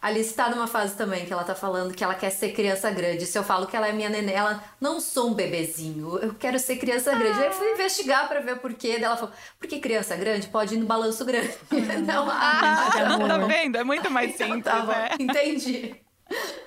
A 0.00 0.06
Alice 0.06 0.32
tá 0.32 0.48
numa 0.48 0.68
fase 0.68 0.96
também 0.96 1.26
que 1.26 1.32
ela 1.32 1.42
tá 1.42 1.56
falando 1.56 1.92
que 1.92 2.04
ela 2.04 2.14
quer 2.14 2.30
ser 2.30 2.52
criança 2.52 2.88
grande. 2.92 3.26
Se 3.26 3.36
eu 3.36 3.42
falo 3.42 3.66
que 3.66 3.76
ela 3.76 3.88
é 3.88 3.92
minha 3.92 4.08
neném, 4.08 4.36
ela 4.36 4.62
não 4.80 5.00
sou 5.00 5.30
um 5.30 5.34
bebezinho, 5.34 6.18
eu 6.18 6.34
quero 6.34 6.56
ser 6.60 6.76
criança 6.76 7.12
grande. 7.16 7.40
Aí 7.40 7.46
eu 7.46 7.52
fui 7.52 7.72
investigar 7.72 8.28
pra 8.28 8.38
ver 8.38 8.54
o 8.54 8.58
porquê. 8.58 8.92
Daí 8.92 9.04
ela 9.04 9.16
falou: 9.16 9.34
porque 9.58 9.80
criança 9.80 10.14
grande 10.14 10.46
pode 10.46 10.76
ir 10.76 10.78
no 10.78 10.86
balanço 10.86 11.24
grande. 11.24 11.52
não, 12.06 12.30
ah, 12.30 12.90
tá 13.26 13.38
vendo? 13.38 13.76
É 13.76 13.82
muito 13.82 14.08
mais 14.08 14.36
simples, 14.36 14.62
tá 14.62 14.82
bom, 14.82 14.92
né? 14.92 15.08
entendi. 15.18 16.00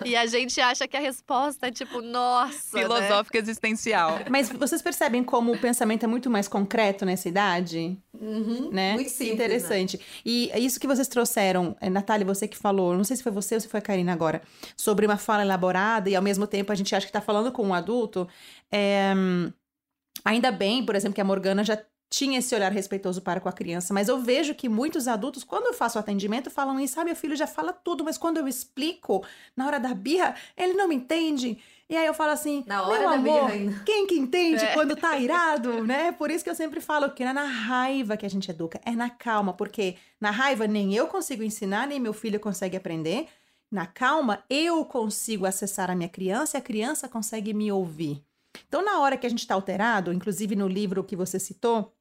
E 0.03 0.15
a 0.15 0.25
gente 0.25 0.59
acha 0.61 0.87
que 0.87 0.95
a 0.95 0.99
resposta 0.99 1.67
é 1.67 1.71
tipo, 1.71 2.01
nossa. 2.01 2.77
né? 2.77 2.83
Filosófica 2.83 3.37
existencial. 3.37 4.19
Mas 4.29 4.49
vocês 4.49 4.81
percebem 4.81 5.23
como 5.23 5.53
o 5.53 5.57
pensamento 5.57 6.03
é 6.03 6.07
muito 6.07 6.29
mais 6.29 6.47
concreto 6.47 7.05
nessa 7.05 7.27
idade? 7.27 7.97
Uhum, 8.13 8.69
né? 8.71 8.93
Muito 8.93 9.09
simples. 9.09 9.33
Interessante. 9.33 9.99
E 10.25 10.49
é 10.51 10.59
isso 10.59 10.79
que 10.79 10.87
vocês 10.87 11.07
trouxeram, 11.07 11.75
eh, 11.81 11.89
Natália, 11.89 12.25
você 12.25 12.47
que 12.47 12.57
falou, 12.57 12.95
não 12.95 13.03
sei 13.03 13.17
se 13.17 13.23
foi 13.23 13.31
você 13.31 13.55
ou 13.55 13.61
se 13.61 13.67
foi 13.67 13.79
a 13.79 13.83
Karina 13.83 14.13
agora, 14.13 14.41
sobre 14.75 15.05
uma 15.05 15.17
fala 15.17 15.41
elaborada 15.41 16.09
e 16.09 16.15
ao 16.15 16.21
mesmo 16.21 16.47
tempo 16.47 16.71
a 16.71 16.75
gente 16.75 16.95
acha 16.95 17.05
que 17.05 17.09
está 17.09 17.21
falando 17.21 17.51
com 17.51 17.63
um 17.65 17.73
adulto. 17.73 18.27
É, 18.71 19.13
ainda 20.23 20.51
bem, 20.51 20.85
por 20.85 20.95
exemplo, 20.95 21.15
que 21.15 21.21
a 21.21 21.25
Morgana 21.25 21.63
já 21.63 21.77
tinha 22.09 22.39
esse 22.39 22.53
olhar 22.55 22.71
respeitoso 22.71 23.21
para 23.21 23.39
com 23.39 23.49
a 23.49 23.53
criança, 23.53 23.93
mas 23.93 24.07
eu 24.07 24.19
vejo 24.19 24.53
que 24.55 24.69
muitos 24.69 25.07
adultos, 25.07 25.43
quando 25.43 25.65
eu 25.65 25.73
faço 25.73 25.99
atendimento, 25.99 26.49
falam 26.49 26.79
isso, 26.79 26.99
ah, 26.99 27.03
meu 27.03 27.15
filho 27.15 27.35
já 27.35 27.47
fala 27.47 27.73
tudo, 27.73 28.03
mas 28.03 28.17
quando 28.17 28.37
eu 28.37 28.47
explico, 28.47 29.25
na 29.55 29.65
hora 29.67 29.79
da 29.79 29.93
birra, 29.93 30.35
ele 30.55 30.73
não 30.73 30.87
me 30.87 30.95
entende. 30.95 31.57
E 31.89 31.95
aí 31.95 32.05
eu 32.05 32.13
falo 32.13 32.31
assim, 32.31 32.63
Na 32.65 32.83
hora 32.83 32.99
meu 32.99 33.09
da 33.09 33.15
amor, 33.15 33.33
birra 33.41 33.53
ainda. 33.53 33.83
quem 33.85 34.07
que 34.07 34.15
entende 34.15 34.63
É. 34.63 34.73
quando 34.73 34.95
tá 34.95 35.17
irado, 35.19 35.83
né? 35.83 36.11
Por 36.11 36.31
isso 36.31 36.43
que 36.43 36.49
eu 36.49 36.55
sempre 36.55 36.79
falo 36.79 37.11
que 37.11 37.23
não 37.23 37.31
é 37.31 37.33
na 37.33 37.43
raiva 37.45 38.15
que 38.17 38.25
a 38.25 38.29
gente 38.29 38.49
educa, 38.49 38.79
é 38.85 38.91
na 38.91 39.09
calma, 39.09 39.53
porque 39.53 39.95
na 40.19 40.31
raiva 40.31 40.67
nem 40.67 40.95
eu 40.95 41.07
consigo 41.07 41.43
ensinar, 41.43 41.87
nem 41.87 41.99
meu 41.99 42.13
filho 42.13 42.39
consegue 42.39 42.77
aprender. 42.77 43.27
Na 43.71 43.85
calma, 43.85 44.43
eu 44.49 44.85
consigo 44.85 45.45
acessar 45.45 45.91
a 45.91 45.95
minha 45.95 46.07
criança 46.09 46.55
e 46.55 46.59
a 46.59 46.61
criança 46.61 47.09
consegue 47.09 47.53
me 47.53 47.71
ouvir. 47.71 48.23
Então, 48.67 48.83
na 48.85 48.99
hora 49.01 49.17
que 49.17 49.25
a 49.27 49.29
gente 49.29 49.39
está 49.39 49.53
alterado, 49.53 50.13
inclusive 50.13 50.55
no 50.55 50.67
livro 50.67 51.03
que 51.03 51.15
você 51.15 51.39
citou, 51.39 51.91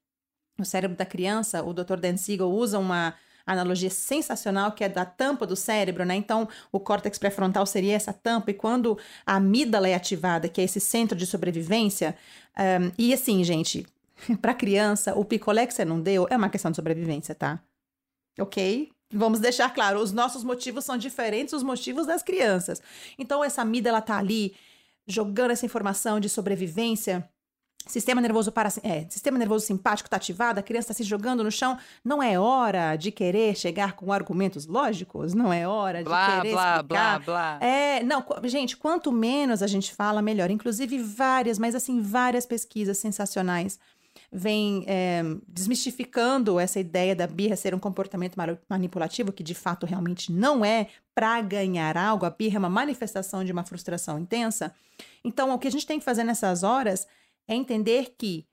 O 0.58 0.64
Cérebro 0.64 0.96
da 0.96 1.04
Criança, 1.04 1.62
o 1.62 1.72
Dr. 1.72 1.96
Dan 1.96 2.16
Siegel 2.16 2.50
usa 2.50 2.78
uma 2.78 3.14
analogia 3.46 3.90
sensacional 3.90 4.72
que 4.72 4.84
é 4.84 4.88
da 4.88 5.04
tampa 5.04 5.46
do 5.46 5.56
cérebro, 5.56 6.04
né? 6.04 6.14
Então, 6.14 6.48
o 6.72 6.80
córtex 6.80 7.18
pré-frontal 7.18 7.66
seria 7.66 7.94
essa 7.94 8.12
tampa, 8.12 8.50
e 8.50 8.54
quando 8.54 8.98
a 9.26 9.36
amígdala 9.36 9.88
é 9.88 9.94
ativada, 9.94 10.48
que 10.48 10.60
é 10.60 10.64
esse 10.64 10.80
centro 10.80 11.16
de 11.16 11.26
sobrevivência, 11.26 12.16
ahn, 12.56 12.90
e 12.96 13.12
assim, 13.12 13.44
gente, 13.44 13.86
para 14.40 14.54
criança, 14.54 15.14
o 15.14 15.24
picolé 15.24 15.66
que 15.66 15.74
você 15.74 15.84
não 15.84 16.00
deu 16.00 16.26
é 16.30 16.36
uma 16.36 16.48
questão 16.48 16.70
de 16.70 16.76
sobrevivência, 16.76 17.34
tá? 17.34 17.60
Ok? 18.38 18.90
Vamos 19.12 19.38
deixar 19.38 19.72
claro, 19.72 20.00
os 20.00 20.12
nossos 20.12 20.42
motivos 20.42 20.84
são 20.84 20.96
diferentes 20.96 21.52
dos 21.52 21.62
motivos 21.62 22.06
das 22.06 22.22
crianças. 22.22 22.82
Então, 23.18 23.44
essa 23.44 23.62
amígdala 23.62 24.00
tá 24.00 24.18
ali 24.18 24.54
jogando 25.06 25.50
essa 25.50 25.66
informação 25.66 26.18
de 26.18 26.28
sobrevivência. 26.28 27.28
Sistema 27.86 28.20
nervoso 28.20 28.50
para, 28.50 28.70
é, 28.82 29.04
sistema 29.10 29.36
nervoso 29.36 29.66
simpático 29.66 30.08
tá 30.08 30.16
ativado, 30.16 30.58
a 30.58 30.62
criança 30.62 30.92
está 30.92 30.94
se 30.94 31.04
jogando 31.04 31.44
no 31.44 31.50
chão. 31.50 31.76
Não 32.02 32.22
é 32.22 32.38
hora 32.38 32.96
de 32.96 33.12
querer 33.12 33.54
chegar 33.56 33.92
com 33.92 34.10
argumentos 34.10 34.66
lógicos, 34.66 35.34
não 35.34 35.52
é 35.52 35.68
hora 35.68 35.98
de 35.98 36.04
Blá, 36.04 36.40
querer 36.40 36.52
blá, 36.52 36.76
explicar. 36.76 37.20
blá, 37.20 37.58
blá. 37.58 37.66
É, 37.66 38.02
não, 38.02 38.24
gente, 38.44 38.76
quanto 38.76 39.12
menos 39.12 39.62
a 39.62 39.66
gente 39.66 39.92
fala, 39.92 40.22
melhor. 40.22 40.50
Inclusive 40.50 40.98
várias, 40.98 41.58
mas 41.58 41.74
assim, 41.74 42.00
várias 42.00 42.46
pesquisas 42.46 42.96
sensacionais 42.96 43.78
vêm 44.32 44.84
é, 44.86 45.22
desmistificando 45.46 46.58
essa 46.58 46.80
ideia 46.80 47.14
da 47.14 47.26
birra 47.26 47.54
ser 47.54 47.74
um 47.74 47.78
comportamento 47.78 48.36
manipulativo, 48.68 49.30
que 49.30 49.42
de 49.42 49.54
fato 49.54 49.84
realmente 49.84 50.32
não 50.32 50.64
é 50.64 50.88
para 51.14 51.40
ganhar 51.42 51.96
algo. 51.96 52.24
A 52.24 52.30
birra 52.30 52.56
é 52.56 52.58
uma 52.58 52.70
manifestação 52.70 53.44
de 53.44 53.52
uma 53.52 53.62
frustração 53.62 54.18
intensa. 54.18 54.74
Então, 55.22 55.52
o 55.54 55.58
que 55.58 55.68
a 55.68 55.70
gente 55.70 55.86
tem 55.86 55.98
que 55.98 56.04
fazer 56.04 56.24
nessas 56.24 56.62
horas 56.62 57.06
é 57.48 57.54
entender 57.54 58.14
que 58.18 58.46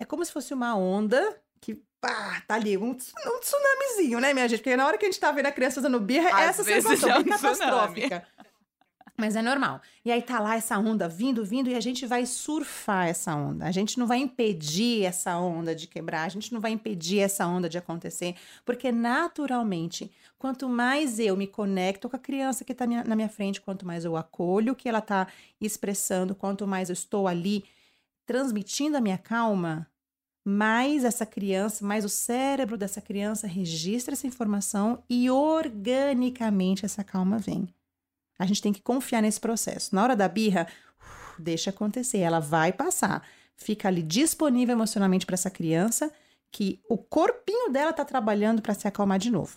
é 0.00 0.04
como 0.04 0.24
se 0.24 0.32
fosse 0.32 0.54
uma 0.54 0.76
onda 0.76 1.40
que 1.60 1.74
pá, 2.00 2.42
tá 2.46 2.54
ali, 2.54 2.76
um, 2.76 2.90
um 2.90 2.94
tsunamizinho, 3.40 4.20
né, 4.20 4.32
minha 4.32 4.48
gente? 4.48 4.60
Porque 4.60 4.76
na 4.76 4.86
hora 4.86 4.96
que 4.96 5.04
a 5.04 5.08
gente 5.08 5.20
tá 5.20 5.32
vendo 5.32 5.46
a 5.46 5.52
criança 5.52 5.80
fazendo 5.80 6.00
birra, 6.00 6.30
Às 6.30 6.60
essa 6.60 6.64
sensação 6.64 7.10
é 7.10 7.18
um 7.18 7.24
catastrófica. 7.24 8.26
Mas 9.20 9.34
é 9.34 9.42
normal. 9.42 9.80
E 10.04 10.12
aí 10.12 10.22
tá 10.22 10.38
lá 10.38 10.54
essa 10.54 10.78
onda 10.78 11.08
vindo, 11.08 11.44
vindo, 11.44 11.68
e 11.68 11.74
a 11.74 11.80
gente 11.80 12.06
vai 12.06 12.24
surfar 12.24 13.08
essa 13.08 13.34
onda. 13.34 13.64
A 13.64 13.72
gente 13.72 13.98
não 13.98 14.06
vai 14.06 14.18
impedir 14.18 15.04
essa 15.04 15.36
onda 15.36 15.74
de 15.74 15.88
quebrar, 15.88 16.22
a 16.22 16.28
gente 16.28 16.52
não 16.52 16.60
vai 16.60 16.70
impedir 16.70 17.18
essa 17.18 17.44
onda 17.44 17.68
de 17.68 17.76
acontecer, 17.76 18.36
porque 18.64 18.92
naturalmente, 18.92 20.08
quanto 20.38 20.68
mais 20.68 21.18
eu 21.18 21.36
me 21.36 21.48
conecto 21.48 22.08
com 22.08 22.14
a 22.14 22.18
criança 22.20 22.64
que 22.64 22.72
tá 22.72 22.86
na 22.86 23.16
minha 23.16 23.28
frente, 23.28 23.60
quanto 23.60 23.84
mais 23.84 24.04
eu 24.04 24.16
acolho 24.16 24.72
o 24.72 24.76
que 24.76 24.88
ela 24.88 25.00
tá 25.00 25.26
expressando, 25.60 26.32
quanto 26.32 26.64
mais 26.64 26.88
eu 26.88 26.94
estou 26.94 27.26
ali 27.26 27.64
transmitindo 28.28 28.98
a 28.98 29.00
minha 29.00 29.16
calma, 29.16 29.90
mais 30.44 31.02
essa 31.02 31.24
criança, 31.24 31.84
mais 31.84 32.04
o 32.04 32.10
cérebro 32.10 32.76
dessa 32.76 33.00
criança 33.00 33.46
registra 33.46 34.12
essa 34.12 34.26
informação 34.26 35.02
e 35.08 35.30
organicamente 35.30 36.84
essa 36.84 37.02
calma 37.02 37.38
vem. 37.38 37.74
A 38.38 38.44
gente 38.44 38.60
tem 38.60 38.72
que 38.72 38.82
confiar 38.82 39.22
nesse 39.22 39.40
processo. 39.40 39.94
Na 39.94 40.02
hora 40.02 40.14
da 40.14 40.28
birra, 40.28 40.68
deixa 41.38 41.70
acontecer, 41.70 42.18
ela 42.18 42.38
vai 42.38 42.70
passar. 42.70 43.26
Fica 43.56 43.88
ali 43.88 44.02
disponível 44.02 44.74
emocionalmente 44.74 45.24
para 45.24 45.34
essa 45.34 45.50
criança, 45.50 46.12
que 46.52 46.82
o 46.86 46.98
corpinho 46.98 47.70
dela 47.70 47.94
tá 47.94 48.04
trabalhando 48.04 48.60
para 48.60 48.74
se 48.74 48.86
acalmar 48.86 49.18
de 49.18 49.30
novo. 49.30 49.56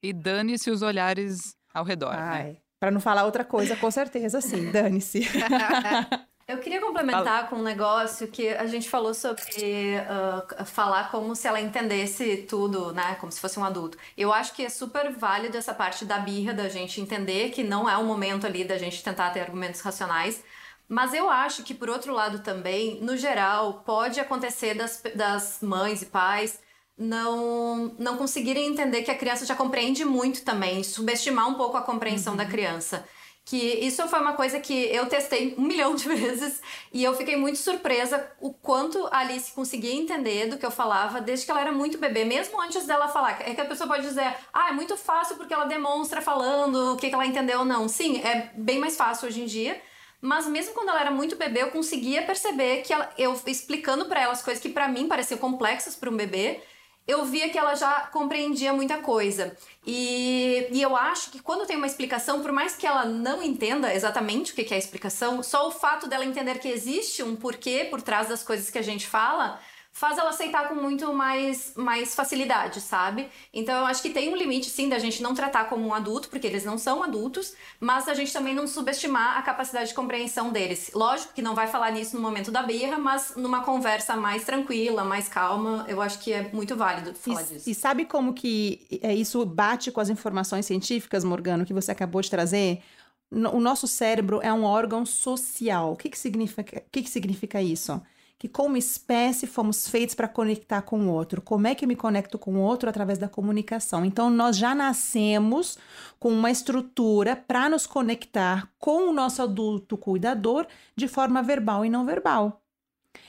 E 0.00 0.12
dane-se 0.12 0.70
os 0.70 0.82
olhares 0.82 1.56
ao 1.74 1.84
redor, 1.84 2.14
né? 2.14 2.56
Para 2.78 2.92
não 2.92 3.00
falar 3.00 3.24
outra 3.24 3.44
coisa, 3.44 3.74
com 3.76 3.90
certeza 3.90 4.40
sim, 4.40 4.70
dane-se. 4.70 5.22
Eu 6.52 6.58
queria 6.58 6.80
complementar 6.82 7.48
com 7.48 7.56
um 7.56 7.62
negócio 7.62 8.28
que 8.28 8.48
a 8.50 8.66
gente 8.66 8.88
falou 8.88 9.14
sobre 9.14 9.96
ah, 10.06 10.64
falar 10.66 11.10
como 11.10 11.34
se 11.34 11.48
ela 11.48 11.58
entendesse 11.58 12.44
tudo, 12.48 12.92
né? 12.92 13.16
Como 13.18 13.32
se 13.32 13.40
fosse 13.40 13.58
um 13.58 13.64
adulto. 13.64 13.96
Eu 14.18 14.30
acho 14.30 14.52
que 14.52 14.62
é 14.62 14.68
super 14.68 15.10
válido 15.12 15.56
essa 15.56 15.72
parte 15.72 16.04
da 16.04 16.18
birra, 16.18 16.52
da 16.52 16.68
gente 16.68 17.00
entender 17.00 17.50
que 17.50 17.64
não 17.64 17.88
é 17.88 17.96
o 17.96 18.04
momento 18.04 18.46
ali 18.46 18.64
da 18.64 18.76
gente 18.76 19.02
tentar 19.02 19.30
ter 19.30 19.40
argumentos 19.40 19.80
racionais. 19.80 20.44
Mas 20.86 21.14
eu 21.14 21.30
acho 21.30 21.62
que, 21.62 21.72
por 21.72 21.88
outro 21.88 22.12
lado, 22.12 22.40
também, 22.40 23.00
no 23.00 23.16
geral, 23.16 23.82
pode 23.86 24.20
acontecer 24.20 24.74
das, 24.74 25.02
das 25.14 25.58
mães 25.62 26.02
e 26.02 26.06
pais 26.06 26.60
não, 26.98 27.94
não 27.98 28.18
conseguirem 28.18 28.66
entender 28.68 29.02
que 29.02 29.10
a 29.10 29.16
criança 29.16 29.46
já 29.46 29.54
compreende 29.54 30.04
muito 30.04 30.44
também, 30.44 30.84
subestimar 30.84 31.48
um 31.48 31.54
pouco 31.54 31.78
a 31.78 31.82
compreensão 31.82 32.36
da 32.36 32.44
criança. 32.44 33.06
Que 33.44 33.56
isso 33.56 34.06
foi 34.08 34.20
uma 34.20 34.34
coisa 34.34 34.60
que 34.60 34.72
eu 34.72 35.06
testei 35.06 35.54
um 35.58 35.62
milhão 35.62 35.94
de 35.96 36.06
vezes 36.08 36.60
e 36.92 37.02
eu 37.02 37.14
fiquei 37.16 37.36
muito 37.36 37.58
surpresa 37.58 38.30
o 38.40 38.52
quanto 38.52 39.06
a 39.10 39.18
Alice 39.18 39.52
conseguia 39.52 39.92
entender 39.94 40.46
do 40.46 40.56
que 40.58 40.64
eu 40.64 40.70
falava 40.70 41.20
desde 41.20 41.44
que 41.44 41.50
ela 41.50 41.60
era 41.60 41.72
muito 41.72 41.98
bebê, 41.98 42.24
mesmo 42.24 42.60
antes 42.62 42.86
dela 42.86 43.08
falar. 43.08 43.40
É 43.48 43.54
que 43.54 43.60
a 43.60 43.64
pessoa 43.64 43.88
pode 43.88 44.02
dizer, 44.06 44.34
ah, 44.52 44.68
é 44.68 44.72
muito 44.72 44.96
fácil 44.96 45.36
porque 45.36 45.52
ela 45.52 45.64
demonstra 45.64 46.20
falando 46.22 46.92
o 46.94 46.96
que 46.96 47.06
ela 47.06 47.26
entendeu 47.26 47.60
ou 47.60 47.64
não. 47.64 47.88
Sim, 47.88 48.18
é 48.22 48.50
bem 48.54 48.78
mais 48.78 48.96
fácil 48.96 49.28
hoje 49.28 49.40
em 49.42 49.46
dia, 49.46 49.80
Mas 50.20 50.46
mesmo 50.46 50.72
quando 50.72 50.90
ela 50.90 51.00
era 51.00 51.10
muito 51.10 51.34
bebê, 51.36 51.62
eu 51.62 51.70
conseguia 51.72 52.22
perceber 52.22 52.82
que 52.82 52.92
ela, 52.92 53.12
eu 53.18 53.34
explicando 53.46 54.04
para 54.06 54.20
ela 54.22 54.32
as 54.32 54.42
coisas 54.42 54.62
que 54.62 54.68
para 54.68 54.86
mim 54.88 55.08
pareciam 55.08 55.38
complexas 55.38 55.96
para 55.96 56.08
um 56.08 56.16
bebê, 56.16 56.62
eu 57.06 57.24
via 57.24 57.48
que 57.48 57.58
ela 57.58 57.74
já 57.74 58.02
compreendia 58.12 58.72
muita 58.72 58.98
coisa. 58.98 59.56
E, 59.86 60.68
e 60.70 60.80
eu 60.80 60.96
acho 60.96 61.30
que 61.30 61.40
quando 61.40 61.66
tem 61.66 61.76
uma 61.76 61.86
explicação, 61.86 62.40
por 62.40 62.52
mais 62.52 62.76
que 62.76 62.86
ela 62.86 63.04
não 63.04 63.42
entenda 63.42 63.92
exatamente 63.92 64.52
o 64.52 64.54
que 64.54 64.72
é 64.72 64.76
a 64.76 64.78
explicação, 64.78 65.42
só 65.42 65.66
o 65.66 65.72
fato 65.72 66.08
dela 66.08 66.24
entender 66.24 66.58
que 66.58 66.68
existe 66.68 67.22
um 67.22 67.34
porquê 67.34 67.86
por 67.90 68.00
trás 68.00 68.28
das 68.28 68.42
coisas 68.42 68.70
que 68.70 68.78
a 68.78 68.82
gente 68.82 69.06
fala, 69.06 69.60
faz 69.92 70.16
ela 70.16 70.30
aceitar 70.30 70.68
com 70.68 70.74
muito 70.74 71.12
mais, 71.12 71.74
mais 71.76 72.14
facilidade, 72.14 72.80
sabe? 72.80 73.28
Então 73.52 73.78
eu 73.78 73.86
acho 73.86 74.00
que 74.00 74.08
tem 74.08 74.30
um 74.30 74.36
limite, 74.36 74.70
sim, 74.70 74.88
da 74.88 74.98
gente 74.98 75.22
não 75.22 75.34
tratar 75.34 75.64
como 75.68 75.86
um 75.86 75.92
adulto, 75.92 76.30
porque 76.30 76.46
eles 76.46 76.64
não 76.64 76.78
são 76.78 77.02
adultos, 77.02 77.54
mas 77.78 78.08
a 78.08 78.14
gente 78.14 78.32
também 78.32 78.54
não 78.54 78.66
subestimar 78.66 79.36
a 79.36 79.42
capacidade 79.42 79.90
de 79.90 79.94
compreensão 79.94 80.50
deles. 80.50 80.90
Lógico 80.94 81.34
que 81.34 81.42
não 81.42 81.54
vai 81.54 81.68
falar 81.68 81.92
nisso 81.92 82.16
no 82.16 82.22
momento 82.22 82.50
da 82.50 82.62
birra, 82.62 82.98
mas 82.98 83.34
numa 83.36 83.62
conversa 83.62 84.16
mais 84.16 84.44
tranquila, 84.44 85.04
mais 85.04 85.28
calma, 85.28 85.84
eu 85.86 86.00
acho 86.00 86.18
que 86.20 86.32
é 86.32 86.50
muito 86.52 86.74
válido 86.74 87.14
falar 87.14 87.42
e, 87.42 87.44
disso. 87.44 87.70
E 87.70 87.74
sabe 87.74 88.06
como 88.06 88.32
que 88.32 88.98
é, 89.02 89.14
isso 89.14 89.44
bate 89.44 89.92
com 89.92 90.00
as 90.00 90.08
informações 90.08 90.64
científicas, 90.64 91.22
Morgano, 91.22 91.66
que 91.66 91.74
você 91.74 91.92
acabou 91.92 92.22
de 92.22 92.30
trazer? 92.30 92.82
O 93.30 93.60
nosso 93.60 93.86
cérebro 93.86 94.40
é 94.42 94.52
um 94.52 94.64
órgão 94.64 95.06
social. 95.06 95.92
O 95.92 95.96
que, 95.96 96.10
que, 96.10 96.18
significa, 96.18 96.78
o 96.78 96.90
que, 96.90 97.02
que 97.02 97.10
significa 97.10 97.62
isso? 97.62 98.00
Que 98.42 98.48
como 98.48 98.76
espécie 98.76 99.46
fomos 99.46 99.88
feitos 99.88 100.16
para 100.16 100.26
conectar 100.26 100.82
com 100.82 100.98
o 101.06 101.12
outro. 101.12 101.40
Como 101.40 101.68
é 101.68 101.76
que 101.76 101.84
eu 101.84 101.88
me 101.88 101.94
conecto 101.94 102.36
com 102.36 102.56
o 102.56 102.60
outro 102.60 102.90
através 102.90 103.16
da 103.16 103.28
comunicação? 103.28 104.04
Então 104.04 104.28
nós 104.28 104.56
já 104.56 104.74
nascemos 104.74 105.78
com 106.18 106.28
uma 106.30 106.50
estrutura 106.50 107.36
para 107.36 107.68
nos 107.68 107.86
conectar 107.86 108.68
com 108.80 109.08
o 109.08 109.12
nosso 109.12 109.42
adulto 109.42 109.96
cuidador 109.96 110.66
de 110.96 111.06
forma 111.06 111.40
verbal 111.40 111.84
e 111.84 111.88
não 111.88 112.04
verbal. 112.04 112.61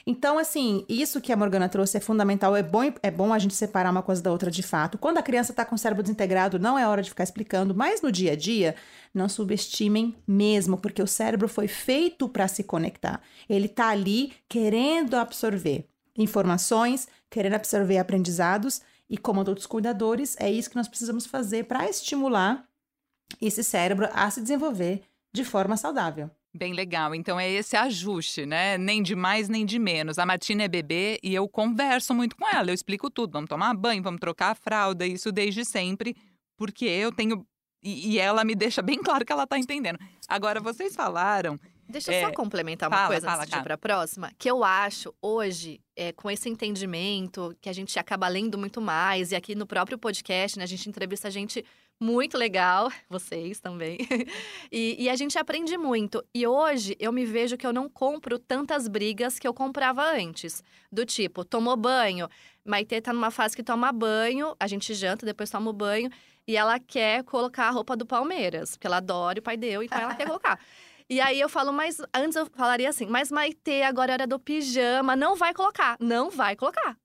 Então, 0.06 0.38
assim, 0.38 0.84
isso 0.88 1.20
que 1.20 1.32
a 1.32 1.36
Morgana 1.36 1.68
trouxe 1.68 1.96
é 1.96 2.00
fundamental. 2.00 2.54
É 2.54 2.62
bom, 2.62 2.82
é 3.02 3.10
bom 3.10 3.32
a 3.32 3.38
gente 3.38 3.54
separar 3.54 3.90
uma 3.90 4.02
coisa 4.02 4.22
da 4.22 4.30
outra 4.30 4.50
de 4.50 4.62
fato. 4.62 4.98
Quando 4.98 5.18
a 5.18 5.22
criança 5.22 5.52
está 5.52 5.64
com 5.64 5.74
o 5.74 5.78
cérebro 5.78 6.02
desintegrado, 6.02 6.58
não 6.58 6.78
é 6.78 6.86
hora 6.86 7.02
de 7.02 7.10
ficar 7.10 7.24
explicando, 7.24 7.74
mas 7.74 8.02
no 8.02 8.12
dia 8.12 8.32
a 8.32 8.36
dia, 8.36 8.74
não 9.12 9.28
subestimem 9.28 10.14
mesmo, 10.26 10.76
porque 10.76 11.02
o 11.02 11.06
cérebro 11.06 11.48
foi 11.48 11.68
feito 11.68 12.28
para 12.28 12.48
se 12.48 12.62
conectar. 12.64 13.20
Ele 13.48 13.66
está 13.66 13.88
ali 13.88 14.32
querendo 14.48 15.14
absorver 15.14 15.88
informações, 16.16 17.08
querendo 17.30 17.54
absorver 17.54 17.98
aprendizados, 17.98 18.82
e 19.08 19.18
como 19.18 19.40
adultos 19.40 19.66
cuidadores, 19.66 20.36
é 20.38 20.50
isso 20.50 20.70
que 20.70 20.76
nós 20.76 20.88
precisamos 20.88 21.26
fazer 21.26 21.64
para 21.64 21.88
estimular 21.88 22.66
esse 23.40 23.62
cérebro 23.62 24.08
a 24.12 24.30
se 24.30 24.40
desenvolver 24.40 25.02
de 25.32 25.44
forma 25.44 25.76
saudável. 25.76 26.30
Bem 26.56 26.72
legal. 26.72 27.14
Então 27.16 27.38
é 27.38 27.50
esse 27.50 27.76
ajuste, 27.76 28.46
né? 28.46 28.78
Nem 28.78 29.02
de 29.02 29.16
mais 29.16 29.48
nem 29.48 29.66
de 29.66 29.76
menos. 29.76 30.20
A 30.20 30.24
Martina 30.24 30.62
é 30.62 30.68
bebê 30.68 31.18
e 31.20 31.34
eu 31.34 31.48
converso 31.48 32.14
muito 32.14 32.36
com 32.36 32.48
ela. 32.48 32.70
Eu 32.70 32.74
explico 32.74 33.10
tudo. 33.10 33.32
Vamos 33.32 33.48
tomar 33.48 33.74
banho, 33.74 34.00
vamos 34.00 34.20
trocar 34.20 34.52
a 34.52 34.54
fralda, 34.54 35.04
isso 35.04 35.32
desde 35.32 35.64
sempre, 35.64 36.14
porque 36.56 36.84
eu 36.84 37.10
tenho. 37.10 37.44
E, 37.82 38.12
e 38.12 38.18
ela 38.20 38.44
me 38.44 38.54
deixa 38.54 38.80
bem 38.80 39.02
claro 39.02 39.24
que 39.24 39.32
ela 39.32 39.48
tá 39.48 39.58
entendendo. 39.58 39.98
Agora, 40.28 40.60
vocês 40.60 40.94
falaram. 40.94 41.58
Deixa 41.88 42.12
eu 42.12 42.16
é... 42.16 42.20
só 42.22 42.32
complementar 42.32 42.88
uma 42.88 42.96
fala, 42.96 43.08
coisa 43.08 43.26
fala, 43.26 43.42
antes 43.42 43.52
de 43.52 43.58
ir 43.58 43.62
para 43.62 43.74
a 43.74 43.78
próxima, 43.78 44.32
que 44.38 44.50
eu 44.50 44.64
acho 44.64 45.14
hoje, 45.20 45.80
é, 45.94 46.12
com 46.12 46.30
esse 46.30 46.48
entendimento, 46.48 47.54
que 47.60 47.68
a 47.68 47.72
gente 47.74 47.98
acaba 47.98 48.26
lendo 48.26 48.56
muito 48.56 48.80
mais, 48.80 49.32
e 49.32 49.36
aqui 49.36 49.54
no 49.54 49.66
próprio 49.66 49.98
podcast, 49.98 50.56
né, 50.56 50.64
a 50.64 50.66
gente 50.66 50.88
entrevista 50.88 51.28
a 51.28 51.30
gente 51.30 51.62
muito 52.00 52.36
legal, 52.36 52.90
vocês 53.08 53.60
também. 53.60 53.98
e, 54.70 55.04
e, 55.04 55.08
a 55.08 55.16
gente 55.16 55.38
aprende 55.38 55.76
muito. 55.78 56.24
E 56.34 56.46
hoje 56.46 56.96
eu 56.98 57.12
me 57.12 57.24
vejo 57.24 57.56
que 57.56 57.66
eu 57.66 57.72
não 57.72 57.88
compro 57.88 58.38
tantas 58.38 58.88
brigas 58.88 59.38
que 59.38 59.46
eu 59.46 59.54
comprava 59.54 60.04
antes. 60.04 60.62
Do 60.90 61.06
tipo, 61.06 61.44
tomou 61.44 61.76
banho. 61.76 62.28
Maitê 62.64 63.00
tá 63.00 63.12
numa 63.12 63.30
fase 63.30 63.56
que 63.56 63.62
toma 63.62 63.92
banho, 63.92 64.54
a 64.58 64.66
gente 64.66 64.92
janta, 64.94 65.24
depois 65.24 65.50
toma 65.50 65.70
o 65.70 65.72
banho. 65.72 66.10
E 66.46 66.56
ela 66.56 66.78
quer 66.78 67.24
colocar 67.24 67.68
a 67.68 67.70
roupa 67.70 67.96
do 67.96 68.04
Palmeiras, 68.04 68.72
porque 68.72 68.86
ela 68.86 68.98
adora 68.98 69.38
o 69.38 69.42
pai 69.42 69.56
deu, 69.56 69.82
então 69.82 69.98
ela 69.98 70.14
quer 70.14 70.26
colocar. 70.28 70.60
E 71.08 71.20
aí 71.20 71.38
eu 71.38 71.48
falo, 71.48 71.72
mas 71.72 72.00
antes 72.14 72.36
eu 72.36 72.46
falaria 72.46 72.88
assim, 72.88 73.06
mas 73.06 73.30
Maitê, 73.30 73.82
agora 73.82 74.12
era 74.12 74.26
do 74.26 74.38
pijama, 74.38 75.14
não 75.14 75.36
vai 75.36 75.52
colocar. 75.54 75.96
Não 76.00 76.30
vai 76.30 76.56
colocar. 76.56 76.96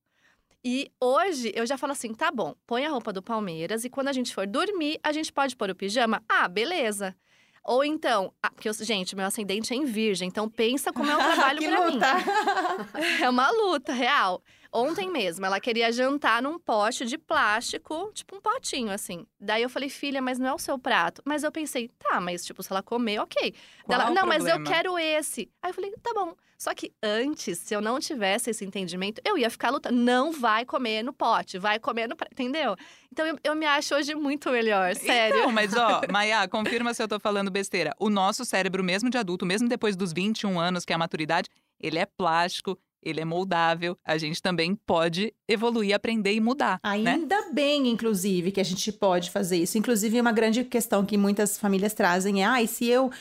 E 0.63 0.91
hoje 0.99 1.51
eu 1.55 1.65
já 1.65 1.77
falo 1.77 1.93
assim: 1.93 2.13
tá 2.13 2.31
bom, 2.31 2.53
põe 2.67 2.85
a 2.85 2.89
roupa 2.89 3.13
do 3.13 3.21
Palmeiras 3.21 3.85
e 3.85 3.89
quando 3.89 4.09
a 4.09 4.13
gente 4.13 4.33
for 4.33 4.45
dormir, 4.45 4.99
a 5.03 5.11
gente 5.11 5.31
pode 5.31 5.55
pôr 5.55 5.69
o 5.69 5.75
pijama? 5.75 6.21
Ah, 6.27 6.47
beleza. 6.47 7.15
Ou 7.63 7.83
então, 7.83 8.33
ah, 8.41 8.49
porque, 8.49 8.67
eu, 8.67 8.73
gente, 8.73 9.15
meu 9.15 9.25
ascendente 9.25 9.73
é 9.73 9.75
em 9.75 9.85
virgem, 9.85 10.27
então 10.27 10.49
pensa 10.49 10.91
como 10.91 11.09
é 11.09 11.15
um 11.15 11.19
trabalho 11.33 11.61
para 11.61 11.85
mim. 11.91 11.99
é 13.21 13.29
uma 13.29 13.49
luta 13.51 13.93
real. 13.93 14.41
Ontem 14.71 15.09
mesmo, 15.09 15.45
ela 15.45 15.59
queria 15.59 15.91
jantar 15.91 16.41
num 16.41 16.59
pote 16.59 17.05
de 17.05 17.17
plástico, 17.17 18.11
tipo 18.13 18.35
um 18.35 18.41
potinho, 18.41 18.91
assim. 18.91 19.25
Daí 19.39 19.63
eu 19.63 19.69
falei, 19.69 19.89
filha, 19.89 20.21
mas 20.21 20.37
não 20.37 20.47
é 20.47 20.53
o 20.53 20.59
seu 20.59 20.77
prato. 20.77 21.21
Mas 21.25 21.43
eu 21.43 21.51
pensei, 21.51 21.89
tá, 21.97 22.21
mas 22.21 22.45
tipo, 22.45 22.61
se 22.61 22.71
ela 22.71 22.83
comer, 22.83 23.19
ok. 23.19 23.53
Qual 23.83 23.99
ela, 23.99 24.11
não, 24.11 24.27
mas 24.27 24.45
eu 24.45 24.63
quero 24.63 24.97
esse. 24.99 25.49
Aí 25.61 25.71
eu 25.71 25.73
falei, 25.73 25.91
tá 26.03 26.13
bom. 26.13 26.35
Só 26.59 26.73
que 26.73 26.93
antes, 27.01 27.57
se 27.57 27.73
eu 27.73 27.79
não 27.79 27.99
tivesse 27.99 28.49
esse 28.49 28.65
entendimento, 28.65 29.21
eu 29.25 29.37
ia 29.37 29.49
ficar 29.49 29.69
lutando. 29.69 29.95
Não 29.95 30.33
vai 30.33 30.65
comer 30.65 31.01
no 31.03 31.13
pote, 31.13 31.57
vai 31.57 31.79
comer 31.79 32.07
no 32.07 32.17
prato, 32.17 32.33
entendeu? 32.33 32.75
Então 33.09 33.25
eu, 33.25 33.39
eu 33.41 33.55
me 33.55 33.65
acho 33.65 33.95
hoje 33.95 34.13
muito 34.13 34.51
melhor, 34.51 34.93
sério. 34.93 35.39
Então, 35.39 35.51
mas 35.53 35.73
ó, 35.73 36.01
Maia, 36.11 36.45
confirma 36.49 36.93
se 36.93 37.01
eu 37.01 37.07
tô 37.07 37.17
falando 37.17 37.49
besteira. 37.49 37.95
O 37.97 38.09
nosso 38.09 38.43
cérebro, 38.43 38.83
mesmo 38.83 39.09
de 39.09 39.17
adulto, 39.17 39.45
mesmo 39.45 39.69
depois 39.69 39.95
dos 39.95 40.11
21 40.11 40.59
anos, 40.59 40.83
que 40.83 40.91
é 40.91 40.95
a 40.97 40.99
maturidade, 40.99 41.49
ele 41.79 41.97
é 41.97 42.05
plástico, 42.05 42.77
ele 43.03 43.19
é 43.19 43.25
moldável. 43.25 43.97
A 44.05 44.17
gente 44.17 44.41
também 44.41 44.75
pode 44.75 45.33
evoluir, 45.47 45.95
aprender 45.95 46.33
e 46.33 46.39
mudar. 46.39 46.79
né? 47.03 47.11
Ainda 47.13 47.51
bem, 47.51 47.87
inclusive, 47.87 48.51
que 48.51 48.59
a 48.59 48.63
gente 48.63 48.91
pode 48.91 49.31
fazer 49.31 49.57
isso. 49.57 49.77
Inclusive, 49.77 50.19
uma 50.19 50.31
grande 50.31 50.63
questão 50.63 51.05
que 51.05 51.17
muitas 51.17 51.57
famílias 51.57 51.93
trazem 51.93 52.41
é: 52.43 52.45
ah, 52.45 52.61
e 52.61 52.67
se 52.67 52.85
eu 52.85 53.11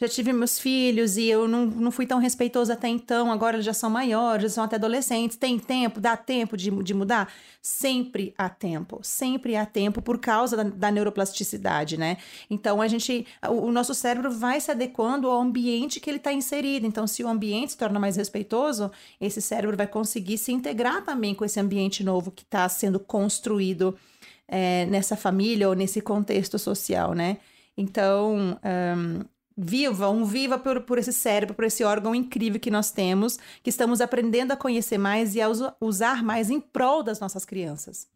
já 0.00 0.08
tive 0.08 0.32
meus 0.32 0.60
filhos 0.60 1.16
e 1.16 1.26
eu 1.26 1.48
não, 1.48 1.66
não 1.66 1.90
fui 1.90 2.06
tão 2.06 2.18
respeitosa 2.18 2.74
até 2.74 2.86
então, 2.88 3.32
agora 3.32 3.56
eles 3.56 3.66
já 3.66 3.72
são 3.72 3.90
maiores, 3.90 4.44
já 4.44 4.48
são 4.50 4.64
até 4.64 4.76
adolescentes, 4.76 5.36
tem 5.36 5.58
tempo, 5.58 6.00
dá 6.00 6.16
tempo 6.16 6.56
de, 6.56 6.70
de 6.70 6.94
mudar? 6.94 7.32
Sempre 7.60 8.32
há 8.38 8.48
tempo, 8.48 9.00
sempre 9.02 9.56
há 9.56 9.66
tempo 9.66 10.00
por 10.00 10.18
causa 10.18 10.56
da, 10.56 10.62
da 10.62 10.90
neuroplasticidade, 10.92 11.96
né? 11.96 12.16
Então 12.48 12.80
a 12.80 12.86
gente, 12.86 13.26
o, 13.48 13.66
o 13.66 13.72
nosso 13.72 13.92
cérebro 13.92 14.30
vai 14.30 14.60
se 14.60 14.70
adequando 14.70 15.28
ao 15.28 15.40
ambiente 15.40 15.98
que 15.98 16.08
ele 16.08 16.18
está 16.18 16.32
inserido. 16.32 16.86
Então, 16.86 17.06
se 17.06 17.24
o 17.24 17.28
ambiente 17.28 17.72
se 17.72 17.78
torna 17.78 17.98
mais 17.98 18.16
respeitoso, 18.16 18.92
esse 19.20 19.42
cérebro 19.42 19.76
vai 19.76 19.88
conseguir 19.88 20.38
se 20.38 20.52
integrar 20.52 21.04
também 21.04 21.34
com 21.34 21.44
esse 21.44 21.58
ambiente 21.58 22.04
novo 22.04 22.30
que 22.30 22.42
está 22.42 22.68
sendo 22.68 23.00
construído 23.00 23.98
é, 24.46 24.86
nessa 24.86 25.16
família 25.16 25.68
ou 25.68 25.74
nesse 25.74 26.00
contexto 26.00 26.56
social, 26.56 27.14
né? 27.14 27.38
Então, 27.76 28.58
um, 28.62 29.24
vivam, 29.60 30.24
viva 30.24 30.56
por, 30.56 30.82
por 30.82 30.98
esse 30.98 31.12
cérebro, 31.12 31.52
por 31.52 31.64
esse 31.64 31.82
órgão 31.82 32.14
incrível 32.14 32.60
que 32.60 32.70
nós 32.70 32.92
temos, 32.92 33.36
que 33.60 33.70
estamos 33.70 34.00
aprendendo 34.00 34.52
a 34.52 34.56
conhecer 34.56 34.98
mais 34.98 35.34
e 35.34 35.40
a 35.40 35.48
usa- 35.48 35.76
usar 35.80 36.22
mais 36.22 36.48
em 36.48 36.60
prol 36.60 37.02
das 37.02 37.18
nossas 37.18 37.44
crianças. 37.44 38.06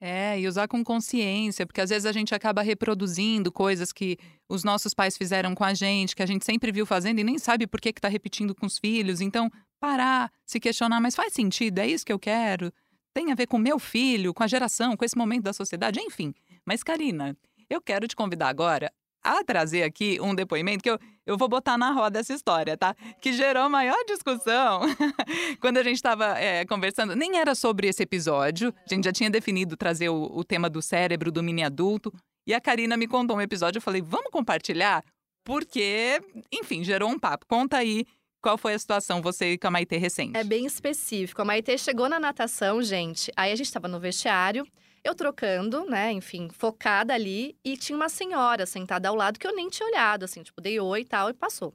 É, 0.00 0.40
e 0.40 0.46
usar 0.46 0.66
com 0.68 0.82
consciência, 0.82 1.66
porque 1.66 1.80
às 1.80 1.90
vezes 1.90 2.06
a 2.06 2.12
gente 2.12 2.34
acaba 2.34 2.62
reproduzindo 2.62 3.52
coisas 3.52 3.92
que 3.92 4.16
os 4.48 4.64
nossos 4.64 4.94
pais 4.94 5.16
fizeram 5.16 5.54
com 5.54 5.64
a 5.64 5.74
gente, 5.74 6.16
que 6.16 6.22
a 6.22 6.26
gente 6.26 6.44
sempre 6.44 6.72
viu 6.72 6.86
fazendo 6.86 7.18
e 7.18 7.24
nem 7.24 7.36
sabe 7.36 7.66
por 7.66 7.80
que 7.80 7.90
está 7.90 8.08
repetindo 8.08 8.54
com 8.54 8.64
os 8.64 8.78
filhos. 8.78 9.20
Então, 9.20 9.50
parar, 9.78 10.32
se 10.46 10.58
questionar, 10.58 11.00
mas 11.00 11.16
faz 11.16 11.32
sentido? 11.34 11.80
É 11.80 11.86
isso 11.86 12.06
que 12.06 12.12
eu 12.12 12.18
quero? 12.18 12.72
Tem 13.12 13.32
a 13.32 13.34
ver 13.34 13.48
com 13.48 13.58
meu 13.58 13.78
filho, 13.78 14.32
com 14.32 14.44
a 14.44 14.46
geração, 14.46 14.96
com 14.96 15.04
esse 15.04 15.18
momento 15.18 15.42
da 15.42 15.52
sociedade, 15.52 16.00
enfim. 16.00 16.32
Mas, 16.64 16.84
Karina, 16.84 17.36
eu 17.68 17.82
quero 17.82 18.06
te 18.06 18.14
convidar 18.14 18.48
agora 18.48 18.92
a 19.22 19.42
trazer 19.44 19.82
aqui 19.82 20.18
um 20.20 20.34
depoimento 20.34 20.82
que 20.82 20.90
eu, 20.90 20.98
eu 21.26 21.36
vou 21.36 21.48
botar 21.48 21.76
na 21.76 21.90
roda 21.90 22.20
essa 22.20 22.32
história, 22.32 22.76
tá? 22.76 22.94
Que 23.20 23.32
gerou 23.32 23.68
maior 23.68 23.98
discussão 24.06 24.80
quando 25.60 25.78
a 25.78 25.82
gente 25.82 25.96
estava 25.96 26.36
conversando. 26.68 27.14
Nem 27.14 27.38
era 27.38 27.54
sobre 27.54 27.88
esse 27.88 28.02
episódio, 28.02 28.72
a 28.88 28.94
gente 28.94 29.04
já 29.04 29.12
tinha 29.12 29.30
definido 29.30 29.76
trazer 29.76 30.08
o, 30.08 30.24
o 30.34 30.44
tema 30.44 30.70
do 30.70 30.80
cérebro 30.80 31.30
do 31.30 31.42
mini 31.42 31.62
adulto. 31.62 32.12
E 32.46 32.54
a 32.54 32.60
Karina 32.60 32.96
me 32.96 33.06
contou 33.06 33.36
um 33.36 33.40
episódio, 33.40 33.78
eu 33.78 33.82
falei, 33.82 34.00
vamos 34.00 34.30
compartilhar? 34.30 35.04
Porque, 35.44 36.20
enfim, 36.52 36.82
gerou 36.84 37.10
um 37.10 37.18
papo. 37.18 37.46
Conta 37.46 37.76
aí 37.76 38.06
qual 38.40 38.56
foi 38.56 38.74
a 38.74 38.78
situação, 38.78 39.20
você 39.20 39.52
e 39.52 39.58
com 39.58 39.68
a 39.68 39.70
Maitê 39.70 39.96
recente. 39.96 40.36
É 40.36 40.44
bem 40.44 40.64
específico. 40.64 41.42
A 41.42 41.44
Maitê 41.44 41.76
chegou 41.76 42.08
na 42.08 42.20
natação, 42.20 42.82
gente. 42.82 43.32
Aí 43.36 43.52
a 43.52 43.56
gente 43.56 43.72
tava 43.72 43.88
no 43.88 43.98
vestiário, 43.98 44.66
eu 45.04 45.14
trocando, 45.14 45.84
né, 45.84 46.12
enfim, 46.12 46.48
focada 46.50 47.14
ali, 47.14 47.56
e 47.64 47.76
tinha 47.76 47.96
uma 47.96 48.08
senhora 48.08 48.66
sentada 48.66 49.08
ao 49.08 49.14
lado 49.14 49.38
que 49.38 49.46
eu 49.46 49.54
nem 49.54 49.68
tinha 49.68 49.88
olhado, 49.88 50.24
assim, 50.24 50.42
tipo, 50.42 50.60
dei 50.60 50.78
oi 50.80 51.00
e 51.00 51.04
tal, 51.04 51.30
e 51.30 51.34
passou. 51.34 51.74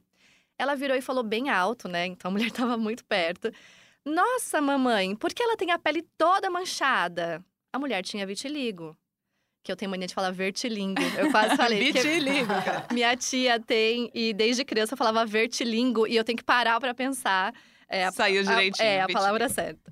Ela 0.58 0.74
virou 0.76 0.96
e 0.96 1.00
falou 1.00 1.22
bem 1.24 1.50
alto, 1.50 1.88
né? 1.88 2.06
Então 2.06 2.30
a 2.30 2.32
mulher 2.34 2.50
tava 2.50 2.76
muito 2.76 3.04
perto. 3.04 3.50
Nossa, 4.04 4.60
mamãe, 4.60 5.16
por 5.16 5.32
que 5.32 5.42
ela 5.42 5.56
tem 5.56 5.70
a 5.70 5.78
pele 5.78 6.02
toda 6.16 6.50
manchada? 6.50 7.44
A 7.72 7.78
mulher 7.78 8.02
tinha 8.02 8.26
vitiligo. 8.26 8.96
que 9.64 9.72
eu 9.72 9.76
tenho 9.76 9.90
mania 9.90 10.06
de 10.06 10.14
falar 10.14 10.30
vertilingo. 10.30 11.00
Eu 11.18 11.30
quase 11.30 11.56
falei. 11.56 11.90
Vitiligo, 11.92 12.48
cara. 12.48 12.86
Minha 12.92 13.16
tia 13.16 13.58
tem, 13.58 14.10
e 14.14 14.32
desde 14.34 14.62
criança 14.64 14.92
eu 14.92 14.98
falava 14.98 15.24
vertilingo, 15.24 16.06
e 16.06 16.14
eu 16.14 16.22
tenho 16.22 16.36
que 16.36 16.44
parar 16.44 16.78
pra 16.78 16.92
pensar. 16.94 17.52
É, 17.88 18.04
a- 18.04 18.12
Saiu 18.12 18.40
a- 18.42 18.44
direitinho. 18.44 18.86
É, 18.86 18.98
a 19.00 19.06
vitiligo. 19.06 19.18
palavra 19.20 19.48
certa. 19.48 19.90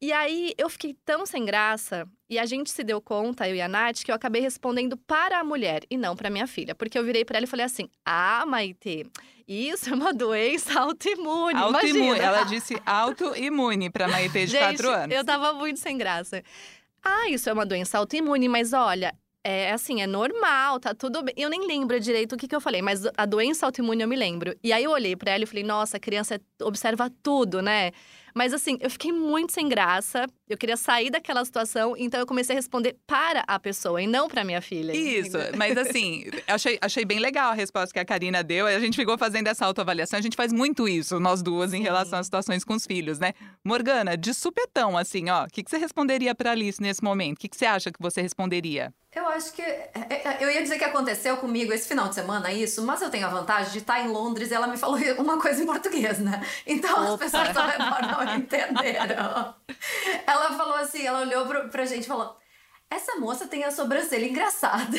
E 0.00 0.12
aí 0.12 0.52
eu 0.58 0.68
fiquei 0.68 0.94
tão 1.04 1.24
sem 1.24 1.44
graça, 1.44 2.06
e 2.28 2.38
a 2.38 2.44
gente 2.44 2.70
se 2.70 2.84
deu 2.84 3.00
conta, 3.00 3.48
eu 3.48 3.54
e 3.54 3.62
a 3.62 3.68
Nath, 3.68 4.02
que 4.04 4.10
eu 4.10 4.14
acabei 4.14 4.42
respondendo 4.42 4.96
para 4.96 5.38
a 5.40 5.44
mulher 5.44 5.82
e 5.90 5.96
não 5.96 6.14
para 6.14 6.28
minha 6.28 6.46
filha. 6.46 6.74
Porque 6.74 6.98
eu 6.98 7.04
virei 7.04 7.24
para 7.24 7.38
ela 7.38 7.44
e 7.44 7.48
falei 7.48 7.64
assim: 7.64 7.88
Ah, 8.04 8.44
Maite, 8.46 9.06
isso 9.48 9.88
é 9.88 9.94
uma 9.94 10.12
doença 10.12 10.78
autoimune. 10.80 11.58
Autoimune. 11.58 12.18
Ela 12.18 12.44
disse 12.44 12.76
autoimune 12.84 13.88
pra 13.90 14.06
Maitê 14.08 14.44
de 14.44 14.52
Gente, 14.52 14.82
4 14.82 14.90
anos. 14.90 15.16
eu 15.16 15.24
tava 15.24 15.52
muito 15.54 15.78
sem 15.80 15.96
graça. 15.96 16.42
Ah, 17.02 17.28
isso 17.30 17.48
é 17.48 17.52
uma 17.52 17.64
doença 17.64 17.96
autoimune, 17.98 18.48
mas 18.48 18.72
olha, 18.72 19.14
é 19.46 19.72
assim, 19.72 20.02
é 20.02 20.06
normal, 20.08 20.80
tá 20.80 20.92
tudo 20.92 21.22
bem. 21.22 21.32
Eu 21.36 21.48
nem 21.48 21.66
lembro 21.68 22.00
direito 22.00 22.34
o 22.34 22.36
que, 22.36 22.48
que 22.48 22.56
eu 22.56 22.60
falei, 22.60 22.82
mas 22.82 23.02
a 23.16 23.24
doença 23.24 23.64
autoimune 23.64 24.02
eu 24.02 24.08
me 24.08 24.16
lembro. 24.16 24.56
E 24.62 24.72
aí 24.72 24.82
eu 24.82 24.90
olhei 24.90 25.14
pra 25.14 25.30
ela 25.30 25.44
e 25.44 25.46
falei, 25.46 25.62
nossa, 25.62 25.98
a 25.98 26.00
criança 26.00 26.40
observa 26.60 27.08
tudo, 27.22 27.62
né? 27.62 27.92
Mas 28.34 28.52
assim, 28.52 28.76
eu 28.80 28.90
fiquei 28.90 29.12
muito 29.12 29.52
sem 29.52 29.68
graça. 29.68 30.26
Eu 30.48 30.58
queria 30.58 30.76
sair 30.76 31.10
daquela 31.10 31.44
situação, 31.44 31.94
então 31.96 32.20
eu 32.20 32.26
comecei 32.26 32.54
a 32.54 32.58
responder 32.58 32.96
para 33.06 33.42
a 33.46 33.58
pessoa 33.58 34.02
e 34.02 34.06
não 34.06 34.28
pra 34.28 34.44
minha 34.44 34.60
filha. 34.60 34.94
Isso, 34.94 35.38
mas 35.56 35.74
assim, 35.78 36.24
achei, 36.46 36.76
achei 36.82 37.04
bem 37.04 37.18
legal 37.18 37.52
a 37.52 37.54
resposta 37.54 37.94
que 37.94 37.98
a 38.00 38.04
Karina 38.04 38.42
deu. 38.42 38.66
A 38.66 38.80
gente 38.80 38.96
ficou 38.96 39.16
fazendo 39.16 39.46
essa 39.46 39.64
autoavaliação. 39.64 40.18
A 40.18 40.22
gente 40.22 40.36
faz 40.36 40.52
muito 40.52 40.88
isso, 40.88 41.18
nós 41.20 41.40
duas, 41.40 41.72
em 41.72 41.78
Sim. 41.78 41.84
relação 41.84 42.18
às 42.18 42.26
situações 42.26 42.64
com 42.64 42.74
os 42.74 42.84
filhos, 42.84 43.18
né? 43.18 43.32
Morgana, 43.64 44.16
de 44.16 44.34
supetão, 44.34 44.98
assim, 44.98 45.30
ó, 45.30 45.44
o 45.44 45.48
que, 45.48 45.62
que 45.62 45.70
você 45.70 45.78
responderia 45.78 46.34
pra 46.34 46.50
Alice 46.50 46.82
nesse 46.82 47.02
momento? 47.02 47.38
O 47.38 47.40
que, 47.40 47.48
que 47.48 47.56
você 47.56 47.64
acha 47.64 47.90
que 47.90 48.02
você 48.02 48.20
responderia? 48.20 48.92
Eu 49.16 49.26
acho 49.28 49.50
que. 49.54 49.62
é, 49.62 49.88
é, 49.94 50.36
Eu 50.40 50.50
ia 50.50 50.62
dizer 50.62 50.76
que 50.76 50.84
aconteceu 50.84 51.38
comigo 51.38 51.72
esse 51.72 51.88
final 51.88 52.06
de 52.06 52.14
semana, 52.14 52.52
isso, 52.52 52.82
mas 52.84 53.00
eu 53.00 53.08
tenho 53.08 53.26
a 53.26 53.30
vantagem 53.30 53.72
de 53.72 53.78
estar 53.78 53.98
em 53.98 54.08
Londres 54.08 54.50
e 54.50 54.54
ela 54.54 54.66
me 54.66 54.76
falou 54.76 54.98
uma 55.18 55.40
coisa 55.40 55.62
em 55.62 55.66
português, 55.66 56.18
né? 56.18 56.46
Então 56.66 57.14
Opa. 57.14 57.24
as 57.24 57.32
pessoas 57.32 57.56
ao 57.56 57.66
redor 57.66 58.02
não 58.12 58.36
entenderam. 58.36 59.54
Ela 60.26 60.52
falou 60.52 60.74
assim: 60.76 61.06
ela 61.06 61.20
olhou 61.20 61.46
pra, 61.46 61.60
pra 61.68 61.86
gente 61.86 62.04
e 62.04 62.06
falou. 62.06 62.36
Essa 62.88 63.16
moça 63.16 63.48
tem 63.48 63.64
a 63.64 63.72
sobrancelha 63.72 64.26
engraçada. 64.26 64.96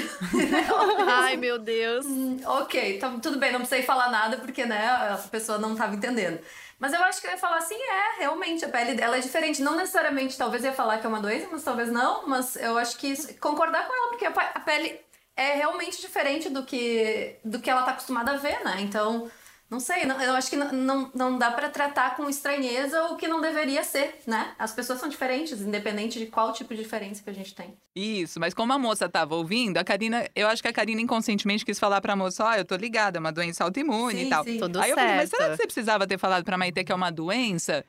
Ai, 1.08 1.38
meu 1.38 1.58
Deus. 1.58 2.06
Hum, 2.06 2.38
ok, 2.44 2.98
então 2.98 3.18
tudo 3.18 3.40
bem, 3.40 3.50
não 3.54 3.62
precisei 3.62 3.82
falar 3.82 4.12
nada 4.12 4.38
porque 4.40 4.66
né, 4.66 4.88
a 4.90 5.18
pessoa 5.32 5.58
não 5.58 5.72
estava 5.72 5.96
entendendo. 5.96 6.38
Mas 6.80 6.94
eu 6.94 7.04
acho 7.04 7.20
que 7.20 7.28
eu 7.28 7.32
ia 7.32 7.38
falar 7.38 7.58
assim, 7.58 7.76
é, 7.76 8.20
realmente, 8.20 8.64
a 8.64 8.70
pele 8.70 8.94
dela 8.94 9.18
é 9.18 9.20
diferente. 9.20 9.62
Não 9.64 9.76
necessariamente, 9.76 10.38
talvez 10.38 10.64
eu 10.64 10.70
ia 10.70 10.76
falar 10.76 11.00
que 11.00 11.06
é 11.06 11.10
uma 11.10 11.20
doença, 11.22 11.48
mas 11.52 11.64
talvez 11.64 11.92
não. 11.92 12.28
Mas 12.28 12.56
eu 12.56 12.78
acho 12.78 12.98
que 12.98 13.08
isso- 13.08 13.34
concordar 13.40 13.88
com 13.88 13.94
ela, 13.96 14.10
porque 14.10 14.26
a, 14.26 14.32
pele 14.60 15.00
é 15.36 15.54
realmente 15.56 16.00
diferente 16.02 16.50
do 16.50 16.64
que, 16.66 17.36
do 17.44 17.60
que 17.60 17.70
ela 17.70 17.84
tá 17.84 17.92
acostumada 17.92 18.32
a 18.32 18.38
ver, 18.38 18.64
né? 18.64 18.78
Então, 18.82 19.30
não 19.70 19.80
sei, 19.80 20.06
não- 20.06 20.22
eu 20.22 20.34
acho 20.34 20.50
que 20.50 20.56
não, 20.56 20.72
não, 20.72 21.12
não 21.14 21.38
dá 21.38 21.52
pra 21.52 21.70
tratar 21.70 22.16
com 22.16 22.30
estranheza 22.30 23.04
o 23.08 23.16
que 23.18 23.28
não 23.28 23.42
deveria 23.42 23.84
ser, 23.84 24.16
né? 24.26 24.54
As 24.58 24.72
pessoas 24.72 25.00
são 25.00 25.10
diferentes, 25.10 25.60
independente 25.62 26.18
de 26.20 26.28
qual 26.28 26.54
tipo 26.54 26.74
de 26.74 26.82
diferença 26.82 27.22
que 27.24 27.30
a 27.30 27.34
gente 27.34 27.54
tem. 27.54 27.78
Isso, 27.96 28.40
mas 28.40 28.54
como 28.54 28.72
a 28.74 28.78
moça 28.78 29.10
tava 29.10 29.36
ouvindo, 29.36 29.78
a 29.78 29.84
Karina, 29.84 30.28
eu 30.36 30.48
acho 30.48 30.62
que 30.62 30.68
a 30.68 30.74
Karina 30.74 31.02
inconscientemente 31.02 31.66
quis 31.66 31.80
falar 31.80 32.00
pra 32.00 32.16
moça, 32.16 32.46
ó, 32.46 32.54
eu 32.56 32.64
tô 32.66 32.76
ligada, 32.76 33.18
é 33.18 33.20
uma 33.20 33.32
doença 33.32 33.64
autoimune 33.64 34.20
Sim, 34.20 34.26
e 34.28 34.30
tal. 34.30 34.44
sim. 34.44 34.58
Tudo 34.60 34.80
Aí 34.80 34.90
eu 34.92 34.96
falei, 34.96 35.16
mas 35.16 35.30
será 35.30 35.44
que 35.44 35.48
certo. 35.50 35.58
você 35.62 35.66
precisava 35.66 36.08
ter 36.08 36.18
falado 36.18 36.44
pra 36.46 36.58
Maite 36.58 36.84
que 36.84 36.92
é 36.92 36.96
uma 36.96 37.12
doença? 37.12 37.84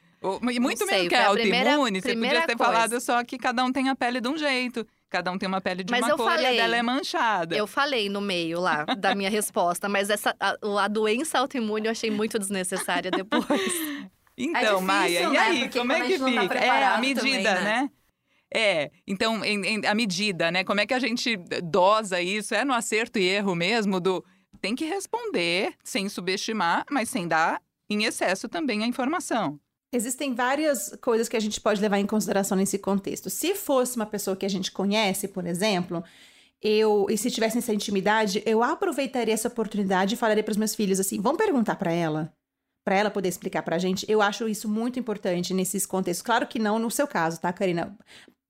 E 0.50 0.58
muito 0.58 0.78
sei, 0.84 0.86
mesmo 0.96 1.08
que 1.10 1.14
é 1.14 1.24
autoimune, 1.24 2.00
você 2.02 2.14
podia 2.14 2.40
ter 2.46 2.56
coisa. 2.56 2.72
falado 2.72 3.00
só 3.00 3.22
que 3.22 3.38
cada 3.38 3.62
um 3.64 3.70
tem 3.70 3.88
a 3.88 3.94
pele 3.94 4.20
de 4.20 4.28
um 4.28 4.36
jeito. 4.36 4.84
Cada 5.10 5.30
um 5.32 5.38
tem 5.38 5.48
uma 5.48 5.60
pele 5.60 5.82
de 5.82 5.90
Mas 5.90 6.02
uma 6.02 6.10
eu 6.10 6.16
cor 6.16 6.26
e 6.26 6.34
a 6.34 6.36
falei. 6.36 6.56
dela 6.56 6.76
é 6.76 6.82
manchada. 6.82 7.56
Eu 7.56 7.66
falei 7.66 8.08
no 8.10 8.20
meio 8.20 8.60
lá 8.60 8.84
da 8.84 9.14
minha 9.14 9.30
resposta, 9.30 9.88
mas 9.88 10.10
essa 10.10 10.34
a, 10.38 10.54
a 10.84 10.88
doença 10.88 11.38
autoimune 11.38 11.86
eu 11.86 11.92
achei 11.92 12.10
muito 12.10 12.38
desnecessária 12.38 13.10
depois. 13.10 13.44
Então, 14.40 14.60
difícil, 14.60 14.80
Maia, 14.82 15.20
e 15.20 15.26
né? 15.30 15.38
aí, 15.40 15.58
Porque 15.64 15.78
como 15.80 15.92
é 15.92 16.06
que 16.06 16.16
não 16.16 16.32
tá 16.32 16.42
fica? 16.42 16.42
é, 16.42 16.44
a 16.44 16.48
preparado 16.48 17.00
medida, 17.00 17.20
também, 17.22 17.42
né? 17.42 17.60
né? 17.64 17.90
É, 18.54 18.90
então, 19.04 19.44
em- 19.44 19.66
em- 19.66 19.84
a 19.86 19.92
medida, 19.96 20.48
né? 20.52 20.62
Como 20.62 20.78
é 20.78 20.86
que 20.86 20.94
a 20.94 20.98
gente 21.00 21.36
dosa 21.64 22.22
isso? 22.22 22.54
É 22.54 22.64
no 22.64 22.72
acerto 22.72 23.18
e 23.18 23.24
erro 23.28 23.56
mesmo 23.56 23.98
do... 23.98 24.24
Tem 24.60 24.76
que 24.76 24.84
responder 24.84 25.74
sem 25.82 26.08
subestimar, 26.08 26.84
mas 26.88 27.08
sem 27.08 27.26
dar 27.26 27.60
em 27.90 28.04
excesso 28.04 28.48
também 28.48 28.84
a 28.84 28.86
informação. 28.86 29.58
Existem 29.90 30.34
várias 30.34 30.94
coisas 31.00 31.28
que 31.28 31.36
a 31.36 31.40
gente 31.40 31.60
pode 31.60 31.80
levar 31.80 31.98
em 31.98 32.06
consideração 32.06 32.56
nesse 32.56 32.78
contexto. 32.78 33.30
Se 33.30 33.54
fosse 33.54 33.96
uma 33.96 34.04
pessoa 34.04 34.36
que 34.36 34.44
a 34.44 34.48
gente 34.48 34.70
conhece, 34.70 35.28
por 35.28 35.46
exemplo, 35.46 36.04
eu 36.60 37.06
e 37.08 37.16
se 37.16 37.30
tivesse 37.30 37.58
essa 37.58 37.72
intimidade, 37.72 38.42
eu 38.44 38.62
aproveitaria 38.62 39.32
essa 39.32 39.48
oportunidade 39.48 40.14
e 40.14 40.18
falaria 40.18 40.44
para 40.44 40.52
os 40.52 40.58
meus 40.58 40.74
filhos 40.74 41.00
assim: 41.00 41.20
vamos 41.20 41.38
perguntar 41.38 41.76
para 41.76 41.90
ela, 41.90 42.32
para 42.84 42.96
ela 42.96 43.10
poder 43.10 43.28
explicar 43.28 43.62
para 43.62 43.76
a 43.76 43.78
gente. 43.78 44.04
Eu 44.10 44.20
acho 44.20 44.46
isso 44.46 44.68
muito 44.68 44.98
importante 44.98 45.54
nesses 45.54 45.86
contextos. 45.86 46.22
Claro 46.22 46.46
que 46.46 46.58
não 46.58 46.78
no 46.78 46.90
seu 46.90 47.06
caso, 47.06 47.40
tá, 47.40 47.50
Karina? 47.50 47.96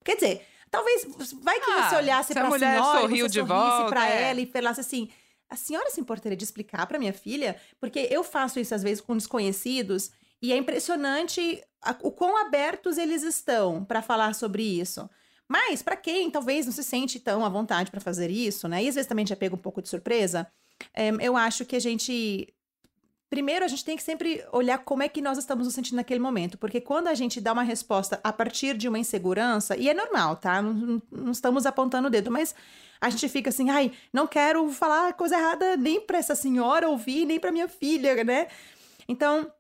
Quer 0.04 0.16
dizer, 0.16 0.46
talvez 0.70 1.06
vai 1.40 1.60
que 1.60 1.70
Ah, 1.70 1.88
você 1.88 1.96
olhasse 1.96 2.34
para 2.34 2.46
a 2.46 2.48
mulher 2.48 2.78
senhora, 2.78 2.98
e 2.98 3.00
sorriu 3.02 3.28
de 3.28 3.40
volta, 3.42 3.88
para 3.90 4.08
é. 4.08 4.30
ela 4.30 4.40
e 4.40 4.46
falasse 4.46 4.80
assim: 4.80 5.08
a 5.48 5.54
senhora 5.54 5.88
se 5.90 6.00
importaria 6.00 6.36
de 6.36 6.42
explicar 6.42 6.84
para 6.86 6.98
minha 6.98 7.12
filha? 7.12 7.56
Porque 7.78 8.08
eu 8.10 8.24
faço 8.24 8.58
isso 8.58 8.74
às 8.74 8.82
vezes 8.82 9.00
com 9.00 9.16
desconhecidos 9.16 10.10
e 10.40 10.52
é 10.52 10.56
impressionante 10.56 11.62
o 12.02 12.10
quão 12.10 12.36
abertos 12.36 12.98
eles 12.98 13.22
estão 13.22 13.84
para 13.84 14.02
falar 14.02 14.34
sobre 14.34 14.62
isso. 14.62 15.08
Mas 15.48 15.82
para 15.82 15.96
quem 15.96 16.30
talvez 16.30 16.66
não 16.66 16.72
se 16.72 16.84
sente 16.84 17.18
tão 17.18 17.44
à 17.44 17.48
vontade 17.48 17.90
para 17.90 18.00
fazer 18.00 18.30
isso, 18.30 18.68
né? 18.68 18.84
E 18.84 18.88
às 18.88 18.94
vezes 18.94 19.08
também 19.08 19.26
já 19.26 19.34
pega 19.34 19.54
um 19.54 19.58
pouco 19.58 19.80
de 19.80 19.88
surpresa, 19.88 20.46
eh, 20.94 21.10
eu 21.20 21.36
acho 21.36 21.64
que 21.64 21.76
a 21.76 21.80
gente 21.80 22.52
Primeiro, 23.30 23.62
a 23.62 23.68
gente 23.68 23.84
tem 23.84 23.94
que 23.94 24.02
sempre 24.02 24.42
olhar 24.52 24.78
como 24.78 25.02
é 25.02 25.08
que 25.08 25.20
nós 25.20 25.36
estamos 25.36 25.66
nos 25.66 25.74
sentindo 25.74 25.96
naquele 25.96 26.18
momento, 26.18 26.56
porque 26.56 26.80
quando 26.80 27.08
a 27.08 27.14
gente 27.14 27.42
dá 27.42 27.52
uma 27.52 27.62
resposta 27.62 28.18
a 28.24 28.32
partir 28.32 28.74
de 28.74 28.88
uma 28.88 28.98
insegurança, 28.98 29.76
e 29.76 29.86
é 29.86 29.92
normal, 29.92 30.36
tá? 30.36 30.62
Não- 30.62 31.02
não 31.12 31.30
estamos 31.32 31.66
apontando 31.66 32.08
o 32.08 32.10
dedo, 32.10 32.30
mas 32.30 32.54
a 32.98 33.10
gente 33.10 33.28
fica 33.28 33.50
assim, 33.50 33.68
ai, 33.68 33.92
não 34.14 34.26
quero 34.26 34.66
falar 34.70 35.12
coisa 35.12 35.36
errada 35.36 35.76
nem 35.76 36.00
para 36.00 36.16
essa 36.16 36.34
senhora 36.34 36.88
ouvir, 36.88 37.26
nem 37.26 37.38
para 37.38 37.52
minha 37.52 37.68
filha, 37.68 38.24
né? 38.24 38.48
Então, 39.06 39.52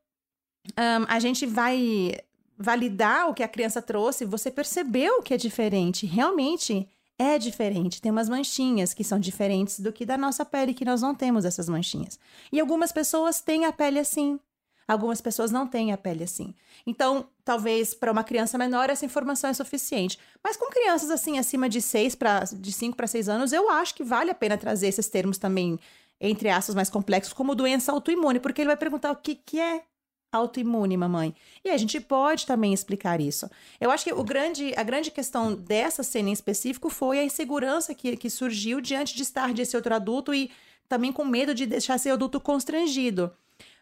ahn, 0.76 1.04
a 1.08 1.18
gente 1.18 1.46
vai 1.46 2.12
validar 2.56 3.28
o 3.28 3.34
que 3.34 3.42
a 3.42 3.48
criança 3.48 3.80
trouxe, 3.80 4.24
você 4.24 4.50
percebeu 4.50 5.22
que 5.22 5.32
é 5.32 5.36
diferente, 5.36 6.06
realmente 6.06 6.88
é 7.18 7.38
diferente. 7.38 8.00
Tem 8.00 8.12
umas 8.12 8.28
manchinhas 8.28 8.94
que 8.94 9.04
são 9.04 9.18
diferentes 9.18 9.80
do 9.80 9.92
que 9.92 10.06
da 10.06 10.16
nossa 10.16 10.44
pele, 10.44 10.74
que 10.74 10.84
nós 10.84 11.02
não 11.02 11.14
temos 11.14 11.44
essas 11.44 11.68
manchinhas. 11.68 12.18
E 12.52 12.60
algumas 12.60 12.92
pessoas 12.92 13.40
têm 13.40 13.64
a 13.64 13.72
pele 13.72 13.98
assim. 13.98 14.38
Algumas 14.86 15.20
pessoas 15.20 15.50
não 15.50 15.66
têm 15.66 15.92
a 15.92 15.98
pele 15.98 16.24
assim. 16.24 16.54
Então, 16.86 17.28
talvez 17.44 17.92
para 17.92 18.10
uma 18.10 18.24
criança 18.24 18.56
menor 18.56 18.88
essa 18.88 19.04
informação 19.04 19.50
é 19.50 19.54
suficiente. 19.54 20.18
Mas 20.42 20.56
com 20.56 20.70
crianças 20.70 21.10
assim 21.10 21.38
acima 21.38 21.68
de 21.68 21.82
6 21.82 22.14
para 22.14 22.44
de 22.44 22.72
5 22.72 22.96
para 22.96 23.06
6 23.06 23.28
anos, 23.28 23.52
eu 23.52 23.68
acho 23.68 23.94
que 23.94 24.02
vale 24.02 24.30
a 24.30 24.34
pena 24.34 24.56
trazer 24.56 24.88
esses 24.88 25.08
termos 25.08 25.38
também 25.38 25.78
entre 26.20 26.48
aspas 26.48 26.74
mais 26.74 26.90
complexos, 26.90 27.32
como 27.32 27.54
doença 27.54 27.92
autoimune, 27.92 28.40
porque 28.40 28.60
ele 28.60 28.68
vai 28.68 28.76
perguntar 28.76 29.12
o 29.12 29.16
que 29.16 29.36
que 29.36 29.60
é 29.60 29.84
autoimune, 30.32 30.96
mamãe. 30.96 31.34
E 31.64 31.70
a 31.70 31.76
gente 31.76 32.00
pode 32.00 32.46
também 32.46 32.72
explicar 32.72 33.20
isso. 33.20 33.50
Eu 33.80 33.90
acho 33.90 34.04
que 34.04 34.12
o 34.12 34.22
grande, 34.22 34.72
a 34.76 34.82
grande 34.82 35.10
questão 35.10 35.54
dessa 35.54 36.02
cena 36.02 36.28
em 36.28 36.32
específico 36.32 36.90
foi 36.90 37.18
a 37.18 37.24
insegurança 37.24 37.94
que, 37.94 38.16
que 38.16 38.30
surgiu 38.30 38.80
diante 38.80 39.14
de 39.14 39.22
estar 39.22 39.52
desse 39.52 39.76
outro 39.76 39.94
adulto 39.94 40.34
e 40.34 40.50
também 40.88 41.12
com 41.12 41.24
medo 41.24 41.54
de 41.54 41.66
deixar 41.66 41.96
esse 41.96 42.10
adulto 42.10 42.40
constrangido. 42.40 43.32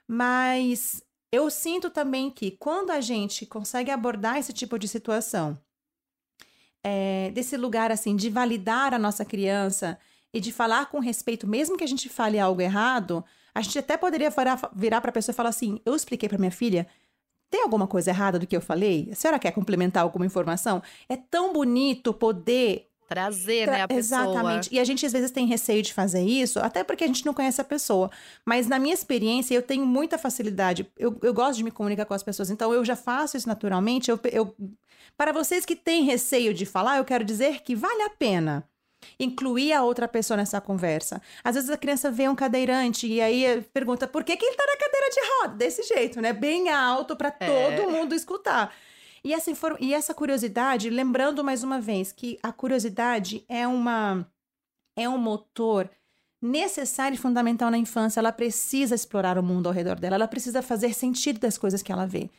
Mas 0.07 1.03
eu 1.33 1.51
sinto 1.51 1.91
também 1.91 2.31
que 2.31 2.53
quando 2.53 2.91
a 2.91 3.01
gente 3.01 3.45
consegue 3.47 3.91
abordar 3.91 4.39
esse 4.39 4.53
tipo 4.53 4.79
de 4.79 4.89
situação, 4.89 5.59
é, 6.83 7.31
desse 7.33 7.57
lugar 7.57 7.91
assim, 7.91 8.15
de 8.15 8.31
validar 8.31 8.95
a 8.95 8.99
nossa 8.99 9.25
criança 9.25 9.99
e 10.33 10.41
de 10.41 10.53
falar 10.53 10.87
com 10.87 11.01
respeito, 11.01 11.47
mesmo 11.47 11.77
que 11.77 11.83
a 11.83 11.89
gente 11.89 12.09
fale 12.09 12.39
algo 12.39 12.61
errado, 12.61 13.25
a 13.57 13.63
gente 13.63 13.79
até 13.79 13.97
poderia 13.97 14.29
virar, 14.29 14.71
virar 14.75 15.01
para 15.01 15.09
a 15.09 15.13
pessoa 15.13 15.33
e 15.33 15.37
falar 15.37 15.49
assim: 15.49 15.81
eu 15.87 15.97
expliquei 15.97 16.29
para 16.29 16.37
minha 16.37 16.51
filha. 16.51 16.87
Tem 17.49 17.63
alguma 17.63 17.87
coisa 17.87 18.11
errada 18.11 18.39
do 18.39 18.47
que 18.47 18.55
eu 18.55 18.61
falei? 18.61 19.09
A 19.11 19.15
senhora 19.15 19.39
quer 19.39 19.51
complementar 19.53 20.03
alguma 20.03 20.27
informação? 20.27 20.83
É 21.09 21.17
tão 21.17 21.53
bonito 21.53 22.13
poder 22.13 22.91
Trazer, 23.09 23.69
né, 23.69 23.83
a 23.83 23.89
pessoa. 23.89 24.21
Exatamente. 24.21 24.69
E 24.75 24.81
a 24.81 24.85
gente 24.85 25.07
às 25.07 25.13
vezes 25.13 25.31
tem 25.31 25.47
receio 25.47 25.81
de 25.81 25.95
fazer 25.95 26.23
isso, 26.23 26.59
até 26.59 26.83
porque 26.83 27.05
a 27.05 27.07
gente 27.07 27.25
não 27.25 27.33
conhece 27.33 27.61
a 27.61 27.65
pessoa. 27.65 28.11
Mas 28.45 28.67
na 28.67 28.81
minha 28.81 28.93
experiência, 28.93 29.55
eu 29.55 29.63
tenho 29.63 29.87
muita 29.87 30.19
facilidade. 30.19 30.91
Eu, 30.99 31.17
eu 31.23 31.33
gosto 31.33 31.57
de 31.57 31.65
me 31.65 31.71
comunicar 31.71 32.05
com 32.05 32.15
as 32.15 32.25
pessoas, 32.25 32.51
então 32.51 32.75
eu 32.75 32.85
já 32.85 32.97
faço 32.97 33.37
isso 33.37 33.49
naturalmente. 33.49 34.11
Eu, 34.11 34.19
eu, 34.33 34.55
para 35.17 35.33
vocês 35.33 35.65
que 35.65 35.77
têm 35.77 36.03
receio 36.03 36.53
de 36.53 36.67
falar, 36.67 36.99
eu 36.99 37.05
quero 37.05 37.25
dizer 37.25 37.63
que 37.63 37.77
vale 37.77 38.03
a 38.03 38.11
pena 38.11 38.69
incluir 39.19 39.73
a 39.73 39.83
outra 39.83 40.07
pessoa 40.09 40.37
nessa 40.37 40.61
conversa. 40.61 41.21
Às 41.43 41.55
vezes 41.55 41.71
a 41.71 41.77
criança 41.77 42.11
vê 42.11 42.29
um 42.29 42.35
cadeirante 42.35 43.07
e 43.07 43.21
aí 43.21 43.63
pergunta 43.73 44.07
por 44.07 44.25
que, 44.25 44.37
que 44.37 44.45
ele 44.45 44.57
tá 44.57 44.65
na 44.67 44.77
cadeira 44.77 45.11
de 45.11 45.21
roda? 45.21 45.55
Desse 45.57 45.83
jeito, 45.83 46.21
né? 46.21 46.33
Bem 46.33 46.69
alto 46.71 47.17
para 47.17 47.35
É. 47.41 47.77
todo 47.77 47.91
mundo 47.91 48.15
escutar. 48.15 48.75
E 49.25 49.33
essa, 49.35 49.51
e 49.81 49.93
essa 49.93 50.15
curiosidade, 50.15 50.89
lembrando 50.89 51.43
mais 51.43 51.65
uma 51.65 51.81
vez 51.81 52.13
que 52.13 52.39
a 52.43 52.53
curiosidade 52.53 53.45
é 53.49 53.67
uma 53.67 54.27
é 54.97 55.09
um 55.09 55.19
motor 55.19 55.91
necessário 56.41 57.15
e 57.17 57.19
fundamental 57.19 57.71
na 57.71 57.79
infância. 57.79 58.21
Ela 58.21 58.33
precisa 58.33 58.95
explorar 58.95 59.39
o 59.39 59.43
mundo 59.43 59.67
ao 59.67 59.73
redor 59.73 59.99
dela, 59.99 60.15
ela 60.15 60.29
precisa 60.29 60.63
fazer 60.63 60.95
sentido 60.95 61.41
das 61.41 61.59
coisas 61.59 61.83
que 61.83 61.93
ela 61.93 62.07
vê. 62.07 62.31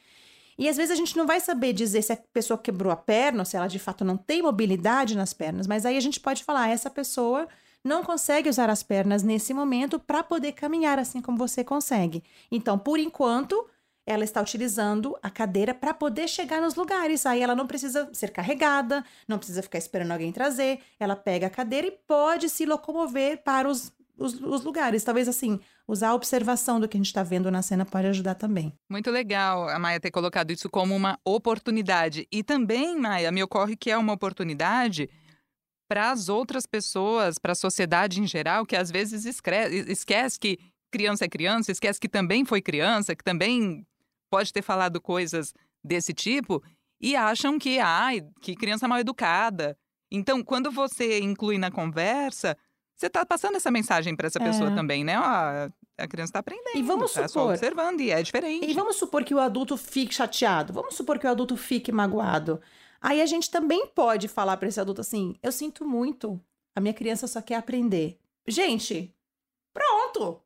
E 0.58 0.68
às 0.68 0.78
vezes 0.78 0.92
a 0.92 0.96
gente 0.96 1.16
não 1.16 1.28
vai 1.28 1.40
saber 1.40 1.74
dizer 1.74 2.02
se 2.02 2.14
a 2.14 2.18
pessoa 2.34 2.58
quebrou 2.58 2.92
a 2.92 2.98
perna 2.98 3.40
ou 3.40 3.46
se 3.46 3.56
ela 3.56 3.68
de 3.68 3.80
fato 3.80 4.04
não 4.04 4.18
tem 4.18 4.42
mobilidade 4.42 5.16
nas 5.16 5.34
pernas, 5.34 5.68
mas 5.68 5.86
aí 5.86 5.98
a 5.98 6.02
gente 6.02 6.20
pode 6.20 6.44
falar: 6.44 6.70
essa 6.70 6.90
pessoa 6.90 7.48
não 7.84 8.04
consegue 8.04 8.50
usar 8.50 8.70
as 8.70 8.84
pernas 8.84 9.24
nesse 9.24 9.54
momento 9.54 10.00
para 10.00 10.24
poder 10.24 10.52
caminhar 10.54 11.00
assim 11.00 11.22
como 11.22 11.38
você 11.38 11.64
consegue. 11.64 12.24
Então, 12.52 12.78
por 12.78 13.00
enquanto, 13.00 13.68
ela 14.08 14.24
está 14.24 14.42
utilizando 14.42 15.18
a 15.22 15.30
cadeira 15.30 15.74
para 15.74 15.94
poder 15.94 16.30
chegar 16.30 16.62
nos 16.62 16.76
lugares. 16.76 17.26
Aí 17.26 17.42
ela 17.42 17.54
não 17.54 17.68
precisa 17.68 18.10
ser 18.14 18.32
carregada, 18.32 19.04
não 19.28 19.38
precisa 19.38 19.62
ficar 19.62 19.78
esperando 19.78 20.12
alguém 20.12 20.32
trazer. 20.32 20.80
Ela 20.98 21.16
pega 21.16 21.48
a 21.48 21.50
cadeira 21.50 21.88
e 21.88 21.92
pode 21.92 22.48
se 22.48 22.66
locomover 22.66 23.44
para 23.44 23.68
os, 23.68 23.92
os, 24.18 24.40
os 24.42 24.64
lugares. 24.64 25.04
Talvez 25.04 25.28
assim, 25.28 25.60
usar 25.88 26.10
a 26.10 26.16
observação 26.16 26.80
do 26.80 26.88
que 26.88 26.98
a 26.98 27.00
gente 27.00 27.08
está 27.08 27.24
vendo 27.24 27.52
na 27.52 27.62
cena 27.62 27.86
pode 27.86 28.08
ajudar 28.08 28.36
também. 28.36 28.74
Muito 28.90 29.12
legal 29.12 29.70
a 29.70 29.78
Maia 29.80 30.00
ter 30.00 30.12
colocado 30.12 30.52
isso 30.52 30.70
como 30.70 30.96
uma 30.96 31.20
oportunidade. 31.26 32.28
E 32.32 32.44
também, 32.44 33.00
Maia, 33.00 33.32
me 33.32 33.44
ocorre 33.44 33.76
que 33.76 33.92
é 33.92 33.98
uma 33.98 34.14
oportunidade 34.14 35.10
para 35.88 36.12
as 36.12 36.28
outras 36.28 36.66
pessoas, 36.66 37.38
para 37.38 37.54
a 37.54 37.56
sociedade 37.56 38.22
em 38.22 38.28
geral, 38.28 38.66
que 38.66 38.76
às 38.76 38.92
vezes 38.92 39.26
esquece 39.26 40.40
que 40.40 40.60
criança 40.92 41.26
é 41.26 41.30
criança, 41.30 41.72
esquece 41.72 42.00
que 42.00 42.10
também 42.10 42.44
foi 42.44 42.62
criança, 42.62 43.16
que 43.16 43.24
também 43.24 43.86
pode 44.30 44.52
ter 44.52 44.62
falado 44.62 45.00
coisas 45.00 45.54
desse 45.84 46.14
tipo 46.14 46.62
e 47.00 47.16
acham 47.16 47.58
que, 47.58 47.80
ai, 47.80 48.22
que 48.42 48.56
criança 48.56 48.88
mal 48.88 49.00
educada. 49.00 49.78
Então, 50.12 50.44
quando 50.44 50.72
você 50.72 51.20
inclui 51.20 51.58
na 51.58 51.70
conversa, 51.70 52.58
você 52.98 53.08
está 53.08 53.24
passando 53.24 53.56
essa 53.58 53.70
mensagem 53.70 54.16
para 54.16 54.26
essa 54.26 54.40
pessoa 54.40 54.72
é. 54.72 54.76
também, 54.76 55.04
né? 55.04 55.20
Ó, 55.20 55.24
a 55.24 56.08
criança 56.08 56.32
está 56.32 56.40
aprendendo. 56.40 56.78
E 56.78 56.82
vamos 56.82 57.14
tá 57.14 57.28
supor. 57.28 57.50
observando 57.52 58.02
e 58.02 58.10
é 58.10 58.24
diferente. 58.24 58.68
E 58.68 58.74
vamos 58.74 58.96
supor 58.96 59.24
que 59.24 59.36
o 59.36 59.40
adulto 59.40 59.78
fique 59.78 60.16
chateado. 60.16 60.74
Vamos 60.74 60.96
supor 60.96 61.20
que 61.20 61.28
o 61.28 61.30
adulto 61.30 61.56
fique 61.56 61.92
magoado. 61.92 62.60
Aí 63.00 63.22
a 63.22 63.26
gente 63.28 63.52
também 63.52 63.86
pode 63.86 64.28
falar 64.28 64.58
para 64.58 64.68
esse 64.68 64.80
adulto 64.80 65.02
assim: 65.02 65.36
eu 65.44 65.52
sinto 65.52 65.86
muito, 65.86 66.42
a 66.76 66.82
minha 66.82 66.94
criança 66.94 67.28
só 67.28 67.40
quer 67.40 67.56
aprender. 67.56 68.20
Gente, 68.48 69.16
pronto! 69.72 70.42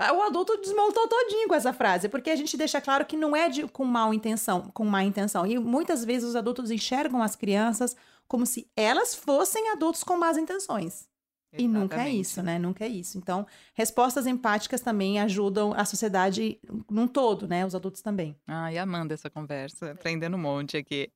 O 0.00 0.22
adulto 0.22 0.56
desmontou 0.56 1.06
todinho 1.06 1.46
com 1.46 1.54
essa 1.54 1.72
frase, 1.72 2.08
porque 2.08 2.30
a 2.30 2.34
gente 2.34 2.56
deixa 2.56 2.80
claro 2.80 3.06
que 3.06 3.16
não 3.16 3.36
é 3.36 3.48
de, 3.48 3.68
com 3.68 3.84
mal 3.84 4.12
intenção, 4.12 4.62
com 4.74 4.84
má 4.84 5.04
intenção. 5.04 5.46
E 5.46 5.56
muitas 5.60 6.04
vezes 6.04 6.30
os 6.30 6.34
adultos 6.34 6.72
enxergam 6.72 7.22
as 7.22 7.36
crianças 7.36 7.94
como 8.26 8.44
se 8.44 8.68
elas 8.74 9.14
fossem 9.14 9.70
adultos 9.70 10.02
com 10.02 10.16
más 10.16 10.36
intenções. 10.36 11.11
Exatamente. 11.52 11.64
E 11.64 11.68
nunca 11.68 12.02
é 12.02 12.10
isso, 12.10 12.42
né? 12.42 12.58
Nunca 12.58 12.84
é 12.84 12.88
isso. 12.88 13.18
Então, 13.18 13.46
respostas 13.74 14.26
empáticas 14.26 14.80
também 14.80 15.20
ajudam 15.20 15.74
a 15.74 15.84
sociedade 15.84 16.58
num 16.90 17.06
todo, 17.06 17.46
né? 17.46 17.64
Os 17.66 17.74
adultos 17.74 18.00
também. 18.00 18.34
Ai, 18.46 18.78
amando 18.78 19.12
essa 19.12 19.28
conversa, 19.28 19.92
aprendendo 19.92 20.36
um 20.36 20.40
monte 20.40 20.76
aqui. 20.76 21.10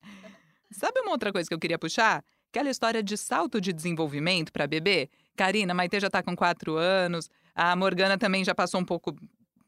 Sabe 0.71 0.99
uma 0.99 1.11
outra 1.11 1.31
coisa 1.31 1.47
que 1.47 1.53
eu 1.53 1.59
queria 1.59 1.79
puxar? 1.79 2.23
Aquela 2.51 2.69
história 2.69 3.01
de 3.01 3.17
salto 3.17 3.59
de 3.59 3.73
desenvolvimento 3.73 4.51
para 4.51 4.67
bebê. 4.67 5.09
Karina, 5.35 5.73
Maite 5.73 5.99
já 5.99 6.07
está 6.07 6.21
com 6.21 6.35
quatro 6.35 6.75
anos. 6.75 7.29
A 7.55 7.75
Morgana 7.75 8.17
também 8.17 8.43
já 8.43 8.53
passou 8.53 8.79
um 8.79 8.85
pouco 8.85 9.15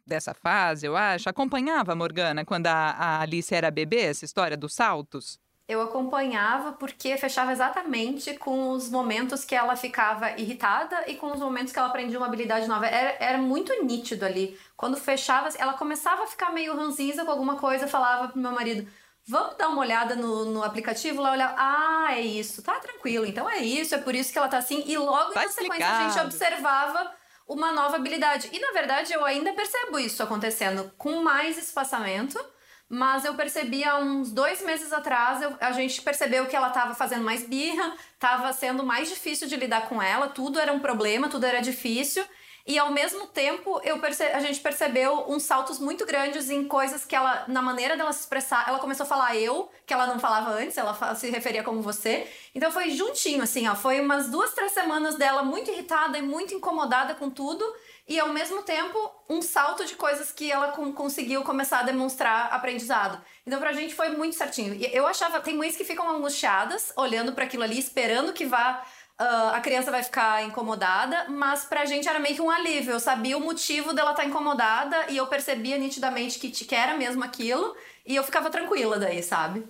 dessa 0.05 0.34
fase, 0.34 0.86
eu 0.86 0.95
acho. 0.95 1.30
Acompanhava 1.30 1.93
a 1.93 1.95
Morgana 1.95 2.45
quando 2.45 2.67
a, 2.67 2.91
a 2.91 3.22
Alice 3.22 3.53
era 3.53 3.72
bebê, 3.72 4.01
essa 4.01 4.26
história 4.26 4.57
dos 4.57 4.74
saltos? 4.74 5.39
Eu 5.70 5.84
acompanhava 5.84 6.72
porque 6.72 7.15
fechava 7.15 7.51
exatamente 7.51 8.34
com 8.34 8.72
os 8.72 8.89
momentos 8.89 9.45
que 9.45 9.53
ela 9.53 9.76
ficava 9.76 10.32
irritada 10.32 11.03
e 11.05 11.13
com 11.13 11.32
os 11.32 11.39
momentos 11.39 11.72
que 11.72 11.78
ela 11.78 11.89
aprendia 11.89 12.17
uma 12.17 12.26
habilidade 12.26 12.67
nova. 12.67 12.88
Era, 12.88 13.15
era 13.24 13.38
muito 13.38 13.72
nítido 13.84 14.26
ali. 14.26 14.59
Quando 14.76 14.97
fechava, 14.97 15.47
ela 15.59 15.74
começava 15.74 16.24
a 16.24 16.28
ficar 16.28 16.51
meio 16.51 16.76
ranzinza 16.76 17.24
com 17.24 17.30
alguma 17.30 17.57
coisa, 17.57 17.88
falava 17.88 18.30
pro 18.30 18.41
meu 18.41 18.51
marido: 18.51 18.91
Vamos 19.28 19.57
dar 19.57 19.67
uma 19.67 19.82
olhada 19.82 20.15
no, 20.15 20.45
no 20.45 20.63
aplicativo 20.63 21.22
lá, 21.22 21.34
olhar. 21.34 21.53
Ah, 21.55 22.17
é 22.17 22.22
isso. 22.22 22.63
Tá 22.63 22.80
tranquilo. 22.80 23.28
Então 23.28 23.47
é 23.47 23.59
isso, 23.59 23.93
é 23.93 23.99
por 23.99 24.15
isso 24.15 24.34
que 24.34 24.39
ela 24.39 24.47
tá 24.47 24.57
assim. 24.57 24.84
E 24.88 24.97
logo 24.97 25.34
tá 25.34 25.43
na 25.43 25.49
sequência 25.49 25.88
a 25.88 26.09
gente 26.09 26.26
observava 26.26 27.11
uma 27.47 27.72
nova 27.72 27.97
habilidade. 27.97 28.49
E 28.51 28.59
na 28.59 28.72
verdade 28.72 29.13
eu 29.13 29.24
ainda 29.24 29.53
percebo 29.53 29.99
isso 29.99 30.24
acontecendo 30.24 30.91
com 30.97 31.22
mais 31.22 31.59
espaçamento. 31.59 32.43
Mas 32.90 33.24
eu 33.24 33.36
percebi 33.36 33.84
há 33.84 34.00
uns 34.00 34.32
dois 34.32 34.64
meses 34.64 34.92
atrás, 34.92 35.44
eu, 35.44 35.56
a 35.62 35.72
gente 35.72 36.02
percebeu 36.02 36.48
que 36.48 36.56
ela 36.56 36.70
estava 36.70 36.96
fazendo 36.96 37.24
mais 37.24 37.44
birra, 37.44 37.96
estava 38.16 38.52
sendo 38.52 38.84
mais 38.84 39.08
difícil 39.08 39.48
de 39.48 39.56
lidar 39.56 39.88
com 39.88 40.02
ela, 40.02 40.28
tudo 40.28 40.60
era 40.60 40.74
um 40.74 40.80
problema, 40.80 41.30
tudo 41.30 41.46
era 41.46 41.62
difícil. 41.62 42.26
E 42.66 42.78
ao 42.78 42.92
mesmo 42.92 43.26
tempo, 43.28 43.82
perce... 44.00 44.24
a 44.24 44.40
gente 44.40 44.60
percebeu 44.60 45.26
uns 45.28 45.42
saltos 45.44 45.80
muito 45.80 46.06
grandes 46.06 46.50
em 46.52 46.68
coisas 46.68 47.04
que 47.04 47.16
ela, 47.16 47.46
na 47.48 47.62
maneira 47.62 47.98
dela 47.98 48.14
se 48.14 48.20
expressar, 48.20 48.68
ela 48.68 48.78
começou 48.78 49.06
a 49.06 49.08
falar 49.08 49.36
eu, 49.36 49.72
que 49.88 49.94
ela 49.94 50.06
não 50.06 50.20
falava 50.20 50.52
antes, 50.52 50.78
ela 50.78 51.16
se 51.16 51.30
referia 51.32 51.64
como 51.64 51.82
você. 51.82 52.28
Então 52.54 52.72
foi 52.72 52.92
juntinho, 52.92 53.42
assim, 53.42 53.68
ó. 53.68 53.76
Foi 53.76 54.00
umas 54.00 54.30
duas, 54.30 54.54
três 54.54 54.72
semanas 54.72 55.16
dela 55.16 55.42
muito 55.42 55.72
irritada 55.72 56.18
e 56.18 56.22
muito 56.22 56.54
incomodada 56.54 57.16
com 57.16 57.30
tudo. 57.30 57.66
E 58.10 58.20
ao 58.20 58.30
mesmo 58.30 58.64
tempo, 58.64 58.97
um 59.30 59.39
salto 59.39 59.86
de 59.86 59.95
coisas 59.95 60.32
que 60.32 60.51
ela 60.51 60.72
com, 60.72 60.91
conseguiu 60.91 61.43
começar 61.43 61.82
a 61.82 61.84
demonstrar 61.84 62.51
aprendizado. 62.51 63.24
Então 63.45 63.60
pra 63.60 63.72
gente 63.72 63.93
foi 63.93 64.10
muito 64.10 64.36
certinho. 64.36 64.76
Eu 64.91 65.05
achava, 65.05 65.39
tem 65.39 65.55
mães 65.55 65.78
que 65.78 65.84
ficam 65.84 66.10
angustiadas, 66.10 66.91
olhando 66.97 67.34
para 67.34 67.45
aquilo 67.45 67.62
ali, 67.62 67.78
esperando 67.78 68.34
que 68.34 68.45
vá 68.45 68.84
Uh, 69.22 69.51
a 69.53 69.60
criança 69.60 69.91
vai 69.91 70.01
ficar 70.01 70.45
incomodada, 70.45 71.26
mas 71.28 71.66
pra 71.66 71.84
gente 71.84 72.07
era 72.07 72.20
meio 72.20 72.36
que 72.36 72.41
um 72.41 72.49
alívio. 72.49 72.93
Eu 72.93 73.01
sabia 73.01 73.38
o 73.38 73.41
motivo 73.41 73.91
dela 73.91 74.12
estar 74.12 74.24
tá 74.24 74.30
incomodada 74.30 75.07
e 75.10 75.18
eu 75.18 75.28
percebia 75.28 75.78
nitidamente 75.78 76.39
que, 76.39 76.49
que 76.49 76.74
era 76.74 76.95
mesmo 76.95 77.22
aquilo 77.22 77.76
e 78.05 78.16
eu 78.16 78.24
ficava 78.24 78.49
tranquila 78.49 78.97
daí, 78.97 79.22
sabe? 79.22 79.68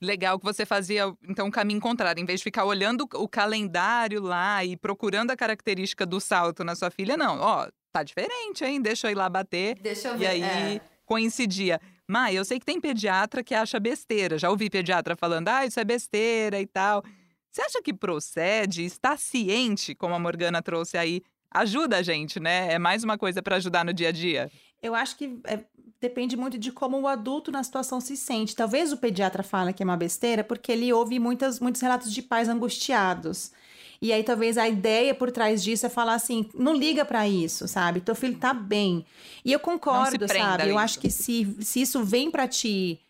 Legal 0.00 0.38
que 0.38 0.44
você 0.44 0.64
fazia, 0.64 1.12
então, 1.28 1.48
o 1.48 1.50
caminho 1.50 1.80
contrário. 1.80 2.22
Em 2.22 2.24
vez 2.24 2.40
de 2.40 2.44
ficar 2.44 2.64
olhando 2.64 3.08
o 3.14 3.28
calendário 3.28 4.22
lá 4.22 4.64
e 4.64 4.76
procurando 4.76 5.32
a 5.32 5.36
característica 5.36 6.06
do 6.06 6.20
salto 6.20 6.62
na 6.62 6.76
sua 6.76 6.90
filha, 6.90 7.16
não. 7.16 7.40
Ó, 7.40 7.68
tá 7.92 8.02
diferente, 8.02 8.64
hein? 8.64 8.80
Deixa 8.80 9.08
eu 9.08 9.12
ir 9.12 9.14
lá 9.16 9.28
bater. 9.28 9.76
Deixa 9.80 10.08
eu 10.08 10.18
ver. 10.18 10.24
E 10.24 10.26
aí 10.26 10.42
é. 10.76 10.80
coincidia. 11.04 11.80
Mai, 12.06 12.36
eu 12.38 12.44
sei 12.44 12.60
que 12.60 12.64
tem 12.64 12.80
pediatra 12.80 13.42
que 13.42 13.54
acha 13.54 13.80
besteira. 13.80 14.38
Já 14.38 14.50
ouvi 14.50 14.70
pediatra 14.70 15.16
falando, 15.16 15.48
ah, 15.48 15.66
isso 15.66 15.80
é 15.80 15.84
besteira 15.84 16.60
e 16.60 16.66
tal. 16.66 17.02
Você 17.50 17.62
acha 17.62 17.82
que 17.82 17.92
procede, 17.92 18.84
está 18.84 19.16
ciente, 19.16 19.94
como 19.94 20.14
a 20.14 20.18
Morgana 20.18 20.62
trouxe 20.62 20.96
aí, 20.96 21.22
ajuda 21.50 21.98
a 21.98 22.02
gente, 22.02 22.38
né? 22.38 22.72
É 22.72 22.78
mais 22.78 23.02
uma 23.02 23.18
coisa 23.18 23.42
para 23.42 23.56
ajudar 23.56 23.84
no 23.84 23.92
dia 23.92 24.08
a 24.08 24.12
dia. 24.12 24.50
Eu 24.82 24.94
acho 24.94 25.16
que 25.16 25.40
é, 25.44 25.58
depende 26.00 26.36
muito 26.36 26.58
de 26.58 26.70
como 26.70 27.00
o 27.00 27.08
adulto 27.08 27.50
na 27.50 27.62
situação 27.62 28.00
se 28.00 28.16
sente. 28.16 28.54
Talvez 28.54 28.92
o 28.92 28.96
pediatra 28.96 29.42
fale 29.42 29.72
que 29.72 29.82
é 29.82 29.86
uma 29.86 29.96
besteira 29.96 30.44
porque 30.44 30.72
ele 30.72 30.92
ouve 30.92 31.18
muitas, 31.18 31.60
muitos 31.60 31.80
relatos 31.80 32.12
de 32.12 32.22
pais 32.22 32.48
angustiados. 32.48 33.52
E 34.00 34.12
aí 34.12 34.22
talvez 34.22 34.56
a 34.56 34.68
ideia 34.68 35.12
por 35.12 35.32
trás 35.32 35.62
disso 35.62 35.86
é 35.86 35.88
falar 35.88 36.14
assim, 36.14 36.48
não 36.54 36.72
liga 36.72 37.04
para 37.04 37.26
isso, 37.26 37.66
sabe? 37.66 38.00
Teu 38.00 38.14
filho 38.14 38.38
tá 38.38 38.54
bem. 38.54 39.04
E 39.44 39.52
eu 39.52 39.58
concordo, 39.58 40.28
sabe? 40.28 40.68
Eu 40.68 40.78
acho 40.78 41.00
que 41.00 41.10
se, 41.10 41.56
se 41.60 41.80
isso 41.80 42.04
vem 42.04 42.30
para 42.30 42.46
te 42.46 43.00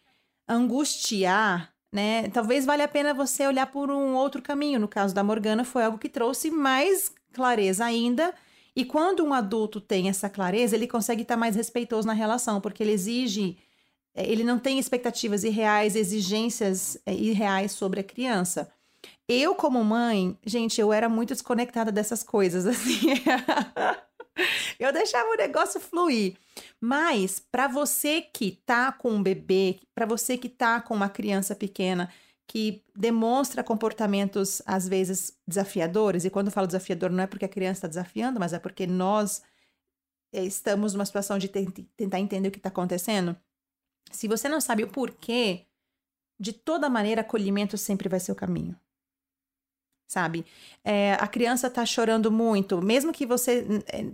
angustiar, 0.49 1.71
né? 1.93 2.29
Talvez 2.31 2.65
valha 2.65 2.87
a 2.87 2.89
pena 2.89 3.13
você 3.13 3.47
olhar 3.47 3.67
por 3.67 3.91
um 3.91 4.15
outro 4.15 4.41
caminho. 4.41 4.81
No 4.81 4.89
caso 4.89 5.15
da 5.15 5.23
Morgana, 5.23 5.63
foi 5.63 5.85
algo 5.85 5.99
que 5.99 6.09
trouxe 6.09 6.51
mais 6.51 7.13
clareza 7.35 7.85
ainda. 7.85 8.35
E 8.79 8.85
quando 8.85 9.25
um 9.25 9.35
adulto 9.35 9.81
tem 9.81 10.09
essa 10.09 10.31
clareza, 10.31 10.77
ele 10.77 10.87
consegue 10.87 11.23
estar 11.23 11.37
mais 11.37 11.57
respeitoso 11.57 12.07
na 12.07 12.13
relação, 12.13 12.61
porque 12.61 12.81
ele 12.81 12.93
exige, 12.93 13.59
eh, 14.15 14.31
ele 14.31 14.45
não 14.45 14.57
tem 14.57 14.79
expectativas 14.79 15.43
irreais, 15.43 15.97
exigências 15.97 16.97
eh, 17.05 17.13
irreais 17.13 17.73
sobre 17.73 17.99
a 17.99 18.05
criança. 18.05 18.71
Eu, 19.29 19.57
como 19.57 19.83
mãe, 19.83 20.39
gente, 20.47 20.81
eu 20.81 20.93
era 20.93 21.09
muito 21.09 21.31
desconectada 21.31 21.91
dessas 21.91 22.23
coisas, 22.23 22.67
assim. 22.71 23.15
eu 24.79 24.93
deixava 24.93 25.29
o 25.29 25.37
negócio 25.37 25.81
fluir. 25.81 26.37
Mas 26.81 27.43
para 27.51 27.67
você 27.67 28.23
que 28.23 28.61
tá 28.65 28.93
com 28.93 29.11
um 29.11 29.21
bebê, 29.21 29.81
para 29.93 30.07
você 30.07 30.39
que 30.39 30.49
tá 30.49 30.81
com 30.81 30.95
uma 30.95 31.09
criança 31.09 31.53
pequena 31.57 32.09
que 32.49 32.83
demonstra 32.97 33.63
comportamentos 33.63 34.63
às 34.67 34.89
vezes 34.89 35.39
desafiadores, 35.47 36.25
e 36.25 36.31
quando 36.31 36.47
eu 36.47 36.53
falo 36.53 36.67
desafiador 36.67 37.11
não 37.11 37.23
é 37.23 37.27
porque 37.27 37.45
a 37.45 37.49
criança 37.49 37.79
está 37.79 37.89
desafiando, 37.89 38.41
mas 38.41 38.55
é 38.55 38.59
porque 38.59 38.87
nós 38.87 39.43
eh, 40.33 40.45
estamos 40.45 40.95
numa 40.95 41.05
situação 41.05 41.39
de 41.39 41.49
tentar 41.49 42.19
entender 42.19 42.49
o 42.49 42.51
que 42.51 42.59
está 42.59 42.71
acontecendo. 42.71 43.37
Se 44.11 44.27
você 44.27 44.49
não 44.49 44.61
sabe 44.61 44.83
o 44.83 44.89
porquê, 44.89 45.67
de 46.41 46.53
toda 46.53 46.89
maneira, 46.89 47.21
acolhimento 47.21 47.77
sempre 47.77 48.09
vai 48.09 48.19
ser 48.19 48.33
o 48.33 48.37
caminho 48.37 48.77
sabe? 50.09 50.47
É, 50.83 51.13
a 51.21 51.29
criança 51.29 51.71
tá 51.71 51.85
chorando 51.85 52.33
muito, 52.33 52.81
mesmo 52.81 53.13
que 53.13 53.27
você, 53.27 53.67
é, 53.93 54.07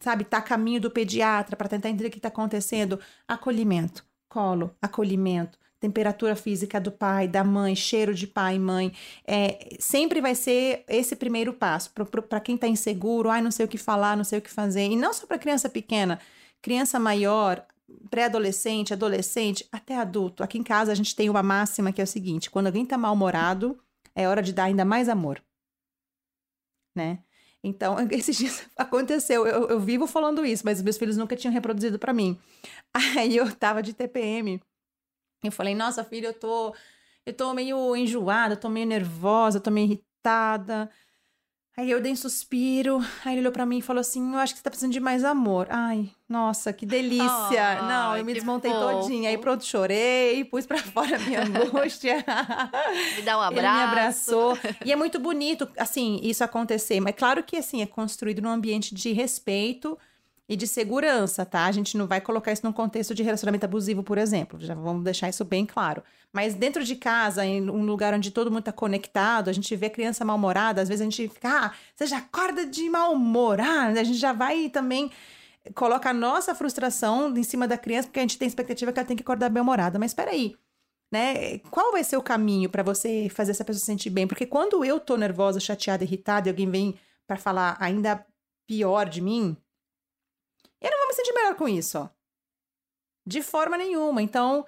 sabe, 0.00 0.24
tá 0.24 0.38
a 0.38 0.42
caminho 0.42 0.80
do 0.80 0.90
pediatra 0.90 1.56
para 1.56 1.68
tentar 1.68 1.88
entender 1.88 2.08
o 2.08 2.10
que 2.10 2.18
está 2.18 2.28
acontecendo, 2.28 2.98
acolhimento, 3.26 4.04
colo, 4.28 4.74
acolhimento, 4.82 5.56
temperatura 5.80 6.34
física 6.34 6.80
do 6.80 6.90
pai, 6.90 7.28
da 7.28 7.44
mãe, 7.44 7.74
cheiro 7.76 8.14
de 8.14 8.26
pai 8.26 8.56
e 8.56 8.58
mãe. 8.58 8.92
É, 9.26 9.76
sempre 9.78 10.20
vai 10.20 10.34
ser 10.34 10.84
esse 10.88 11.14
primeiro 11.14 11.52
passo. 11.52 11.92
Para 12.28 12.40
quem 12.40 12.54
está 12.54 12.66
inseguro, 12.66 13.30
ai, 13.30 13.40
não 13.40 13.50
sei 13.50 13.66
o 13.66 13.68
que 13.68 13.78
falar, 13.78 14.16
não 14.16 14.24
sei 14.24 14.38
o 14.38 14.42
que 14.42 14.50
fazer. 14.50 14.86
E 14.86 14.96
não 14.96 15.12
só 15.12 15.26
para 15.26 15.38
criança 15.38 15.68
pequena, 15.68 16.20
criança 16.60 16.98
maior, 16.98 17.64
pré-adolescente, 18.10 18.92
adolescente, 18.92 19.66
até 19.70 19.96
adulto. 19.96 20.42
Aqui 20.42 20.58
em 20.58 20.62
casa 20.62 20.92
a 20.92 20.94
gente 20.94 21.14
tem 21.14 21.30
uma 21.30 21.42
máxima 21.42 21.92
que 21.92 22.00
é 22.00 22.04
o 22.04 22.06
seguinte: 22.06 22.50
quando 22.50 22.66
alguém 22.66 22.82
está 22.82 22.98
mal-humorado, 22.98 23.78
é 24.14 24.28
hora 24.28 24.42
de 24.42 24.52
dar 24.52 24.64
ainda 24.64 24.84
mais 24.84 25.08
amor. 25.08 25.42
Né? 26.94 27.20
Então, 27.62 27.96
esses 28.10 28.36
dias 28.36 28.66
aconteceu, 28.76 29.46
eu, 29.46 29.68
eu 29.68 29.80
vivo 29.80 30.06
falando 30.06 30.44
isso, 30.44 30.64
mas 30.64 30.82
meus 30.82 30.98
filhos 30.98 31.16
nunca 31.16 31.36
tinham 31.36 31.52
reproduzido 31.52 31.98
para 31.98 32.12
mim. 32.12 32.38
Aí 32.92 33.36
eu 33.36 33.54
tava 33.54 33.82
de 33.82 33.92
TPM. 33.92 34.60
Eu 35.42 35.52
falei, 35.52 35.74
nossa, 35.74 36.02
filha, 36.04 36.28
eu 36.28 36.34
tô, 36.34 36.74
eu 37.24 37.32
tô 37.32 37.54
meio 37.54 37.94
enjoada, 37.96 38.54
eu 38.54 38.60
tô 38.60 38.68
meio 38.68 38.86
nervosa, 38.86 39.58
eu 39.58 39.62
tô 39.62 39.70
meio 39.70 39.86
irritada. 39.86 40.90
Aí 41.76 41.88
eu 41.92 42.00
dei 42.00 42.10
um 42.10 42.16
suspiro, 42.16 42.98
aí 43.24 43.34
ele 43.34 43.42
olhou 43.42 43.52
pra 43.52 43.64
mim 43.64 43.78
e 43.78 43.82
falou 43.82 44.00
assim: 44.00 44.32
Eu 44.32 44.40
acho 44.40 44.52
que 44.52 44.58
você 44.58 44.64
tá 44.64 44.70
precisando 44.70 44.92
de 44.92 44.98
mais 44.98 45.22
amor. 45.22 45.68
Ai, 45.70 46.10
nossa, 46.28 46.72
que 46.72 46.84
delícia! 46.84 47.78
Oh, 47.80 47.84
Não, 47.84 48.16
eu 48.16 48.24
me 48.24 48.34
desmontei 48.34 48.72
fofo. 48.72 49.00
todinha. 49.02 49.30
Aí 49.30 49.38
pronto, 49.38 49.64
chorei, 49.64 50.44
pus 50.44 50.66
pra 50.66 50.78
fora 50.82 51.14
a 51.14 51.18
minha 51.20 51.38
angústia. 51.46 52.16
Me 53.14 53.22
dá 53.22 53.38
um 53.38 53.40
abraço. 53.42 53.64
Ele 53.64 53.76
me 53.76 53.82
abraçou. 53.82 54.58
E 54.84 54.90
é 54.90 54.96
muito 54.96 55.20
bonito, 55.20 55.68
assim, 55.76 56.18
isso 56.20 56.42
acontecer. 56.42 56.98
Mas 56.98 57.14
claro 57.14 57.44
que, 57.44 57.56
assim, 57.56 57.80
é 57.80 57.86
construído 57.86 58.42
num 58.42 58.50
ambiente 58.50 58.92
de 58.92 59.12
respeito 59.12 59.96
e 60.48 60.56
de 60.56 60.66
segurança, 60.66 61.44
tá? 61.44 61.66
A 61.66 61.72
gente 61.72 61.96
não 61.96 62.06
vai 62.06 62.20
colocar 62.20 62.50
isso 62.50 62.64
num 62.64 62.72
contexto 62.72 63.14
de 63.14 63.22
relacionamento 63.22 63.66
abusivo, 63.66 64.02
por 64.02 64.16
exemplo. 64.16 64.58
Já 64.58 64.74
vamos 64.74 65.04
deixar 65.04 65.28
isso 65.28 65.44
bem 65.44 65.66
claro. 65.66 66.02
Mas 66.32 66.54
dentro 66.54 66.82
de 66.82 66.96
casa, 66.96 67.44
em 67.44 67.68
um 67.68 67.84
lugar 67.84 68.14
onde 68.14 68.30
todo 68.30 68.50
mundo 68.50 68.60
está 68.60 68.72
conectado, 68.72 69.50
a 69.50 69.52
gente 69.52 69.76
vê 69.76 69.90
criança 69.90 70.24
mal-humorada, 70.24 70.80
às 70.80 70.88
vezes 70.88 71.02
a 71.02 71.04
gente 71.04 71.28
fica, 71.28 71.66
ah, 71.66 71.72
você 71.94 72.06
já 72.06 72.18
acorda 72.18 72.64
de 72.64 72.88
mau 72.88 73.12
humor, 73.12 73.60
ah, 73.60 73.88
a 73.88 74.04
gente 74.04 74.18
já 74.18 74.32
vai 74.32 74.70
também 74.70 75.10
coloca 75.74 76.08
a 76.10 76.14
nossa 76.14 76.54
frustração 76.54 77.36
em 77.36 77.42
cima 77.42 77.68
da 77.68 77.76
criança, 77.76 78.08
porque 78.08 78.20
a 78.20 78.22
gente 78.22 78.38
tem 78.38 78.48
expectativa 78.48 78.92
que 78.92 78.98
ela 78.98 79.06
tem 79.06 79.16
que 79.16 79.22
acordar 79.22 79.50
bem-humorada. 79.50 79.98
Mas 79.98 80.12
espera 80.12 80.30
aí, 80.30 80.56
né? 81.12 81.58
Qual 81.70 81.92
vai 81.92 82.02
ser 82.02 82.16
o 82.16 82.22
caminho 82.22 82.70
para 82.70 82.82
você 82.82 83.28
fazer 83.30 83.50
essa 83.50 83.64
pessoa 83.64 83.80
se 83.80 83.86
sentir 83.86 84.10
bem? 84.10 84.26
Porque 84.26 84.46
quando 84.46 84.82
eu 84.84 84.98
tô 84.98 85.16
nervosa, 85.16 85.60
chateada, 85.60 86.04
irritada 86.04 86.48
e 86.48 86.50
alguém 86.50 86.70
vem 86.70 86.98
para 87.26 87.36
falar 87.36 87.76
ainda 87.80 88.24
pior 88.66 89.08
de 89.08 89.20
mim, 89.20 89.56
eu 90.80 90.90
não 90.90 90.98
vou 90.98 91.08
me 91.08 91.14
sentir 91.14 91.32
melhor 91.32 91.54
com 91.54 91.68
isso, 91.68 91.98
ó. 91.98 92.08
De 93.26 93.42
forma 93.42 93.76
nenhuma. 93.76 94.22
Então, 94.22 94.64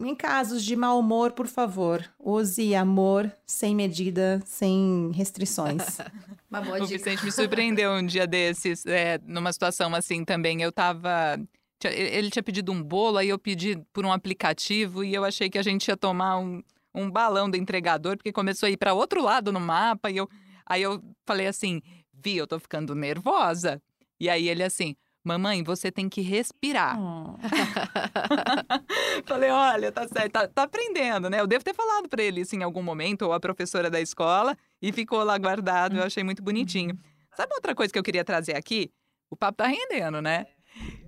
em 0.00 0.14
casos 0.14 0.64
de 0.64 0.76
mau 0.76 0.98
humor, 0.98 1.32
por 1.32 1.46
favor, 1.46 2.04
use 2.18 2.74
amor 2.74 3.32
sem 3.46 3.74
medida, 3.74 4.40
sem 4.44 5.10
restrições. 5.12 5.98
Uma 6.50 6.60
boa 6.60 6.82
o 6.82 6.86
Vicente 6.86 7.24
me 7.24 7.32
surpreendeu 7.32 7.92
um 7.92 8.06
dia 8.06 8.26
desses, 8.26 8.86
é, 8.86 9.18
numa 9.24 9.52
situação 9.52 9.94
assim 9.94 10.24
também. 10.24 10.62
Eu 10.62 10.72
tava. 10.72 11.38
Ele 11.84 12.30
tinha 12.30 12.42
pedido 12.42 12.72
um 12.72 12.82
bolo, 12.82 13.18
aí 13.18 13.28
eu 13.28 13.38
pedi 13.38 13.76
por 13.92 14.04
um 14.04 14.12
aplicativo 14.12 15.04
e 15.04 15.14
eu 15.14 15.24
achei 15.24 15.48
que 15.48 15.58
a 15.58 15.62
gente 15.62 15.86
ia 15.86 15.96
tomar 15.96 16.38
um, 16.38 16.62
um 16.94 17.10
balão 17.10 17.48
do 17.48 17.56
entregador, 17.56 18.16
porque 18.16 18.32
começou 18.32 18.66
a 18.66 18.70
ir 18.70 18.76
para 18.76 18.94
outro 18.94 19.22
lado 19.22 19.52
no 19.52 19.60
mapa. 19.60 20.10
E 20.10 20.16
eu, 20.16 20.28
aí 20.66 20.82
eu 20.82 21.02
falei 21.26 21.46
assim: 21.46 21.82
Vi, 22.12 22.36
eu 22.36 22.46
tô 22.46 22.58
ficando 22.58 22.94
nervosa. 22.94 23.80
E 24.18 24.28
aí 24.28 24.48
ele 24.48 24.62
assim: 24.62 24.96
Mamãe, 25.24 25.62
você 25.62 25.90
tem 25.90 26.08
que 26.08 26.20
respirar. 26.20 26.98
Oh. 26.98 27.36
Falei, 29.26 29.50
olha, 29.50 29.92
tá 29.92 30.06
certo, 30.08 30.32
tá, 30.32 30.48
tá, 30.48 30.62
aprendendo, 30.62 31.28
né? 31.28 31.40
Eu 31.40 31.46
devo 31.46 31.64
ter 31.64 31.74
falado 31.74 32.08
para 32.08 32.22
ele 32.22 32.40
isso 32.40 32.56
em 32.56 32.62
algum 32.62 32.82
momento, 32.82 33.22
ou 33.22 33.32
a 33.32 33.40
professora 33.40 33.90
da 33.90 34.00
escola, 34.00 34.56
e 34.80 34.92
ficou 34.92 35.22
lá 35.22 35.36
guardado, 35.36 35.96
eu 35.96 36.02
achei 36.02 36.22
muito 36.22 36.42
bonitinho. 36.42 36.94
Uhum. 36.94 37.00
Sabe 37.36 37.54
outra 37.54 37.74
coisa 37.74 37.92
que 37.92 37.98
eu 37.98 38.02
queria 38.02 38.24
trazer 38.24 38.56
aqui? 38.56 38.90
O 39.30 39.36
papo 39.36 39.58
tá 39.58 39.66
rendendo, 39.66 40.22
né? 40.22 40.46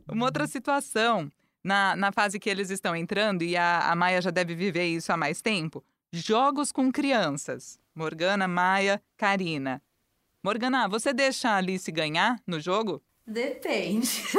Uma 0.09 0.27
outra 0.27 0.47
situação, 0.47 1.31
na, 1.63 1.97
na 1.97 2.13
fase 2.13 2.39
que 2.39 2.51
eles 2.51 2.71
estão 2.71 2.95
entrando, 2.95 3.43
e 3.43 3.57
a, 3.57 3.91
a 3.91 3.97
Maia 3.97 4.21
já 4.21 4.31
deve 4.31 4.55
viver 4.55 4.87
isso 4.87 5.13
há 5.13 5.17
mais 5.17 5.41
tempo, 5.41 5.85
jogos 6.13 6.73
com 6.73 6.91
crianças. 6.93 7.79
Morgana, 7.95 8.47
Maia, 8.47 9.03
Karina. 9.17 9.83
Morgana, 10.43 10.89
você 10.89 11.13
deixa 11.13 11.51
a 11.51 11.57
Alice 11.57 11.91
ganhar 11.91 12.41
no 12.47 12.59
jogo? 12.59 13.03
Depende. 13.31 14.25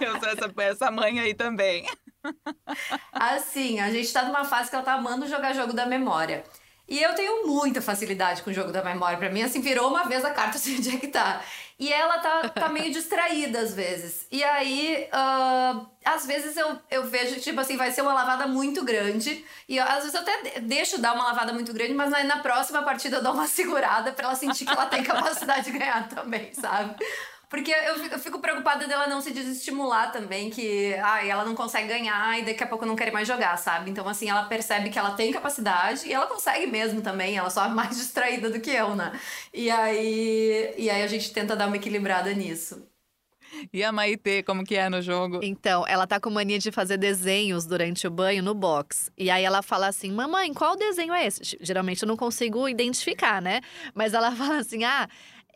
eu 0.00 0.18
sou 0.18 0.28
essa, 0.28 0.52
essa 0.58 0.90
mãe 0.90 1.20
aí 1.20 1.34
também. 1.34 1.86
Assim, 3.12 3.78
a 3.78 3.92
gente 3.92 4.12
tá 4.12 4.24
numa 4.24 4.44
fase 4.44 4.68
que 4.68 4.74
ela 4.74 4.84
tá 4.84 4.94
amando 4.94 5.28
jogar 5.28 5.52
jogo 5.52 5.72
da 5.72 5.86
memória. 5.86 6.42
E 6.88 7.00
eu 7.00 7.14
tenho 7.14 7.46
muita 7.46 7.80
facilidade 7.80 8.42
com 8.42 8.50
o 8.50 8.52
jogo 8.52 8.72
da 8.72 8.82
memória. 8.82 9.16
Pra 9.16 9.30
mim, 9.30 9.42
assim, 9.42 9.60
virou 9.60 9.88
uma 9.88 10.02
vez 10.08 10.24
a 10.24 10.32
carta 10.32 10.56
assim, 10.56 10.78
onde 10.78 10.96
é 10.96 10.98
que 10.98 11.06
tá. 11.06 11.40
E 11.80 11.90
ela 11.90 12.18
tá, 12.18 12.48
tá 12.50 12.68
meio 12.68 12.92
distraída 12.92 13.58
às 13.58 13.72
vezes. 13.74 14.26
E 14.30 14.44
aí, 14.44 15.08
uh, 15.08 15.86
às 16.04 16.26
vezes 16.26 16.54
eu, 16.54 16.78
eu 16.90 17.06
vejo, 17.06 17.40
tipo 17.40 17.58
assim, 17.58 17.78
vai 17.78 17.90
ser 17.90 18.02
uma 18.02 18.12
lavada 18.12 18.46
muito 18.46 18.84
grande. 18.84 19.42
E 19.66 19.80
às 19.80 20.04
vezes 20.04 20.12
eu 20.12 20.20
até 20.20 20.60
deixo 20.60 21.00
dar 21.00 21.14
uma 21.14 21.24
lavada 21.24 21.54
muito 21.54 21.72
grande, 21.72 21.94
mas 21.94 22.10
na, 22.10 22.22
na 22.22 22.36
próxima 22.40 22.82
partida 22.82 23.16
eu 23.16 23.22
dou 23.22 23.32
uma 23.32 23.46
segurada 23.48 24.12
pra 24.12 24.26
ela 24.26 24.34
sentir 24.34 24.66
que 24.66 24.70
ela 24.70 24.84
tem 24.86 25.02
capacidade 25.02 25.72
de 25.72 25.78
ganhar 25.78 26.06
também, 26.06 26.52
sabe? 26.52 27.02
Porque 27.50 27.72
eu, 27.72 27.96
eu 28.06 28.18
fico 28.20 28.38
preocupada 28.38 28.86
dela 28.86 29.08
não 29.08 29.20
se 29.20 29.32
desestimular 29.32 30.12
também, 30.12 30.48
que 30.48 30.94
ai, 30.94 31.28
ela 31.28 31.44
não 31.44 31.56
consegue 31.56 31.88
ganhar 31.88 32.38
e 32.38 32.44
daqui 32.44 32.62
a 32.62 32.66
pouco 32.66 32.86
não 32.86 32.94
quer 32.94 33.12
mais 33.12 33.26
jogar, 33.26 33.56
sabe? 33.56 33.90
Então, 33.90 34.08
assim, 34.08 34.30
ela 34.30 34.44
percebe 34.44 34.88
que 34.88 34.96
ela 34.96 35.10
tem 35.10 35.32
capacidade 35.32 36.06
e 36.06 36.12
ela 36.12 36.28
consegue 36.28 36.68
mesmo 36.68 37.02
também, 37.02 37.36
ela 37.36 37.50
só 37.50 37.64
é 37.64 37.68
mais 37.68 37.90
distraída 37.98 38.48
do 38.48 38.60
que 38.60 38.70
eu, 38.70 38.94
né? 38.94 39.18
E 39.52 39.68
aí, 39.68 40.72
e 40.78 40.88
aí 40.88 41.02
a 41.02 41.08
gente 41.08 41.32
tenta 41.32 41.56
dar 41.56 41.66
uma 41.66 41.76
equilibrada 41.76 42.32
nisso. 42.32 42.86
E 43.72 43.82
a 43.82 43.90
Maitê, 43.90 44.44
como 44.44 44.64
que 44.64 44.76
é 44.76 44.88
no 44.88 45.02
jogo? 45.02 45.40
Então, 45.42 45.84
ela 45.88 46.06
tá 46.06 46.20
com 46.20 46.30
mania 46.30 46.60
de 46.60 46.70
fazer 46.70 46.96
desenhos 46.98 47.66
durante 47.66 48.06
o 48.06 48.10
banho 48.10 48.44
no 48.44 48.54
box. 48.54 49.10
E 49.18 49.28
aí 49.28 49.42
ela 49.42 49.60
fala 49.60 49.88
assim: 49.88 50.12
"Mamãe, 50.12 50.54
qual 50.54 50.76
desenho 50.76 51.12
é 51.12 51.26
esse?" 51.26 51.58
Geralmente 51.60 52.00
eu 52.00 52.06
não 52.06 52.16
consigo 52.16 52.68
identificar, 52.68 53.42
né? 53.42 53.60
Mas 53.92 54.14
ela 54.14 54.30
fala 54.36 54.58
assim: 54.58 54.84
"Ah, 54.84 55.08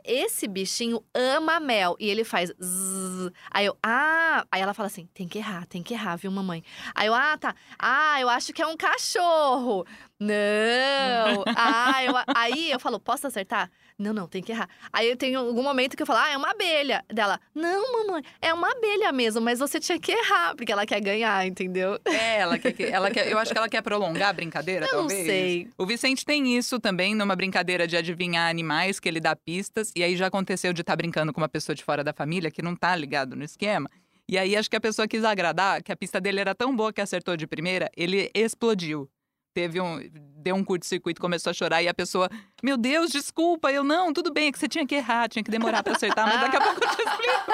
esse 0.04 0.46
bichinho 0.46 1.02
ama 1.14 1.58
mel. 1.58 1.96
E 1.98 2.08
ele 2.08 2.24
faz 2.24 2.50
zzz. 2.60 3.32
Aí 3.50 3.66
eu, 3.66 3.76
ah. 3.82 4.46
Aí 4.50 4.60
ela 4.60 4.74
fala 4.74 4.86
assim: 4.86 5.08
tem 5.14 5.26
que 5.26 5.38
errar, 5.38 5.66
tem 5.66 5.82
que 5.82 5.94
errar, 5.94 6.16
viu, 6.16 6.30
mamãe? 6.30 6.62
Aí 6.94 7.06
eu, 7.06 7.14
ah, 7.14 7.36
tá. 7.38 7.54
Ah, 7.78 8.20
eu 8.20 8.28
acho 8.28 8.52
que 8.52 8.62
é 8.62 8.66
um 8.66 8.76
cachorro. 8.76 9.86
Não. 10.20 11.44
ah, 11.56 12.04
eu, 12.04 12.14
aí 12.34 12.70
eu 12.70 12.78
falo: 12.78 13.00
posso 13.00 13.26
acertar? 13.26 13.70
Não, 13.96 14.12
não, 14.12 14.26
tem 14.26 14.42
que 14.42 14.50
errar. 14.50 14.68
Aí 14.92 15.14
tem 15.14 15.36
algum 15.36 15.62
momento 15.62 15.96
que 15.96 16.02
eu 16.02 16.06
falo, 16.06 16.18
ah, 16.18 16.30
é 16.30 16.36
uma 16.36 16.50
abelha. 16.50 17.04
Dela, 17.12 17.38
não, 17.54 17.92
mamãe, 17.92 18.24
é 18.40 18.52
uma 18.52 18.72
abelha 18.72 19.12
mesmo, 19.12 19.40
mas 19.40 19.60
você 19.60 19.78
tinha 19.78 20.00
que 20.00 20.10
errar, 20.10 20.56
porque 20.56 20.72
ela 20.72 20.84
quer 20.84 21.00
ganhar, 21.00 21.46
entendeu? 21.46 22.00
É, 22.04 22.40
ela 22.40 22.58
quer, 22.58 22.74
ela 22.90 23.08
quer 23.10 23.30
eu 23.30 23.38
acho 23.38 23.52
que 23.52 23.58
ela 23.58 23.68
quer 23.68 23.82
prolongar 23.82 24.30
a 24.30 24.32
brincadeira, 24.32 24.86
eu 24.86 24.90
talvez. 24.90 25.20
Não 25.20 25.26
sei. 25.26 25.68
O 25.78 25.86
Vicente 25.86 26.24
tem 26.24 26.56
isso 26.56 26.80
também 26.80 27.14
numa 27.14 27.36
brincadeira 27.36 27.86
de 27.86 27.96
adivinhar 27.96 28.50
animais, 28.50 28.98
que 28.98 29.08
ele 29.08 29.20
dá 29.20 29.36
pistas, 29.36 29.92
e 29.94 30.02
aí 30.02 30.16
já 30.16 30.26
aconteceu 30.26 30.72
de 30.72 30.80
estar 30.80 30.92
tá 30.92 30.96
brincando 30.96 31.32
com 31.32 31.40
uma 31.40 31.48
pessoa 31.48 31.74
de 31.74 31.84
fora 31.84 32.02
da 32.02 32.12
família 32.12 32.50
que 32.50 32.62
não 32.62 32.74
tá 32.74 32.94
ligado 32.96 33.36
no 33.36 33.44
esquema. 33.44 33.90
E 34.28 34.38
aí 34.38 34.56
acho 34.56 34.70
que 34.70 34.76
a 34.76 34.80
pessoa 34.80 35.06
quis 35.06 35.22
agradar, 35.22 35.82
que 35.82 35.92
a 35.92 35.96
pista 35.96 36.20
dele 36.20 36.40
era 36.40 36.54
tão 36.54 36.74
boa 36.74 36.92
que 36.92 37.00
acertou 37.00 37.36
de 37.36 37.46
primeira, 37.46 37.90
ele 37.96 38.30
explodiu 38.34 39.08
teve 39.54 39.80
um. 39.80 40.00
Deu 40.36 40.56
um 40.56 40.64
curto-circuito, 40.64 41.20
começou 41.20 41.50
a 41.50 41.54
chorar 41.54 41.82
e 41.82 41.88
a 41.88 41.94
pessoa, 41.94 42.28
meu 42.62 42.76
Deus, 42.76 43.10
desculpa. 43.10 43.72
Eu, 43.72 43.82
não, 43.82 44.12
tudo 44.12 44.30
bem, 44.30 44.48
é 44.48 44.52
que 44.52 44.58
você 44.58 44.68
tinha 44.68 44.86
que 44.86 44.96
errar, 44.96 45.28
tinha 45.28 45.42
que 45.42 45.50
demorar 45.50 45.82
para 45.82 45.94
acertar, 45.94 46.26
mas 46.26 46.38
daqui 46.38 46.56
a 46.56 46.60
pouco 46.60 46.84
eu 46.84 46.88
te 46.90 47.02
explico. 47.02 47.44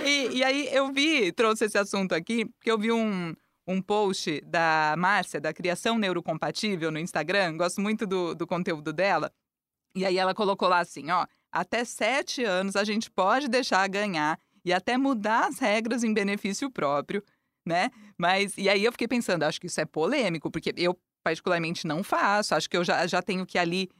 e, 0.06 0.38
e 0.38 0.44
aí 0.44 0.68
eu 0.72 0.90
vi, 0.90 1.30
trouxe 1.32 1.66
esse 1.66 1.76
assunto 1.76 2.14
aqui, 2.14 2.46
porque 2.46 2.70
eu 2.70 2.78
vi 2.78 2.90
um, 2.90 3.34
um 3.66 3.82
post 3.82 4.40
da 4.46 4.94
Márcia, 4.96 5.38
da 5.38 5.52
Criação 5.52 5.98
Neurocompatível, 5.98 6.90
no 6.90 6.98
Instagram. 6.98 7.58
Gosto 7.58 7.82
muito 7.82 8.06
do, 8.06 8.34
do 8.34 8.46
conteúdo 8.46 8.94
dela. 8.94 9.30
E 9.94 10.04
aí 10.04 10.18
ela 10.18 10.34
colocou 10.34 10.68
lá 10.68 10.80
assim: 10.80 11.10
ó, 11.10 11.26
até 11.52 11.84
sete 11.84 12.44
anos 12.44 12.76
a 12.76 12.84
gente 12.84 13.10
pode 13.10 13.48
deixar 13.48 13.88
ganhar 13.88 14.38
e 14.64 14.72
até 14.72 14.96
mudar 14.96 15.46
as 15.46 15.58
regras 15.58 16.04
em 16.04 16.12
benefício 16.12 16.70
próprio 16.70 17.22
né? 17.68 17.90
Mas, 18.16 18.56
e 18.56 18.68
aí 18.68 18.82
eu 18.82 18.90
fiquei 18.90 19.06
pensando, 19.06 19.42
acho 19.42 19.60
que 19.60 19.66
isso 19.66 19.80
é 19.80 19.84
polêmico, 19.84 20.50
porque 20.50 20.72
eu 20.76 20.98
particularmente 21.22 21.86
não 21.86 22.02
faço, 22.02 22.54
acho 22.54 22.68
que 22.68 22.76
eu 22.76 22.82
já, 22.82 23.06
já 23.06 23.20
tenho 23.20 23.44
que 23.44 23.58
ali 23.58 23.90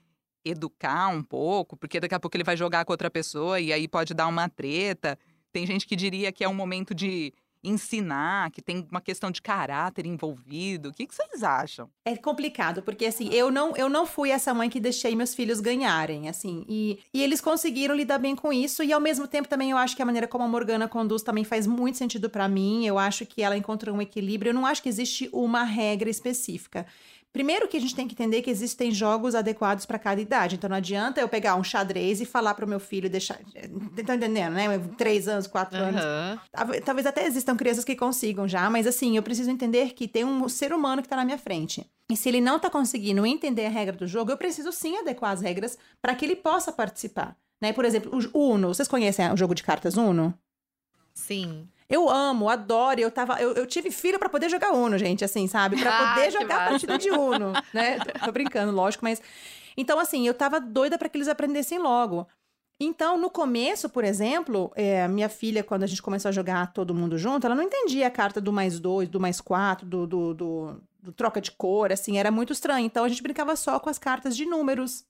educar 0.44 1.08
um 1.08 1.22
pouco, 1.22 1.76
porque 1.76 2.00
daqui 2.00 2.14
a 2.14 2.20
pouco 2.20 2.34
ele 2.34 2.44
vai 2.44 2.56
jogar 2.56 2.84
com 2.86 2.92
outra 2.92 3.10
pessoa 3.10 3.60
e 3.60 3.70
aí 3.70 3.86
pode 3.86 4.14
dar 4.14 4.26
uma 4.26 4.48
treta. 4.48 5.18
Tem 5.52 5.66
gente 5.66 5.86
que 5.86 5.94
diria 5.94 6.32
que 6.32 6.42
é 6.42 6.48
um 6.48 6.54
momento 6.54 6.94
de 6.94 7.34
ensinar, 7.62 8.50
que 8.50 8.62
tem 8.62 8.86
uma 8.90 9.00
questão 9.00 9.30
de 9.30 9.42
caráter 9.42 10.06
envolvido? 10.06 10.88
O 10.88 10.92
que, 10.92 11.06
que 11.06 11.14
vocês 11.14 11.42
acham? 11.42 11.88
É 12.04 12.16
complicado, 12.16 12.82
porque 12.82 13.06
assim, 13.06 13.28
eu 13.32 13.50
não, 13.50 13.76
eu 13.76 13.88
não 13.88 14.06
fui 14.06 14.30
essa 14.30 14.54
mãe 14.54 14.70
que 14.70 14.80
deixei 14.80 15.14
meus 15.16 15.34
filhos 15.34 15.60
ganharem, 15.60 16.28
assim, 16.28 16.64
e, 16.68 16.98
e 17.12 17.22
eles 17.22 17.40
conseguiram 17.40 17.94
lidar 17.94 18.18
bem 18.18 18.36
com 18.36 18.52
isso, 18.52 18.82
e 18.82 18.92
ao 18.92 19.00
mesmo 19.00 19.26
tempo 19.26 19.48
também 19.48 19.70
eu 19.70 19.76
acho 19.76 19.96
que 19.96 20.02
a 20.02 20.06
maneira 20.06 20.28
como 20.28 20.44
a 20.44 20.48
Morgana 20.48 20.88
conduz 20.88 21.22
também 21.22 21.44
faz 21.44 21.66
muito 21.66 21.98
sentido 21.98 22.30
para 22.30 22.48
mim, 22.48 22.86
eu 22.86 22.98
acho 22.98 23.26
que 23.26 23.42
ela 23.42 23.56
encontrou 23.56 23.94
um 23.96 24.02
equilíbrio, 24.02 24.50
eu 24.50 24.54
não 24.54 24.66
acho 24.66 24.82
que 24.82 24.88
existe 24.88 25.28
uma 25.32 25.64
regra 25.64 26.08
específica. 26.08 26.86
Primeiro 27.38 27.68
que 27.68 27.76
a 27.76 27.80
gente 27.80 27.94
tem 27.94 28.08
que 28.08 28.14
entender 28.14 28.42
que 28.42 28.50
existem 28.50 28.90
jogos 28.90 29.32
adequados 29.32 29.86
para 29.86 29.96
cada 29.96 30.20
idade. 30.20 30.56
Então 30.56 30.68
não 30.68 30.76
adianta 30.76 31.20
eu 31.20 31.28
pegar 31.28 31.54
um 31.54 31.62
xadrez 31.62 32.20
e 32.20 32.26
falar 32.26 32.52
para 32.52 32.64
o 32.64 32.68
meu 32.68 32.80
filho 32.80 33.08
deixar. 33.08 33.38
Tá 34.04 34.16
entendendo, 34.16 34.54
né? 34.54 34.66
Três 34.98 35.28
anos, 35.28 35.46
quatro 35.46 35.78
uhum. 35.78 35.84
anos. 35.84 36.02
Talvez 36.84 37.06
até 37.06 37.24
existam 37.24 37.54
crianças 37.54 37.84
que 37.84 37.94
consigam 37.94 38.48
já, 38.48 38.68
mas 38.68 38.88
assim, 38.88 39.16
eu 39.16 39.22
preciso 39.22 39.52
entender 39.52 39.94
que 39.94 40.08
tem 40.08 40.24
um 40.24 40.48
ser 40.48 40.72
humano 40.72 41.00
que 41.00 41.06
está 41.06 41.14
na 41.14 41.24
minha 41.24 41.38
frente. 41.38 41.88
E 42.10 42.16
se 42.16 42.28
ele 42.28 42.40
não 42.40 42.56
está 42.56 42.68
conseguindo 42.68 43.24
entender 43.24 43.66
a 43.66 43.70
regra 43.70 43.96
do 43.96 44.08
jogo, 44.08 44.32
eu 44.32 44.36
preciso 44.36 44.72
sim 44.72 44.96
adequar 44.98 45.30
as 45.30 45.40
regras 45.40 45.78
para 46.02 46.16
que 46.16 46.24
ele 46.24 46.34
possa 46.34 46.72
participar. 46.72 47.36
Né? 47.62 47.72
Por 47.72 47.84
exemplo, 47.84 48.18
o 48.32 48.50
Uno. 48.50 48.74
Vocês 48.74 48.88
conhecem 48.88 49.32
o 49.32 49.36
jogo 49.36 49.54
de 49.54 49.62
cartas 49.62 49.96
Uno? 49.96 50.36
Sim. 51.14 51.68
Eu 51.88 52.08
amo, 52.08 52.48
adoro. 52.48 53.00
Eu, 53.00 53.10
tava, 53.10 53.40
eu, 53.40 53.52
eu 53.54 53.66
tive 53.66 53.90
filho 53.90 54.18
para 54.18 54.28
poder 54.28 54.48
jogar 54.48 54.72
Uno, 54.72 54.98
gente, 54.98 55.24
assim, 55.24 55.46
sabe? 55.46 55.80
Para 55.80 55.90
poder 56.14 56.30
jogar 56.30 56.66
a 56.66 56.68
partida 56.70 56.98
de 56.98 57.10
Uno, 57.10 57.52
né? 57.72 57.98
Tô 58.24 58.30
brincando, 58.30 58.72
lógico, 58.72 59.04
mas. 59.04 59.22
Então, 59.76 59.98
assim, 59.98 60.26
eu 60.26 60.34
tava 60.34 60.60
doida 60.60 60.98
para 60.98 61.08
que 61.08 61.16
eles 61.16 61.28
aprendessem 61.28 61.78
logo. 61.78 62.26
Então, 62.80 63.18
no 63.18 63.28
começo, 63.28 63.88
por 63.88 64.04
exemplo, 64.04 64.70
é, 64.76 65.08
minha 65.08 65.28
filha, 65.28 65.64
quando 65.64 65.82
a 65.82 65.86
gente 65.86 66.02
começou 66.02 66.28
a 66.28 66.32
jogar 66.32 66.72
todo 66.72 66.94
mundo 66.94 67.18
junto, 67.18 67.44
ela 67.44 67.56
não 67.56 67.62
entendia 67.62 68.06
a 68.06 68.10
carta 68.10 68.40
do 68.40 68.52
mais 68.52 68.78
dois, 68.78 69.08
do 69.08 69.18
mais 69.18 69.40
quatro, 69.40 69.84
do, 69.84 70.06
do, 70.06 70.34
do, 70.34 70.80
do 71.02 71.12
troca 71.12 71.40
de 71.40 71.50
cor, 71.50 71.90
assim, 71.90 72.18
era 72.18 72.30
muito 72.30 72.52
estranho. 72.52 72.86
Então, 72.86 73.04
a 73.04 73.08
gente 73.08 73.22
brincava 73.22 73.56
só 73.56 73.80
com 73.80 73.88
as 73.88 73.98
cartas 73.98 74.36
de 74.36 74.46
números 74.46 75.04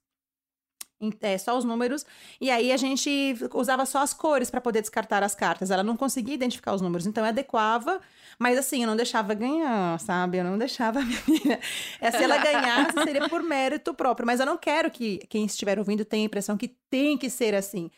é, 1.21 1.37
só 1.37 1.57
os 1.57 1.63
números, 1.63 2.05
e 2.41 2.51
aí 2.51 2.71
a 2.71 2.77
gente 2.77 3.35
usava 3.53 3.85
só 3.85 3.99
as 3.99 4.13
cores 4.13 4.49
para 4.49 4.59
poder 4.59 4.81
descartar 4.81 5.23
as 5.23 5.33
cartas. 5.33 5.71
Ela 5.71 5.83
não 5.83 5.95
conseguia 5.95 6.33
identificar 6.33 6.73
os 6.73 6.81
números, 6.81 7.07
então 7.07 7.23
eu 7.23 7.29
adequava, 7.29 8.01
mas 8.37 8.57
assim, 8.57 8.81
eu 8.81 8.87
não 8.87 8.95
deixava 8.95 9.33
ganhar, 9.33 9.99
sabe? 9.99 10.37
Eu 10.37 10.43
não 10.43 10.57
deixava 10.57 10.99
a 10.99 11.05
minha 11.05 11.19
filha. 11.19 11.59
É, 12.01 12.11
se 12.11 12.23
ela 12.23 12.37
ganhasse, 12.37 13.03
seria 13.03 13.27
por 13.27 13.43
mérito 13.43 13.93
próprio, 13.93 14.25
mas 14.25 14.39
eu 14.39 14.45
não 14.45 14.57
quero 14.57 14.89
que 14.89 15.17
quem 15.29 15.45
estiver 15.45 15.77
ouvindo 15.77 16.05
tenha 16.05 16.23
a 16.23 16.27
impressão 16.27 16.57
que 16.57 16.69
tem 16.89 17.17
que 17.17 17.29
ser 17.29 17.53
assim. 17.53 17.91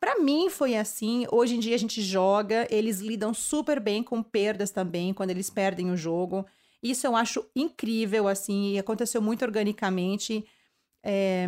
Para 0.00 0.18
mim 0.18 0.48
foi 0.50 0.74
assim. 0.74 1.26
Hoje 1.30 1.54
em 1.54 1.60
dia 1.60 1.74
a 1.74 1.78
gente 1.78 2.02
joga, 2.02 2.66
eles 2.70 2.98
lidam 2.98 3.32
super 3.32 3.78
bem 3.78 4.02
com 4.02 4.22
perdas 4.22 4.70
também, 4.70 5.14
quando 5.14 5.30
eles 5.30 5.48
perdem 5.48 5.90
o 5.90 5.96
jogo. 5.96 6.44
Isso 6.82 7.06
eu 7.06 7.14
acho 7.14 7.46
incrível, 7.54 8.26
assim, 8.26 8.72
e 8.72 8.78
aconteceu 8.78 9.22
muito 9.22 9.44
organicamente. 9.44 10.44
É, 11.04 11.46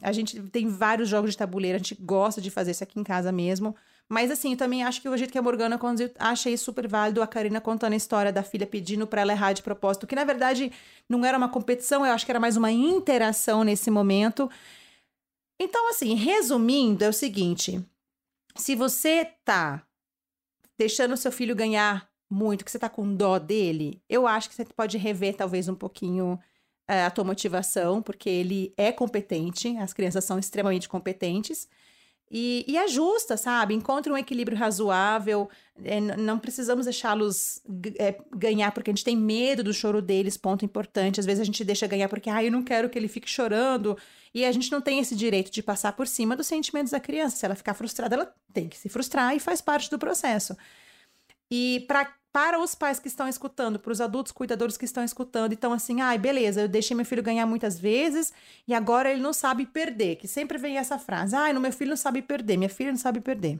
a 0.00 0.12
gente 0.12 0.40
tem 0.44 0.68
vários 0.68 1.08
jogos 1.08 1.32
de 1.32 1.36
tabuleiro, 1.36 1.76
a 1.76 1.78
gente 1.78 1.94
gosta 1.94 2.40
de 2.40 2.50
fazer 2.50 2.70
isso 2.70 2.82
aqui 2.82 2.98
em 2.98 3.04
casa 3.04 3.30
mesmo. 3.30 3.76
Mas 4.08 4.30
assim, 4.30 4.52
eu 4.52 4.56
também 4.56 4.84
acho 4.84 5.02
que 5.02 5.08
o 5.08 5.16
jeito 5.16 5.32
que 5.32 5.38
a 5.38 5.42
Morgana 5.42 5.78
conduziu, 5.78 6.10
achei 6.18 6.56
super 6.56 6.86
válido 6.86 7.20
a 7.20 7.26
Karina 7.26 7.60
contando 7.60 7.92
a 7.92 7.96
história 7.96 8.32
da 8.32 8.42
filha 8.42 8.66
pedindo 8.66 9.06
para 9.06 9.20
ela 9.20 9.32
errar 9.32 9.52
de 9.52 9.62
propósito, 9.62 10.06
que 10.06 10.14
na 10.14 10.24
verdade 10.24 10.72
não 11.08 11.24
era 11.24 11.36
uma 11.36 11.48
competição, 11.48 12.06
eu 12.06 12.12
acho 12.12 12.24
que 12.24 12.30
era 12.30 12.38
mais 12.40 12.56
uma 12.56 12.70
interação 12.70 13.64
nesse 13.64 13.90
momento. 13.90 14.48
Então, 15.60 15.90
assim, 15.90 16.14
resumindo, 16.14 17.04
é 17.04 17.08
o 17.08 17.12
seguinte: 17.12 17.84
se 18.54 18.76
você 18.76 19.24
tá 19.44 19.84
deixando 20.78 21.14
o 21.14 21.16
seu 21.16 21.32
filho 21.32 21.56
ganhar 21.56 22.08
muito, 22.30 22.64
que 22.64 22.70
você 22.70 22.78
tá 22.78 22.88
com 22.88 23.14
dó 23.14 23.38
dele, 23.38 24.00
eu 24.08 24.26
acho 24.26 24.48
que 24.48 24.54
você 24.54 24.64
pode 24.64 24.98
rever 24.98 25.34
talvez 25.36 25.68
um 25.68 25.74
pouquinho 25.74 26.38
é, 26.88 27.04
a 27.04 27.10
tua 27.10 27.24
motivação, 27.24 28.00
porque 28.00 28.28
ele 28.28 28.72
é 28.76 28.92
competente, 28.92 29.76
as 29.78 29.92
crianças 29.92 30.24
são 30.24 30.38
extremamente 30.38 30.88
competentes. 30.88 31.68
E, 32.28 32.64
e 32.66 32.76
ajusta, 32.76 33.36
sabe? 33.36 33.72
Encontre 33.72 34.12
um 34.12 34.16
equilíbrio 34.16 34.58
razoável. 34.58 35.48
É, 35.84 36.00
não 36.00 36.38
precisamos 36.40 36.86
deixá-los 36.86 37.62
é, 37.98 38.18
ganhar 38.34 38.72
porque 38.72 38.90
a 38.90 38.92
gente 38.92 39.04
tem 39.04 39.16
medo 39.16 39.62
do 39.62 39.72
choro 39.72 40.02
deles, 40.02 40.36
ponto 40.36 40.64
importante. 40.64 41.20
Às 41.20 41.26
vezes 41.26 41.40
a 41.40 41.44
gente 41.44 41.64
deixa 41.64 41.86
ganhar 41.86 42.08
porque, 42.08 42.28
ah, 42.28 42.42
eu 42.42 42.50
não 42.50 42.64
quero 42.64 42.90
que 42.90 42.98
ele 42.98 43.06
fique 43.06 43.30
chorando. 43.30 43.96
E 44.34 44.44
a 44.44 44.50
gente 44.50 44.72
não 44.72 44.80
tem 44.80 44.98
esse 44.98 45.14
direito 45.14 45.52
de 45.52 45.62
passar 45.62 45.92
por 45.92 46.08
cima 46.08 46.34
dos 46.34 46.48
sentimentos 46.48 46.90
da 46.90 46.98
criança. 46.98 47.36
Se 47.36 47.46
ela 47.46 47.54
ficar 47.54 47.74
frustrada, 47.74 48.16
ela 48.16 48.34
tem 48.52 48.68
que 48.68 48.76
se 48.76 48.88
frustrar 48.88 49.34
e 49.36 49.38
faz 49.40 49.60
parte 49.60 49.88
do 49.88 49.98
processo. 49.98 50.56
E 51.50 51.84
para 51.86 52.12
para 52.32 52.60
os 52.60 52.74
pais 52.74 52.98
que 52.98 53.08
estão 53.08 53.26
escutando, 53.26 53.78
para 53.78 53.90
os 53.90 53.98
adultos 53.98 54.30
cuidadores 54.30 54.76
que 54.76 54.84
estão 54.84 55.02
escutando, 55.02 55.54
então 55.54 55.72
assim, 55.72 56.02
ai, 56.02 56.18
beleza, 56.18 56.60
eu 56.60 56.68
deixei 56.68 56.94
meu 56.94 57.06
filho 57.06 57.22
ganhar 57.22 57.46
muitas 57.46 57.80
vezes 57.80 58.30
e 58.68 58.74
agora 58.74 59.10
ele 59.10 59.22
não 59.22 59.32
sabe 59.32 59.64
perder, 59.64 60.16
que 60.16 60.28
sempre 60.28 60.58
vem 60.58 60.76
essa 60.76 60.98
frase, 60.98 61.34
ai, 61.34 61.54
meu 61.54 61.72
filho 61.72 61.88
não 61.88 61.96
sabe 61.96 62.20
perder, 62.20 62.58
minha 62.58 62.68
filha 62.68 62.90
não 62.90 62.98
sabe 62.98 63.22
perder. 63.22 63.58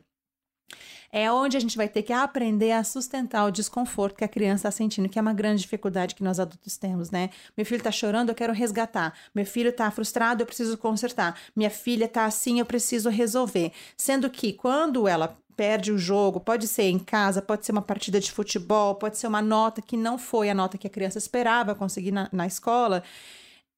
É 1.10 1.32
onde 1.32 1.56
a 1.56 1.60
gente 1.60 1.76
vai 1.76 1.88
ter 1.88 2.02
que 2.02 2.12
aprender 2.12 2.72
a 2.72 2.84
sustentar 2.84 3.46
o 3.46 3.50
desconforto 3.50 4.16
que 4.16 4.24
a 4.24 4.28
criança 4.28 4.68
está 4.68 4.70
sentindo, 4.70 5.08
que 5.08 5.18
é 5.18 5.22
uma 5.22 5.32
grande 5.32 5.62
dificuldade 5.62 6.14
que 6.14 6.22
nós 6.22 6.38
adultos 6.38 6.76
temos, 6.76 7.10
né? 7.10 7.30
Meu 7.56 7.64
filho 7.64 7.78
está 7.78 7.90
chorando, 7.90 8.28
eu 8.28 8.34
quero 8.34 8.52
resgatar. 8.52 9.14
Meu 9.34 9.46
filho 9.46 9.70
está 9.70 9.90
frustrado, 9.90 10.42
eu 10.42 10.46
preciso 10.46 10.76
consertar. 10.76 11.38
Minha 11.54 11.70
filha 11.70 12.06
está 12.06 12.24
assim, 12.24 12.58
eu 12.58 12.66
preciso 12.66 13.08
resolver. 13.08 13.72
Sendo 13.96 14.28
que 14.28 14.52
quando 14.52 15.06
ela 15.06 15.38
perde 15.56 15.90
o 15.90 15.98
jogo, 15.98 16.38
pode 16.38 16.68
ser 16.68 16.84
em 16.84 16.98
casa, 16.98 17.40
pode 17.40 17.64
ser 17.64 17.72
uma 17.72 17.82
partida 17.82 18.20
de 18.20 18.30
futebol, 18.30 18.94
pode 18.94 19.16
ser 19.16 19.26
uma 19.26 19.40
nota 19.40 19.80
que 19.80 19.96
não 19.96 20.18
foi 20.18 20.50
a 20.50 20.54
nota 20.54 20.76
que 20.76 20.86
a 20.86 20.90
criança 20.90 21.18
esperava 21.18 21.74
conseguir 21.74 22.12
na, 22.12 22.28
na 22.30 22.46
escola. 22.46 23.02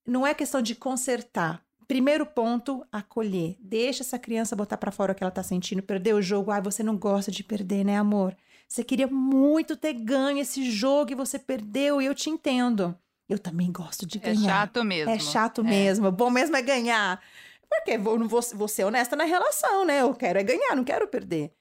Não 0.06 0.26
é 0.26 0.34
questão 0.34 0.60
de 0.60 0.74
consertar. 0.74 1.62
Primeiro 1.86 2.26
ponto, 2.26 2.84
acolher. 2.92 3.56
Deixa 3.60 4.02
essa 4.02 4.18
criança 4.18 4.56
botar 4.56 4.76
para 4.76 4.90
fora 4.90 5.12
o 5.12 5.14
que 5.14 5.22
ela 5.22 5.30
tá 5.30 5.42
sentindo, 5.42 5.82
perder 5.82 6.14
o 6.14 6.20
jogo. 6.20 6.50
Ai, 6.50 6.60
você 6.60 6.82
não 6.82 6.96
gosta 6.96 7.30
de 7.30 7.42
perder, 7.42 7.84
né, 7.84 7.96
amor? 7.96 8.36
Você 8.68 8.84
queria 8.84 9.06
muito 9.06 9.74
ter 9.74 9.94
ganho 9.94 10.38
esse 10.38 10.70
jogo 10.70 11.12
e 11.12 11.14
você 11.14 11.38
perdeu, 11.38 12.02
e 12.02 12.06
eu 12.06 12.14
te 12.14 12.28
entendo. 12.28 12.94
Eu 13.26 13.38
também 13.38 13.72
gosto 13.72 14.06
de 14.06 14.18
é 14.18 14.20
ganhar. 14.20 14.40
É 14.40 14.46
chato 14.46 14.84
mesmo. 14.84 15.10
É 15.10 15.18
chato 15.18 15.60
é. 15.62 15.64
mesmo. 15.64 16.12
Bom 16.12 16.28
mesmo 16.28 16.56
é 16.56 16.62
ganhar. 16.62 17.22
Porque 17.68 17.96
vou, 17.98 18.18
vou, 18.26 18.40
vou 18.54 18.68
ser 18.68 18.84
honesta 18.84 19.14
na 19.14 19.24
relação, 19.24 19.84
né? 19.84 20.02
Eu 20.02 20.14
quero 20.14 20.38
é 20.38 20.42
ganhar, 20.42 20.74
não 20.74 20.84
quero 20.84 21.06
perder. 21.08 21.52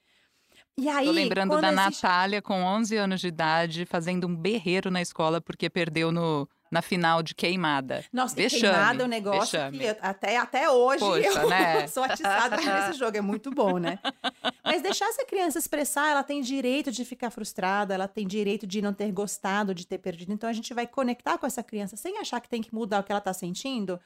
E 0.80 0.88
aí, 0.88 1.06
Tô 1.06 1.10
lembrando 1.10 1.60
da 1.60 1.72
existe... 1.72 2.04
Natália, 2.04 2.40
com 2.40 2.62
11 2.62 2.96
anos 2.96 3.20
de 3.20 3.26
idade, 3.26 3.84
fazendo 3.84 4.28
um 4.28 4.36
berreiro 4.36 4.92
na 4.92 5.02
escola 5.02 5.40
porque 5.40 5.68
perdeu 5.68 6.12
no, 6.12 6.48
na 6.70 6.80
final 6.80 7.20
de 7.20 7.34
queimada. 7.34 8.04
Nossa, 8.12 8.36
Vexame. 8.36 8.62
queimada 8.62 9.02
é 9.02 9.06
um 9.06 9.08
negócio 9.08 9.58
Vexame. 9.58 9.78
que 9.80 9.88
até, 10.00 10.36
até 10.36 10.70
hoje 10.70 11.00
Poxa, 11.04 11.26
eu 11.26 11.48
né? 11.48 11.88
sou 11.88 12.04
atiçada 12.04 12.56
nesse 12.56 12.96
jogo. 12.96 13.16
É 13.16 13.20
muito 13.20 13.50
bom, 13.50 13.78
né? 13.78 13.98
Mas 14.62 14.80
deixar 14.80 15.06
essa 15.06 15.24
criança 15.24 15.58
expressar, 15.58 16.10
ela 16.10 16.22
tem 16.22 16.40
direito 16.40 16.92
de 16.92 17.04
ficar 17.04 17.30
frustrada, 17.30 17.92
ela 17.92 18.06
tem 18.06 18.24
direito 18.24 18.64
de 18.64 18.80
não 18.80 18.92
ter 18.92 19.10
gostado, 19.10 19.74
de 19.74 19.84
ter 19.84 19.98
perdido. 19.98 20.32
Então 20.32 20.48
a 20.48 20.52
gente 20.52 20.72
vai 20.72 20.86
conectar 20.86 21.38
com 21.38 21.46
essa 21.46 21.62
criança 21.62 21.96
sem 21.96 22.18
achar 22.18 22.40
que 22.40 22.48
tem 22.48 22.62
que 22.62 22.72
mudar 22.72 23.00
o 23.00 23.02
que 23.02 23.10
ela 23.10 23.18
está 23.18 23.32
sentindo. 23.32 23.98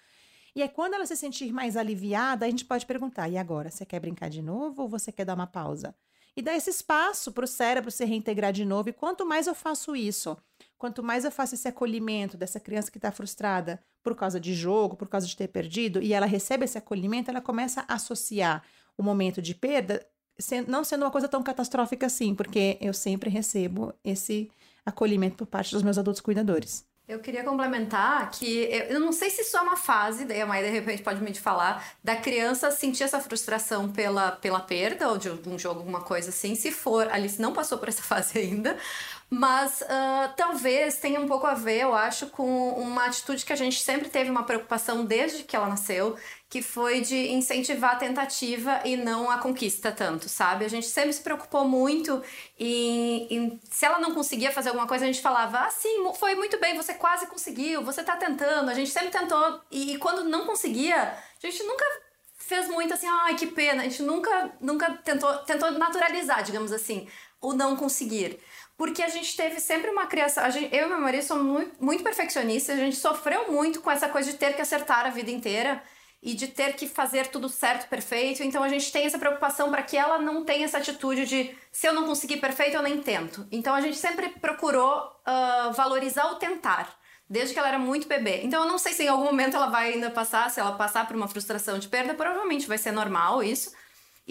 E 0.56 0.62
é 0.62 0.68
quando 0.68 0.94
ela 0.94 1.04
se 1.04 1.16
sentir 1.16 1.52
mais 1.52 1.76
aliviada, 1.76 2.46
a 2.46 2.50
gente 2.50 2.64
pode 2.64 2.86
perguntar: 2.86 3.28
e 3.28 3.36
agora? 3.36 3.70
Você 3.70 3.84
quer 3.84 4.00
brincar 4.00 4.30
de 4.30 4.40
novo 4.40 4.84
ou 4.84 4.88
você 4.88 5.12
quer 5.12 5.26
dar 5.26 5.34
uma 5.34 5.46
pausa? 5.46 5.94
E 6.36 6.42
dar 6.42 6.56
esse 6.56 6.70
espaço 6.70 7.32
para 7.32 7.44
o 7.44 7.48
cérebro 7.48 7.90
se 7.90 8.04
reintegrar 8.04 8.52
de 8.52 8.64
novo. 8.64 8.88
E 8.88 8.92
quanto 8.92 9.26
mais 9.26 9.46
eu 9.46 9.54
faço 9.54 9.94
isso, 9.94 10.36
quanto 10.78 11.02
mais 11.02 11.24
eu 11.24 11.30
faço 11.30 11.54
esse 11.54 11.68
acolhimento 11.68 12.36
dessa 12.36 12.58
criança 12.58 12.90
que 12.90 12.98
está 12.98 13.12
frustrada 13.12 13.82
por 14.02 14.16
causa 14.16 14.40
de 14.40 14.54
jogo, 14.54 14.96
por 14.96 15.08
causa 15.08 15.26
de 15.26 15.36
ter 15.36 15.48
perdido, 15.48 16.02
e 16.02 16.12
ela 16.12 16.26
recebe 16.26 16.64
esse 16.64 16.76
acolhimento, 16.78 17.30
ela 17.30 17.40
começa 17.40 17.84
a 17.86 17.94
associar 17.94 18.64
o 18.96 19.02
momento 19.02 19.40
de 19.40 19.54
perda 19.54 20.04
não 20.66 20.82
sendo 20.82 21.04
uma 21.04 21.10
coisa 21.10 21.28
tão 21.28 21.42
catastrófica 21.42 22.06
assim, 22.06 22.34
porque 22.34 22.78
eu 22.80 22.92
sempre 22.92 23.30
recebo 23.30 23.94
esse 24.02 24.50
acolhimento 24.84 25.36
por 25.36 25.46
parte 25.46 25.72
dos 25.72 25.82
meus 25.82 25.98
adultos 25.98 26.20
cuidadores. 26.20 26.84
Eu 27.12 27.18
queria 27.18 27.44
complementar 27.44 28.30
que 28.30 28.70
eu 28.88 28.98
não 28.98 29.12
sei 29.12 29.28
se 29.28 29.42
isso 29.42 29.54
é 29.54 29.60
uma 29.60 29.76
fase, 29.76 30.24
daí 30.24 30.40
a 30.40 30.46
mãe 30.46 30.62
de 30.62 30.70
repente 30.70 31.02
pode 31.02 31.22
me 31.22 31.34
falar, 31.34 31.84
da 32.02 32.16
criança 32.16 32.70
sentir 32.70 33.02
essa 33.02 33.20
frustração 33.20 33.92
pela, 33.92 34.32
pela 34.32 34.60
perda 34.60 35.10
ou 35.10 35.18
de 35.18 35.28
um 35.28 35.58
jogo, 35.58 35.80
alguma 35.80 36.00
coisa 36.00 36.30
assim. 36.30 36.54
Se 36.54 36.72
for, 36.72 37.08
a 37.08 37.14
Alice 37.14 37.38
não 37.40 37.52
passou 37.52 37.76
por 37.76 37.90
essa 37.90 38.00
fase 38.02 38.38
ainda, 38.38 38.78
mas 39.34 39.80
uh, 39.80 40.30
talvez 40.36 40.98
tenha 40.98 41.18
um 41.18 41.26
pouco 41.26 41.46
a 41.46 41.54
ver, 41.54 41.80
eu 41.80 41.94
acho, 41.94 42.26
com 42.26 42.68
uma 42.72 43.06
atitude 43.06 43.46
que 43.46 43.52
a 43.54 43.56
gente 43.56 43.80
sempre 43.80 44.10
teve 44.10 44.30
uma 44.30 44.42
preocupação 44.42 45.06
desde 45.06 45.42
que 45.42 45.56
ela 45.56 45.68
nasceu, 45.68 46.18
que 46.50 46.60
foi 46.60 47.00
de 47.00 47.32
incentivar 47.32 47.92
a 47.92 47.96
tentativa 47.96 48.82
e 48.84 48.94
não 48.94 49.30
a 49.30 49.38
conquista 49.38 49.90
tanto, 49.90 50.28
sabe? 50.28 50.66
A 50.66 50.68
gente 50.68 50.86
sempre 50.86 51.14
se 51.14 51.22
preocupou 51.22 51.66
muito 51.66 52.22
em, 52.58 53.26
em, 53.34 53.60
se 53.70 53.86
ela 53.86 53.98
não 53.98 54.12
conseguia 54.12 54.52
fazer 54.52 54.68
alguma 54.68 54.86
coisa, 54.86 55.06
a 55.06 55.10
gente 55.10 55.22
falava, 55.22 55.60
ah, 55.60 55.70
sim, 55.70 56.12
foi 56.14 56.34
muito 56.34 56.60
bem, 56.60 56.76
você 56.76 56.92
quase 56.92 57.26
conseguiu, 57.26 57.82
você 57.82 58.02
tá 58.02 58.18
tentando, 58.18 58.68
a 58.68 58.74
gente 58.74 58.90
sempre 58.90 59.08
tentou, 59.08 59.62
e, 59.70 59.94
e 59.94 59.98
quando 59.98 60.24
não 60.24 60.44
conseguia, 60.44 61.04
a 61.04 61.16
gente 61.40 61.62
nunca 61.62 61.86
fez 62.36 62.68
muito 62.68 62.92
assim, 62.92 63.06
ai, 63.08 63.34
que 63.34 63.46
pena. 63.46 63.80
A 63.80 63.84
gente 63.84 64.02
nunca, 64.02 64.52
nunca 64.60 64.92
tentou, 65.02 65.32
tentou 65.38 65.70
naturalizar, 65.70 66.42
digamos 66.42 66.70
assim, 66.70 67.08
o 67.40 67.54
não 67.54 67.76
conseguir. 67.76 68.38
Porque 68.82 69.00
a 69.00 69.08
gente 69.08 69.36
teve 69.36 69.60
sempre 69.60 69.90
uma 69.90 70.08
criação. 70.08 70.50
Gente, 70.50 70.74
eu 70.74 70.86
e 70.86 70.88
meu 70.88 71.00
marido 71.00 71.22
somos 71.22 71.44
muito, 71.44 71.72
muito 71.78 72.02
perfeccionistas, 72.02 72.76
a 72.76 72.80
gente 72.80 72.96
sofreu 72.96 73.52
muito 73.52 73.80
com 73.80 73.88
essa 73.88 74.08
coisa 74.08 74.32
de 74.32 74.36
ter 74.36 74.56
que 74.56 74.60
acertar 74.60 75.06
a 75.06 75.08
vida 75.08 75.30
inteira 75.30 75.80
e 76.20 76.34
de 76.34 76.48
ter 76.48 76.72
que 76.74 76.88
fazer 76.88 77.28
tudo 77.28 77.48
certo, 77.48 77.88
perfeito. 77.88 78.42
Então 78.42 78.60
a 78.60 78.68
gente 78.68 78.90
tem 78.90 79.06
essa 79.06 79.20
preocupação 79.20 79.70
para 79.70 79.84
que 79.84 79.96
ela 79.96 80.18
não 80.18 80.44
tenha 80.44 80.64
essa 80.64 80.78
atitude 80.78 81.26
de 81.26 81.56
se 81.70 81.86
eu 81.86 81.92
não 81.92 82.06
conseguir 82.06 82.38
perfeito, 82.38 82.74
eu 82.74 82.82
nem 82.82 83.00
tento. 83.00 83.46
Então 83.52 83.72
a 83.72 83.80
gente 83.80 83.98
sempre 83.98 84.30
procurou 84.30 84.98
uh, 84.98 85.72
valorizar 85.74 86.32
o 86.32 86.34
tentar 86.34 86.92
desde 87.30 87.54
que 87.54 87.60
ela 87.60 87.68
era 87.68 87.78
muito 87.78 88.08
bebê. 88.08 88.40
Então 88.42 88.64
eu 88.64 88.68
não 88.68 88.78
sei 88.78 88.92
se 88.94 89.04
em 89.04 89.08
algum 89.08 89.26
momento 89.26 89.56
ela 89.56 89.68
vai 89.68 89.92
ainda 89.92 90.10
passar, 90.10 90.50
se 90.50 90.58
ela 90.58 90.72
passar 90.72 91.06
por 91.06 91.14
uma 91.14 91.28
frustração 91.28 91.78
de 91.78 91.86
perda, 91.86 92.14
provavelmente 92.14 92.66
vai 92.66 92.78
ser 92.78 92.90
normal 92.90 93.44
isso. 93.44 93.72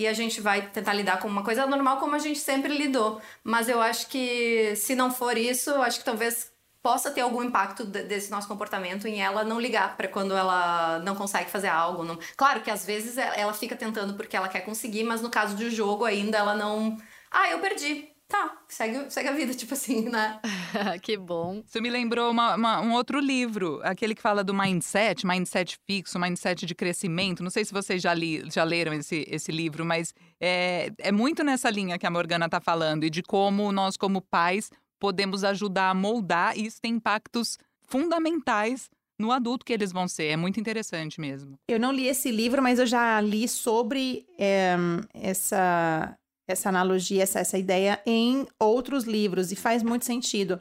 E 0.02 0.08
a 0.08 0.14
gente 0.14 0.42
vai 0.42 0.68
tentar 0.70 0.94
lidar 0.94 1.20
com 1.20 1.28
uma 1.28 1.44
coisa 1.44 1.68
normal 1.68 1.98
como 2.00 2.16
a 2.16 2.20
gente 2.20 2.40
sempre 2.40 2.76
lidou. 2.76 3.22
Mas 3.44 3.70
eu 3.70 3.80
acho 3.80 4.08
que 4.08 4.76
se 4.76 4.96
não 4.96 5.12
for 5.12 5.38
isso, 5.38 5.70
eu 5.70 5.82
acho 5.84 6.00
que 6.00 6.06
talvez 6.06 6.52
possa 6.82 7.12
ter 7.12 7.22
algum 7.22 7.44
impacto 7.44 7.86
desse 7.86 8.32
nosso 8.32 8.48
comportamento 8.48 9.08
em 9.08 9.22
ela 9.22 9.44
não 9.44 9.60
ligar 9.60 9.96
para 9.96 10.08
quando 10.08 10.36
ela 10.36 10.98
não 11.00 11.16
consegue 11.16 11.52
fazer 11.52 11.68
algo. 11.68 12.04
Não... 12.04 12.18
Claro 12.36 12.62
que 12.62 12.72
às 12.72 12.84
vezes 12.84 13.16
ela 13.16 13.54
fica 13.54 13.76
tentando 13.76 14.16
porque 14.16 14.36
ela 14.36 14.48
quer 14.50 14.62
conseguir, 14.62 15.04
mas 15.04 15.22
no 15.22 15.30
caso 15.30 15.56
de 15.56 15.70
jogo 15.70 16.04
ainda 16.04 16.40
ela 16.40 16.56
não. 16.56 16.98
Ah, 17.30 17.52
eu 17.52 17.60
perdi 17.60 18.11
tá, 18.32 18.58
segue, 18.70 19.12
segue 19.12 19.28
a 19.28 19.34
vida, 19.34 19.54
tipo 19.54 19.74
assim, 19.74 20.10
né? 20.10 20.40
que 21.04 21.18
bom. 21.18 21.62
Isso 21.66 21.82
me 21.82 21.90
lembrou 21.90 22.32
uma, 22.32 22.56
uma, 22.56 22.82
um 22.82 22.94
outro 22.94 23.20
livro, 23.20 23.82
aquele 23.84 24.16
que 24.16 24.22
fala 24.22 24.44
do 24.44 24.54
mindset, 24.54 25.28
mindset 25.28 25.78
fixo, 25.86 26.18
mindset 26.18 26.66
de 26.66 26.74
crescimento. 26.74 27.44
Não 27.44 27.50
sei 27.50 27.66
se 27.66 27.74
vocês 27.74 28.02
já, 28.02 28.14
li, 28.14 28.44
já 28.50 28.64
leram 28.64 28.94
esse, 28.94 29.26
esse 29.30 29.52
livro, 29.52 29.84
mas 29.84 30.14
é, 30.40 30.92
é 30.98 31.12
muito 31.12 31.44
nessa 31.44 31.70
linha 31.70 32.00
que 32.00 32.08
a 32.08 32.12
Morgana 32.12 32.48
tá 32.48 32.62
falando 32.62 33.04
e 33.04 33.10
de 33.10 33.22
como 33.22 33.72
nós, 33.72 33.98
como 33.98 34.22
pais, 34.22 34.72
podemos 35.00 35.44
ajudar 35.44 35.90
a 35.90 35.94
moldar 35.94 36.58
e 36.58 36.66
isso 36.66 36.80
tem 36.82 36.94
impactos 36.94 37.58
fundamentais 37.82 38.90
no 39.20 39.32
adulto 39.32 39.66
que 39.66 39.74
eles 39.74 39.92
vão 39.92 40.08
ser. 40.08 40.28
É 40.28 40.38
muito 40.38 40.60
interessante 40.60 41.22
mesmo. 41.22 41.60
Eu 41.68 41.80
não 41.80 41.92
li 41.92 42.08
esse 42.08 42.32
livro, 42.32 42.62
mas 42.62 42.80
eu 42.80 42.88
já 42.88 43.22
li 43.22 43.48
sobre 43.48 44.26
é, 44.40 44.76
essa 45.14 46.18
essa 46.52 46.70
analogia, 46.70 47.24
essa, 47.24 47.40
essa 47.40 47.58
ideia 47.58 48.00
em 48.06 48.48
outros 48.60 49.04
livros 49.06 49.52
e 49.52 49.56
faz 49.56 49.84
muito 49.84 50.06
sentido. 50.06 50.60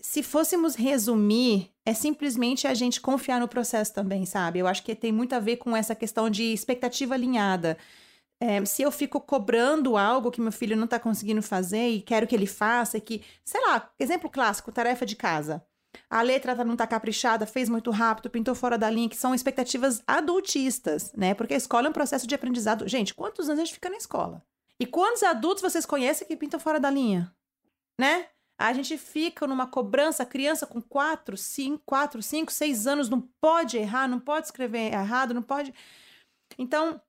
Se 0.00 0.22
fôssemos 0.22 0.74
resumir, 0.74 1.70
é 1.84 1.94
simplesmente 1.94 2.66
a 2.66 2.74
gente 2.74 3.00
confiar 3.00 3.40
no 3.40 3.48
processo 3.48 3.92
também, 3.94 4.26
sabe? 4.26 4.58
Eu 4.58 4.66
acho 4.66 4.82
que 4.82 4.94
tem 4.94 5.12
muito 5.12 5.34
a 5.34 5.38
ver 5.38 5.56
com 5.56 5.76
essa 5.76 5.94
questão 5.94 6.28
de 6.28 6.52
expectativa 6.52 7.14
alinhada. 7.14 7.78
É, 8.40 8.64
se 8.64 8.82
eu 8.82 8.90
fico 8.90 9.20
cobrando 9.20 9.96
algo 9.96 10.30
que 10.30 10.40
meu 10.40 10.52
filho 10.52 10.76
não 10.76 10.84
está 10.84 10.98
conseguindo 10.98 11.40
fazer 11.40 11.88
e 11.88 12.02
quero 12.02 12.26
que 12.26 12.34
ele 12.34 12.46
faça, 12.46 13.00
que, 13.00 13.22
sei 13.44 13.60
lá, 13.66 13.90
exemplo 13.98 14.28
clássico, 14.28 14.72
tarefa 14.72 15.06
de 15.06 15.16
casa. 15.16 15.64
A 16.10 16.22
letra 16.22 16.54
tá, 16.54 16.64
não 16.64 16.74
está 16.74 16.86
caprichada, 16.86 17.46
fez 17.46 17.68
muito 17.68 17.90
rápido, 17.90 18.30
pintou 18.30 18.54
fora 18.54 18.76
da 18.76 18.90
linha, 18.90 19.08
que 19.08 19.16
são 19.16 19.34
expectativas 19.34 20.02
adultistas, 20.06 21.12
né? 21.14 21.34
Porque 21.34 21.54
a 21.54 21.56
escola 21.56 21.86
é 21.86 21.90
um 21.90 21.92
processo 21.92 22.26
de 22.26 22.34
aprendizado. 22.34 22.86
Gente, 22.88 23.14
quantos 23.14 23.48
anos 23.48 23.62
a 23.62 23.64
gente 23.64 23.74
fica 23.74 23.88
na 23.88 23.96
escola? 23.96 24.42
E 24.80 24.86
quantos 24.86 25.22
adultos 25.22 25.62
vocês 25.62 25.86
conhecem 25.86 26.26
que 26.26 26.36
pintam 26.36 26.58
fora 26.58 26.80
da 26.80 26.90
linha? 26.90 27.34
Né? 27.98 28.28
A 28.58 28.72
gente 28.72 28.96
fica 28.96 29.46
numa 29.46 29.66
cobrança, 29.66 30.24
criança 30.24 30.66
com 30.66 30.80
4, 30.80 31.36
5, 31.36 31.82
4, 31.84 32.22
5, 32.22 32.52
6 32.52 32.86
anos 32.86 33.08
não 33.08 33.20
pode 33.40 33.76
errar, 33.76 34.08
não 34.08 34.20
pode 34.20 34.46
escrever 34.46 34.92
errado, 34.92 35.34
não 35.34 35.42
pode. 35.42 35.74
Então, 36.58 37.00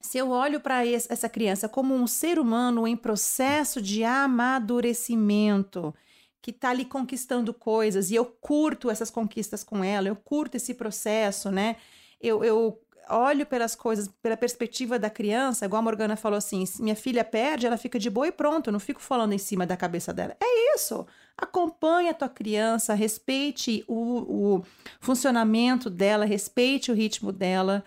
se 0.00 0.18
eu 0.18 0.30
olho 0.30 0.60
para 0.60 0.86
essa 0.86 1.28
criança 1.28 1.68
como 1.68 1.94
um 1.94 2.06
ser 2.06 2.38
humano 2.38 2.86
em 2.86 2.96
processo 2.96 3.80
de 3.80 4.04
amadurecimento, 4.04 5.94
que 6.42 6.50
está 6.50 6.68
ali 6.68 6.84
conquistando 6.84 7.54
coisas, 7.54 8.10
e 8.10 8.14
eu 8.14 8.26
curto 8.26 8.90
essas 8.90 9.10
conquistas 9.10 9.64
com 9.64 9.82
ela, 9.82 10.08
eu 10.08 10.16
curto 10.16 10.56
esse 10.56 10.74
processo, 10.74 11.50
né? 11.50 11.76
Eu, 12.20 12.44
eu 12.44 12.83
olho 13.10 13.46
pelas 13.46 13.74
coisas 13.74 14.08
pela 14.22 14.36
perspectiva 14.36 14.98
da 14.98 15.10
criança, 15.10 15.64
igual 15.64 15.80
a 15.80 15.82
Morgana 15.82 16.16
falou 16.16 16.36
assim: 16.38 16.64
minha 16.80 16.96
filha 16.96 17.24
perde, 17.24 17.66
ela 17.66 17.76
fica 17.76 17.98
de 17.98 18.08
boa 18.10 18.26
e 18.26 18.32
pronto, 18.32 18.68
eu 18.68 18.72
não 18.72 18.80
fico 18.80 19.00
falando 19.00 19.32
em 19.32 19.38
cima 19.38 19.66
da 19.66 19.76
cabeça 19.76 20.12
dela. 20.12 20.36
É 20.40 20.74
isso. 20.74 21.06
Acompanhe 21.36 22.08
a 22.08 22.14
tua 22.14 22.28
criança, 22.28 22.94
respeite 22.94 23.84
o, 23.88 24.56
o 24.56 24.64
funcionamento 25.00 25.90
dela, 25.90 26.24
respeite 26.24 26.90
o 26.90 26.94
ritmo 26.94 27.32
dela, 27.32 27.84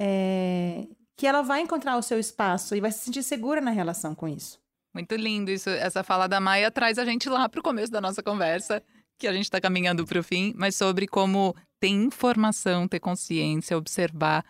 é, 0.00 0.86
que 1.16 1.26
ela 1.26 1.42
vai 1.42 1.60
encontrar 1.60 1.96
o 1.96 2.02
seu 2.02 2.18
espaço 2.18 2.76
e 2.76 2.80
vai 2.80 2.92
se 2.92 3.00
sentir 3.00 3.22
segura 3.22 3.60
na 3.60 3.70
relação 3.70 4.14
com 4.14 4.28
isso. 4.28 4.60
Muito 4.94 5.16
lindo 5.16 5.50
isso. 5.50 5.68
Essa 5.68 6.04
fala 6.04 6.28
da 6.28 6.38
Maia 6.38 6.70
traz 6.70 6.98
a 6.98 7.04
gente 7.04 7.28
lá 7.28 7.48
para 7.48 7.58
o 7.58 7.62
começo 7.62 7.90
da 7.90 8.00
nossa 8.00 8.22
conversa, 8.22 8.80
que 9.24 9.28
a 9.28 9.32
gente 9.32 9.44
está 9.44 9.58
caminhando 9.58 10.04
para 10.04 10.20
o 10.20 10.22
fim, 10.22 10.52
mas 10.54 10.76
sobre 10.76 11.06
como 11.06 11.56
ter 11.80 11.88
informação, 11.88 12.86
ter 12.86 13.00
consciência, 13.00 13.76
observar, 13.76 14.44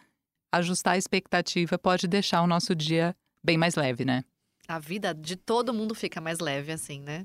ajustar 0.52 0.94
a 0.94 0.98
expectativa 0.98 1.78
pode 1.78 2.08
deixar 2.08 2.42
o 2.42 2.46
nosso 2.46 2.74
dia 2.74 3.14
bem 3.42 3.56
mais 3.56 3.76
leve, 3.76 4.04
né? 4.04 4.24
A 4.66 4.80
vida 4.80 5.14
de 5.14 5.36
todo 5.36 5.72
mundo 5.72 5.94
fica 5.94 6.20
mais 6.20 6.40
leve 6.40 6.72
assim, 6.72 7.00
né? 7.00 7.24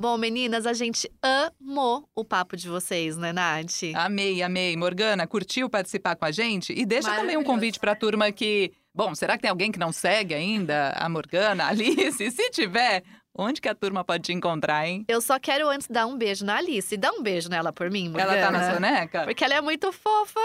Bom, 0.00 0.16
meninas, 0.16 0.64
a 0.64 0.72
gente 0.72 1.10
amou 1.20 2.08
o 2.14 2.24
papo 2.24 2.56
de 2.56 2.68
vocês, 2.68 3.16
né, 3.16 3.32
Nath? 3.32 3.82
Amei, 3.94 4.42
amei. 4.42 4.76
Morgana, 4.76 5.26
curtiu 5.26 5.68
participar 5.68 6.16
com 6.16 6.24
a 6.24 6.30
gente? 6.30 6.72
E 6.72 6.86
deixa 6.86 7.14
também 7.14 7.36
um 7.36 7.44
convite 7.44 7.78
para 7.78 7.92
a 7.92 7.96
turma 7.96 8.32
que. 8.32 8.72
Bom, 8.94 9.14
será 9.14 9.36
que 9.36 9.42
tem 9.42 9.50
alguém 9.50 9.70
que 9.72 9.78
não 9.78 9.92
segue 9.92 10.34
ainda 10.34 10.90
a 10.92 11.08
Morgana, 11.08 11.64
a 11.64 11.68
Alice? 11.68 12.30
Se 12.30 12.50
tiver, 12.50 13.02
Onde 13.40 13.60
que 13.60 13.68
a 13.68 13.74
turma 13.74 14.02
pode 14.02 14.24
te 14.24 14.32
encontrar, 14.32 14.84
hein? 14.84 15.04
Eu 15.06 15.20
só 15.20 15.38
quero 15.38 15.68
antes 15.68 15.86
dar 15.86 16.06
um 16.06 16.18
beijo 16.18 16.44
na 16.44 16.56
Alice. 16.56 16.96
Dá 16.96 17.12
um 17.12 17.22
beijo 17.22 17.48
nela 17.48 17.72
por 17.72 17.88
mim, 17.88 18.08
Morgana. 18.08 18.36
Ela 18.36 18.46
tá 18.46 18.50
na 18.50 18.74
soneca? 18.74 19.24
Porque 19.24 19.44
ela 19.44 19.54
é 19.54 19.60
muito 19.60 19.92
fofa. 19.92 20.40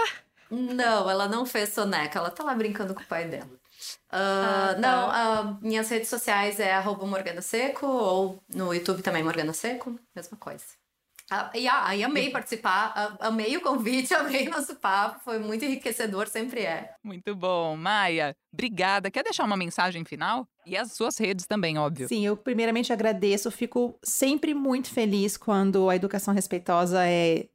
Não, 0.48 1.10
ela 1.10 1.26
não 1.26 1.44
fez 1.44 1.70
soneca. 1.70 2.20
Ela 2.20 2.30
tá 2.30 2.44
lá 2.44 2.54
brincando 2.54 2.94
com 2.94 3.00
o 3.00 3.06
pai 3.06 3.26
dela. 3.26 3.46
Uh, 3.46 4.12
ah, 4.12 4.68
tá. 4.74 4.78
Não, 4.78 5.08
uh, 5.50 5.58
minhas 5.60 5.90
redes 5.90 6.08
sociais 6.08 6.60
é 6.60 6.72
arroba 6.72 7.04
Morgana 7.04 7.42
Seco 7.42 7.84
ou 7.84 8.40
no 8.48 8.72
YouTube 8.72 9.02
também 9.02 9.24
Morgana 9.24 9.52
Seco, 9.52 9.98
mesma 10.14 10.38
coisa. 10.38 10.64
Ah, 11.30 11.50
e, 11.54 11.66
ah, 11.66 11.96
e 11.96 12.04
amei 12.04 12.30
participar, 12.32 13.16
amei 13.20 13.56
o 13.56 13.60
convite, 13.60 14.12
amei 14.14 14.48
nosso 14.48 14.76
papo, 14.76 15.20
foi 15.24 15.38
muito 15.38 15.64
enriquecedor, 15.64 16.28
sempre 16.28 16.60
é. 16.60 16.94
Muito 17.02 17.34
bom. 17.34 17.76
Maia, 17.76 18.36
obrigada. 18.52 19.10
Quer 19.10 19.24
deixar 19.24 19.44
uma 19.44 19.56
mensagem 19.56 20.04
final? 20.04 20.46
E 20.66 20.76
as 20.76 20.92
suas 20.92 21.18
redes 21.18 21.46
também, 21.46 21.78
óbvio. 21.78 22.08
Sim, 22.08 22.24
eu 22.24 22.36
primeiramente 22.36 22.92
agradeço, 22.92 23.50
fico 23.50 23.98
sempre 24.02 24.54
muito 24.54 24.90
feliz 24.90 25.36
quando 25.36 25.88
a 25.90 25.96
educação 25.96 26.32
respeitosa 26.32 27.06
é 27.06 27.46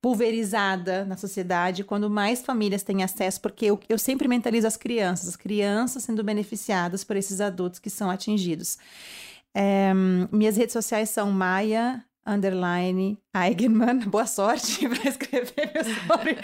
pulverizada 0.00 1.04
na 1.04 1.16
sociedade, 1.16 1.82
quando 1.82 2.08
mais 2.08 2.42
famílias 2.42 2.84
têm 2.84 3.02
acesso, 3.02 3.40
porque 3.40 3.66
eu, 3.66 3.80
eu 3.88 3.98
sempre 3.98 4.28
mentalizo 4.28 4.66
as 4.66 4.76
crianças, 4.76 5.28
as 5.28 5.36
crianças 5.36 6.04
sendo 6.04 6.22
beneficiadas 6.22 7.02
por 7.02 7.16
esses 7.16 7.40
adultos 7.40 7.80
que 7.80 7.90
são 7.90 8.08
atingidos. 8.08 8.78
É, 9.52 9.92
minhas 10.30 10.56
redes 10.56 10.72
sociais 10.72 11.10
são 11.10 11.32
Maia 11.32 12.04
underline 12.28 13.18
Eigenman. 13.34 14.00
Boa 14.00 14.26
sorte 14.26 14.86
para 14.88 15.08
escrever 15.08 15.72
meu 15.74 15.84
sobrenome. 15.84 16.42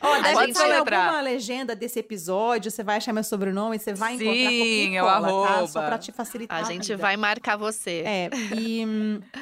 oh, 0.00 0.22
deve 0.22 0.52
ter 0.52 0.72
alguma 0.72 1.20
legenda 1.20 1.74
desse 1.74 1.98
episódio, 1.98 2.70
você 2.70 2.84
vai 2.84 2.98
achar 2.98 3.12
meu 3.12 3.24
sobrenome, 3.24 3.78
você 3.78 3.92
vai 3.92 4.16
Sim, 4.16 4.24
encontrar 4.24 4.50
Sim, 4.50 4.96
eu 4.96 5.08
arroba. 5.08 5.48
Tá? 5.48 5.66
Só 5.66 5.80
para 5.80 5.98
te 5.98 6.12
facilitar. 6.12 6.60
A 6.60 6.62
gente 6.64 6.94
vai 6.94 7.16
marcar 7.16 7.56
você. 7.56 8.02
É, 8.06 8.30
e 8.56 8.84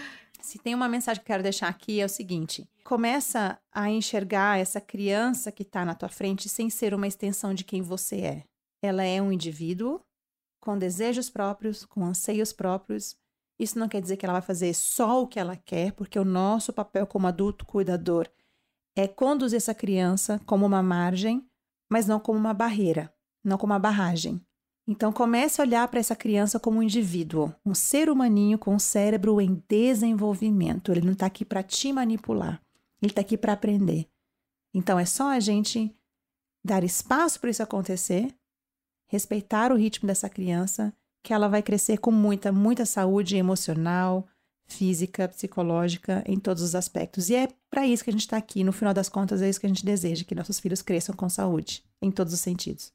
se 0.41 0.59
tem 0.59 0.75
uma 0.75 0.89
mensagem 0.89 1.23
que 1.23 1.25
eu 1.25 1.35
quero 1.35 1.43
deixar 1.43 1.69
aqui 1.69 2.01
é 2.01 2.05
o 2.05 2.09
seguinte: 2.09 2.67
começa 2.83 3.59
a 3.73 3.91
enxergar 3.91 4.59
essa 4.59 4.81
criança 4.81 5.53
que 5.53 5.63
está 5.63 5.85
na 5.85 5.95
tua 5.95 6.09
frente 6.09 6.49
sem 6.49 6.71
ser 6.71 6.95
uma 6.95 7.07
extensão 7.07 7.53
de 7.53 7.65
quem 7.65 7.83
você 7.83 8.17
é. 8.17 8.45
Ela 8.83 9.05
é 9.05 9.21
um 9.21 9.31
indivíduo 9.31 10.01
com 10.61 10.79
desejos 10.79 11.29
próprios, 11.29 11.85
com 11.85 12.05
anseios 12.05 12.53
próprios, 12.53 13.17
isso 13.61 13.79
não 13.79 13.89
quer 13.89 14.01
dizer 14.01 14.17
que 14.17 14.25
ela 14.25 14.33
vai 14.33 14.43
fazer 14.43 14.73
só 14.75 15.23
o 15.23 15.27
que 15.27 15.39
ela 15.39 15.55
quer, 15.55 15.93
porque 15.93 16.19
o 16.19 16.25
nosso 16.25 16.73
papel 16.73 17.07
como 17.07 17.27
adulto 17.27 17.67
cuidador 17.67 18.27
é 18.97 19.07
conduzir 19.07 19.59
essa 19.59 19.75
criança 19.75 20.41
como 20.47 20.65
uma 20.65 20.83
margem, 20.83 21.47
mas 21.89 22.07
não 22.07 22.19
como 22.19 22.39
uma 22.39 22.55
barreira, 22.55 23.13
não 23.45 23.59
como 23.59 23.75
uma 23.75 23.79
barragem. 23.79 24.41
Então 24.89 25.13
comece 25.13 25.61
a 25.61 25.65
olhar 25.65 25.87
para 25.89 26.01
essa 26.01 26.17
criança 26.17 26.59
como 26.59 26.79
um 26.79 26.83
indivíduo, 26.83 27.55
um 27.65 27.75
ser 27.75 28.09
humaninho 28.09 28.59
com 28.59 28.75
um 28.75 28.79
cérebro 28.79 29.39
em 29.43 29.63
desenvolvimento. 29.69 30.91
Ele 30.91 31.03
não 31.03 31.13
está 31.13 31.27
aqui 31.27 31.45
para 31.45 31.63
te 31.63 31.93
manipular, 31.93 32.63
ele 33.03 33.13
está 33.13 33.21
aqui 33.21 33.37
para 33.37 33.53
aprender. 33.53 34.09
Então 34.73 34.99
é 34.99 35.05
só 35.05 35.29
a 35.31 35.39
gente 35.39 35.95
dar 36.65 36.83
espaço 36.83 37.39
para 37.39 37.51
isso 37.51 37.63
acontecer, 37.63 38.35
respeitar 39.07 39.71
o 39.71 39.77
ritmo 39.77 40.07
dessa 40.07 40.31
criança 40.31 40.95
que 41.23 41.33
ela 41.33 41.49
vai 41.49 41.63
crescer 41.63 41.99
com 41.99 42.11
muita, 42.11 42.51
muita 42.51 42.85
saúde 42.87 43.37
emocional, 43.37 44.27
física, 44.67 45.29
psicológica, 45.29 46.23
em 46.27 46.39
todos 46.39 46.63
os 46.63 46.75
aspectos. 46.75 47.29
E 47.29 47.35
é 47.35 47.49
para 47.71 47.87
isso 47.87 48.05
que 48.05 48.11
a 48.11 48.13
gente 48.13 48.23
está 48.23 48.37
aqui. 48.37 48.65
No 48.65 48.73
final 48.73 48.95
das 48.95 49.09
contas, 49.09 49.43
é 49.43 49.49
isso 49.49 49.61
que 49.61 49.67
a 49.67 49.69
gente 49.69 49.85
deseja: 49.85 50.25
que 50.25 50.35
nossos 50.35 50.61
filhos 50.61 50.83
cresçam 50.83 51.15
com 51.15 51.29
saúde, 51.29 51.83
em 52.01 52.11
todos 52.11 52.33
os 52.33 52.41
sentidos. 52.41 52.93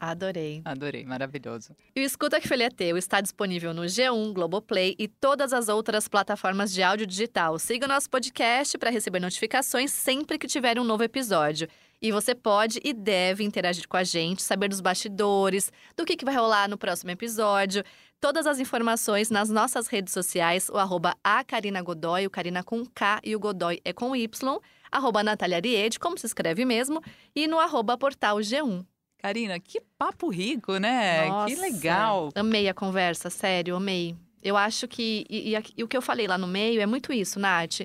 Adorei. 0.00 0.62
Adorei, 0.64 1.04
maravilhoso. 1.04 1.74
E 1.94 2.00
o 2.00 2.04
Escuta 2.04 2.40
que 2.40 2.46
Folha 2.46 2.66
é 2.66 2.70
Teu 2.70 2.96
está 2.96 3.20
disponível 3.20 3.74
no 3.74 3.82
G1, 3.82 4.32
Globoplay 4.32 4.94
e 4.96 5.08
todas 5.08 5.52
as 5.52 5.68
outras 5.68 6.06
plataformas 6.06 6.72
de 6.72 6.84
áudio 6.84 7.04
digital. 7.04 7.58
Siga 7.58 7.84
o 7.84 7.88
nosso 7.88 8.08
podcast 8.08 8.78
para 8.78 8.90
receber 8.90 9.18
notificações 9.18 9.90
sempre 9.90 10.38
que 10.38 10.46
tiver 10.46 10.78
um 10.78 10.84
novo 10.84 11.02
episódio. 11.02 11.68
E 12.00 12.12
você 12.12 12.34
pode 12.34 12.80
e 12.84 12.92
deve 12.92 13.42
interagir 13.42 13.88
com 13.88 13.96
a 13.96 14.04
gente, 14.04 14.42
saber 14.42 14.68
dos 14.68 14.80
bastidores, 14.80 15.72
do 15.96 16.04
que, 16.04 16.16
que 16.16 16.24
vai 16.24 16.36
rolar 16.36 16.68
no 16.68 16.78
próximo 16.78 17.10
episódio. 17.10 17.82
Todas 18.20 18.46
as 18.46 18.60
informações 18.60 19.30
nas 19.30 19.48
nossas 19.48 19.88
redes 19.88 20.12
sociais, 20.12 20.68
o 20.68 20.76
arroba 20.76 21.14
a 21.22 21.42
Karina 21.42 21.82
Godoy, 21.82 22.26
o 22.26 22.30
Karina 22.30 22.62
com 22.62 22.84
K 22.86 23.20
e 23.24 23.34
o 23.34 23.40
Godoy 23.40 23.80
é 23.84 23.92
com 23.92 24.14
Y, 24.14 24.60
arroba 24.90 25.22
Natália 25.24 25.56
Ariede, 25.56 25.98
como 25.98 26.16
se 26.16 26.26
escreve 26.26 26.64
mesmo, 26.64 27.02
e 27.34 27.46
no 27.46 27.58
arroba 27.58 27.98
portal 27.98 28.38
G1. 28.38 28.84
Karina, 29.18 29.58
que 29.58 29.80
papo 29.98 30.28
rico, 30.28 30.76
né? 30.78 31.28
Nossa, 31.28 31.52
que 31.52 31.60
legal. 31.60 32.30
Amei 32.34 32.68
a 32.68 32.74
conversa, 32.74 33.28
sério, 33.28 33.74
amei. 33.74 34.16
Eu 34.42 34.56
acho 34.56 34.86
que. 34.86 35.26
E, 35.28 35.54
e, 35.54 35.62
e, 35.76 35.82
o 35.82 35.88
que 35.88 35.96
eu 35.96 36.02
falei 36.02 36.28
lá 36.28 36.38
no 36.38 36.46
meio 36.46 36.80
é 36.80 36.86
muito 36.86 37.12
isso, 37.12 37.40
Nath. 37.40 37.80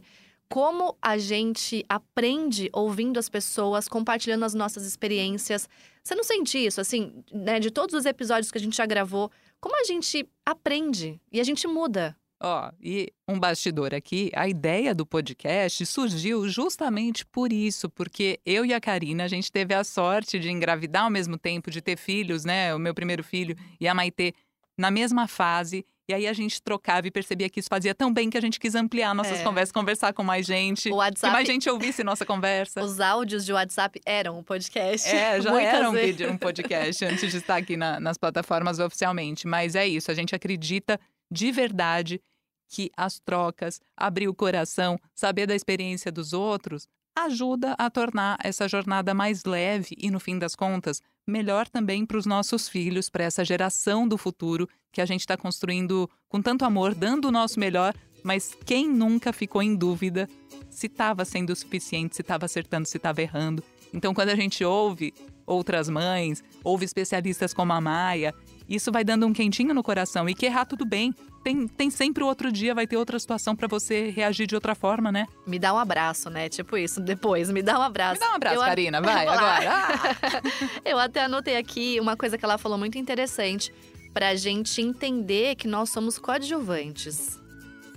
Como 0.49 0.95
a 1.01 1.17
gente 1.17 1.83
aprende 1.89 2.69
ouvindo 2.71 3.17
as 3.17 3.29
pessoas, 3.29 3.87
compartilhando 3.87 4.45
as 4.45 4.53
nossas 4.53 4.85
experiências. 4.85 5.67
Você 6.03 6.13
não 6.15 6.23
sente 6.23 6.57
isso, 6.63 6.79
assim, 6.79 7.23
né? 7.31 7.59
De 7.59 7.71
todos 7.71 7.95
os 7.95 8.05
episódios 8.05 8.51
que 8.51 8.57
a 8.57 8.61
gente 8.61 8.77
já 8.77 8.85
gravou, 8.85 9.31
como 9.59 9.79
a 9.79 9.83
gente 9.83 10.27
aprende 10.45 11.19
e 11.31 11.39
a 11.39 11.43
gente 11.43 11.65
muda. 11.67 12.15
Ó, 12.45 12.67
oh, 12.67 12.75
e 12.81 13.09
um 13.25 13.39
bastidor 13.39 13.93
aqui, 13.93 14.29
a 14.35 14.49
ideia 14.49 14.93
do 14.93 15.05
podcast 15.05 15.85
surgiu 15.85 16.45
justamente 16.49 17.25
por 17.25 17.53
isso, 17.53 17.89
porque 17.89 18.37
eu 18.45 18.65
e 18.65 18.73
a 18.73 18.81
Karina, 18.81 19.23
a 19.23 19.29
gente 19.29 19.49
teve 19.49 19.73
a 19.73 19.81
sorte 19.81 20.37
de 20.37 20.51
engravidar 20.51 21.05
ao 21.05 21.09
mesmo 21.09 21.37
tempo, 21.37 21.71
de 21.71 21.81
ter 21.81 21.97
filhos, 21.97 22.43
né? 22.43 22.75
O 22.75 22.79
meu 22.79 22.93
primeiro 22.93 23.23
filho 23.23 23.55
e 23.79 23.87
a 23.87 23.93
Maitê 23.93 24.33
na 24.77 24.91
mesma 24.91 25.25
fase. 25.25 25.85
E 26.07 26.13
aí 26.13 26.27
a 26.27 26.33
gente 26.33 26.61
trocava 26.61 27.07
e 27.07 27.11
percebia 27.11 27.49
que 27.49 27.59
isso 27.59 27.69
fazia 27.69 27.95
tão 27.95 28.13
bem 28.13 28.29
que 28.29 28.37
a 28.37 28.41
gente 28.41 28.59
quis 28.59 28.75
ampliar 28.75 29.15
nossas 29.15 29.39
é. 29.39 29.43
conversas, 29.43 29.71
conversar 29.71 30.11
com 30.13 30.23
mais 30.23 30.45
gente. 30.45 30.89
O 30.89 30.95
WhatsApp, 30.95 31.27
que 31.27 31.31
mais 31.31 31.47
gente 31.47 31.69
ouvisse 31.69 32.03
nossa 32.03 32.25
conversa. 32.25 32.83
Os 32.83 32.99
áudios 32.99 33.45
de 33.45 33.53
WhatsApp 33.53 34.01
eram 34.05 34.37
um 34.37 34.43
podcast. 34.43 35.07
É, 35.07 35.39
já 35.41 35.61
era 35.61 35.89
um, 35.89 35.93
vídeo, 35.93 36.29
um 36.29 36.37
podcast 36.37 37.05
antes 37.05 37.31
de 37.31 37.37
estar 37.37 37.55
aqui 37.55 37.77
na, 37.77 38.01
nas 38.01 38.17
plataformas 38.17 38.79
oficialmente. 38.79 39.47
Mas 39.47 39.75
é 39.75 39.87
isso, 39.87 40.11
a 40.11 40.13
gente 40.13 40.35
acredita 40.35 40.99
de 41.31 41.51
verdade 41.51 42.21
que 42.67 42.91
as 42.97 43.19
trocas, 43.19 43.79
abrir 43.95 44.27
o 44.27 44.33
coração, 44.33 44.99
saber 45.13 45.47
da 45.47 45.55
experiência 45.55 46.11
dos 46.11 46.33
outros, 46.33 46.87
ajuda 47.15 47.75
a 47.77 47.89
tornar 47.89 48.37
essa 48.43 48.67
jornada 48.67 49.13
mais 49.13 49.43
leve 49.45 49.95
e, 49.97 50.09
no 50.09 50.19
fim 50.19 50.37
das 50.37 50.55
contas, 50.55 51.01
melhor 51.27 51.67
também 51.67 52.05
para 52.05 52.17
os 52.17 52.25
nossos 52.25 52.67
filhos, 52.67 53.09
para 53.09 53.23
essa 53.23 53.43
geração 53.45 54.07
do 54.07 54.17
futuro 54.17 54.67
que 54.91 55.01
a 55.01 55.05
gente 55.05 55.21
está 55.21 55.37
construindo 55.37 56.09
com 56.29 56.41
tanto 56.41 56.65
amor, 56.65 56.93
dando 56.93 57.27
o 57.27 57.31
nosso 57.31 57.59
melhor, 57.59 57.93
mas 58.23 58.55
quem 58.65 58.87
nunca 58.87 59.33
ficou 59.33 59.61
em 59.61 59.75
dúvida 59.75 60.29
se 60.69 60.87
estava 60.87 61.25
sendo 61.25 61.51
o 61.51 61.55
suficiente, 61.55 62.15
se 62.15 62.21
estava 62.21 62.45
acertando, 62.45 62.87
se 62.87 62.97
estava 62.97 63.21
errando. 63.21 63.63
Então, 63.93 64.13
quando 64.13 64.29
a 64.29 64.35
gente 64.35 64.63
ouve 64.63 65.13
outras 65.45 65.89
mães, 65.89 66.43
ouve 66.63 66.85
especialistas 66.85 67.53
como 67.53 67.73
a 67.73 67.81
Maia, 67.81 68.33
isso 68.67 68.91
vai 68.91 69.03
dando 69.03 69.25
um 69.25 69.33
quentinho 69.33 69.73
no 69.73 69.83
coração. 69.83 70.27
E 70.27 70.33
que 70.33 70.45
errar 70.45 70.65
tudo 70.65 70.85
bem. 70.85 71.13
Tem, 71.43 71.67
tem 71.67 71.89
sempre 71.89 72.23
outro 72.23 72.51
dia, 72.51 72.73
vai 72.73 72.87
ter 72.87 72.95
outra 72.95 73.19
situação 73.19 73.53
para 73.55 73.67
você 73.67 74.09
reagir 74.09 74.47
de 74.47 74.55
outra 74.55 74.73
forma, 74.73 75.11
né? 75.11 75.27
Me 75.45 75.59
dá 75.59 75.73
um 75.73 75.77
abraço, 75.77 76.29
né? 76.29 76.47
Tipo 76.47 76.77
isso, 76.77 77.01
depois, 77.01 77.51
me 77.51 77.61
dá 77.61 77.77
um 77.77 77.81
abraço. 77.81 78.13
Me 78.13 78.19
dá 78.19 78.31
um 78.31 78.35
abraço, 78.35 78.55
Eu 78.55 78.61
Karina, 78.61 79.01
vai, 79.03 79.27
agora. 79.27 79.63
Ah! 79.73 80.41
Eu 80.85 80.97
até 80.97 81.25
anotei 81.25 81.57
aqui 81.57 81.99
uma 81.99 82.15
coisa 82.15 82.37
que 82.37 82.45
ela 82.45 82.57
falou 82.57 82.77
muito 82.77 82.97
interessante. 82.97 83.73
Pra 84.13 84.35
gente 84.35 84.79
entender 84.81 85.55
que 85.55 85.67
nós 85.67 85.89
somos 85.89 86.17
coadjuvantes, 86.17 87.39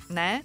né? 0.08 0.42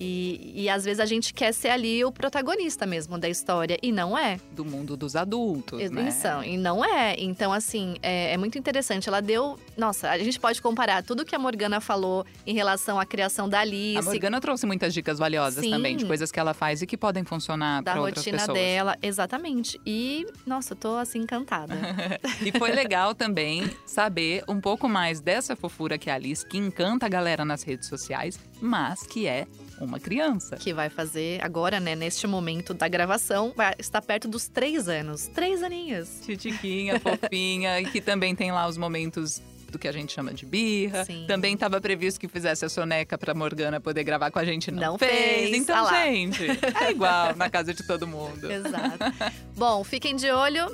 E, 0.00 0.52
e 0.54 0.68
às 0.70 0.82
vezes 0.82 0.98
a 0.98 1.04
gente 1.04 1.34
quer 1.34 1.52
ser 1.52 1.68
ali 1.68 2.02
o 2.02 2.10
protagonista 2.10 2.86
mesmo 2.86 3.18
da 3.18 3.28
história, 3.28 3.76
e 3.82 3.92
não 3.92 4.16
é. 4.16 4.38
Do 4.52 4.64
mundo 4.64 4.96
dos 4.96 5.14
adultos, 5.14 5.78
né? 5.90 6.08
Então, 6.08 6.42
e 6.42 6.56
não 6.56 6.82
é. 6.82 7.14
Então, 7.18 7.52
assim, 7.52 7.96
é, 8.02 8.32
é, 8.32 8.36
muito 8.38 8.56
interessante. 8.56 9.08
Ela 9.08 9.20
deu. 9.20 9.58
Nossa, 9.76 10.10
a 10.10 10.18
gente 10.18 10.40
pode 10.40 10.62
comparar 10.62 11.02
tudo 11.02 11.24
que 11.24 11.34
a 11.34 11.38
Morgana 11.38 11.80
falou 11.80 12.24
em 12.46 12.54
relação 12.54 12.98
à 12.98 13.04
criação 13.04 13.46
da 13.46 13.60
Alice. 13.60 13.98
A 13.98 14.02
Morgana 14.02 14.40
trouxe 14.40 14.64
muitas 14.64 14.94
dicas 14.94 15.18
valiosas 15.18 15.62
Sim, 15.62 15.70
também, 15.70 15.96
de 15.96 16.06
coisas 16.06 16.32
que 16.32 16.40
ela 16.40 16.54
faz 16.54 16.80
e 16.80 16.86
que 16.86 16.96
podem 16.96 17.22
funcionar 17.22 17.82
para 17.82 18.00
outras 18.00 18.24
pessoas. 18.24 18.46
Da 18.46 18.52
rotina 18.52 18.54
dela, 18.54 18.96
exatamente. 19.02 19.78
E, 19.84 20.26
nossa, 20.46 20.72
eu 20.72 20.76
tô 20.76 20.96
assim 20.96 21.18
encantada. 21.18 21.74
e 22.40 22.56
foi 22.58 22.72
legal 22.72 23.14
também 23.14 23.70
saber 23.84 24.42
um 24.48 24.60
pouco 24.60 24.88
mais 24.88 25.20
dessa 25.20 25.54
fofura 25.54 25.98
que 25.98 26.08
é 26.08 26.12
a 26.12 26.16
Alice, 26.16 26.46
que 26.46 26.56
encanta 26.56 27.04
a 27.04 27.08
galera 27.08 27.44
nas 27.44 27.62
redes 27.62 27.86
sociais, 27.86 28.38
mas 28.60 29.02
que 29.02 29.26
é 29.26 29.46
uma 29.80 29.98
criança. 29.98 30.56
Que 30.56 30.72
vai 30.72 30.88
fazer 30.88 31.42
agora, 31.42 31.80
né, 31.80 31.94
neste 31.94 32.26
momento 32.26 32.74
da 32.74 32.88
gravação, 32.88 33.52
vai 33.56 33.74
estar 33.78 34.02
perto 34.02 34.28
dos 34.28 34.48
três 34.48 34.88
anos. 34.88 35.26
Três 35.28 35.62
aninhos. 35.62 36.20
Titiquinha, 36.24 36.98
fofinha, 37.00 37.80
e 37.80 37.86
que 37.86 38.00
também 38.00 38.34
tem 38.34 38.52
lá 38.52 38.68
os 38.68 38.76
momentos 38.76 39.40
do 39.70 39.78
que 39.78 39.88
a 39.88 39.92
gente 39.92 40.12
chama 40.12 40.34
de 40.34 40.44
birra. 40.44 41.04
Sim. 41.04 41.24
Também 41.26 41.54
estava 41.54 41.80
previsto 41.80 42.20
que 42.20 42.28
fizesse 42.28 42.64
a 42.64 42.68
soneca 42.68 43.16
para 43.16 43.32
Morgana 43.32 43.80
poder 43.80 44.04
gravar 44.04 44.30
com 44.30 44.38
a 44.38 44.44
gente, 44.44 44.70
não, 44.70 44.82
não 44.82 44.98
fez. 44.98 45.10
fez. 45.10 45.56
Então, 45.56 45.86
ah 45.86 46.04
gente, 46.04 46.44
é 46.82 46.90
igual 46.90 47.34
na 47.36 47.48
casa 47.48 47.72
de 47.72 47.82
todo 47.86 48.06
mundo. 48.06 48.50
Exato. 48.50 48.98
Bom, 49.56 49.82
fiquem 49.84 50.16
de 50.16 50.30
olho 50.30 50.66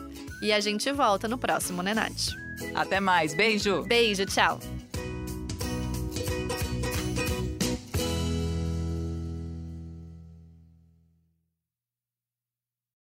e 0.42 0.52
a 0.52 0.61
gente 0.61 0.90
volta 0.92 1.28
no 1.28 1.38
próximo, 1.38 1.82
né, 1.82 1.94
Nath? 1.94 2.34
Até 2.74 3.00
mais. 3.00 3.34
Beijo. 3.34 3.82
Beijo, 3.82 4.24
tchau. 4.26 4.59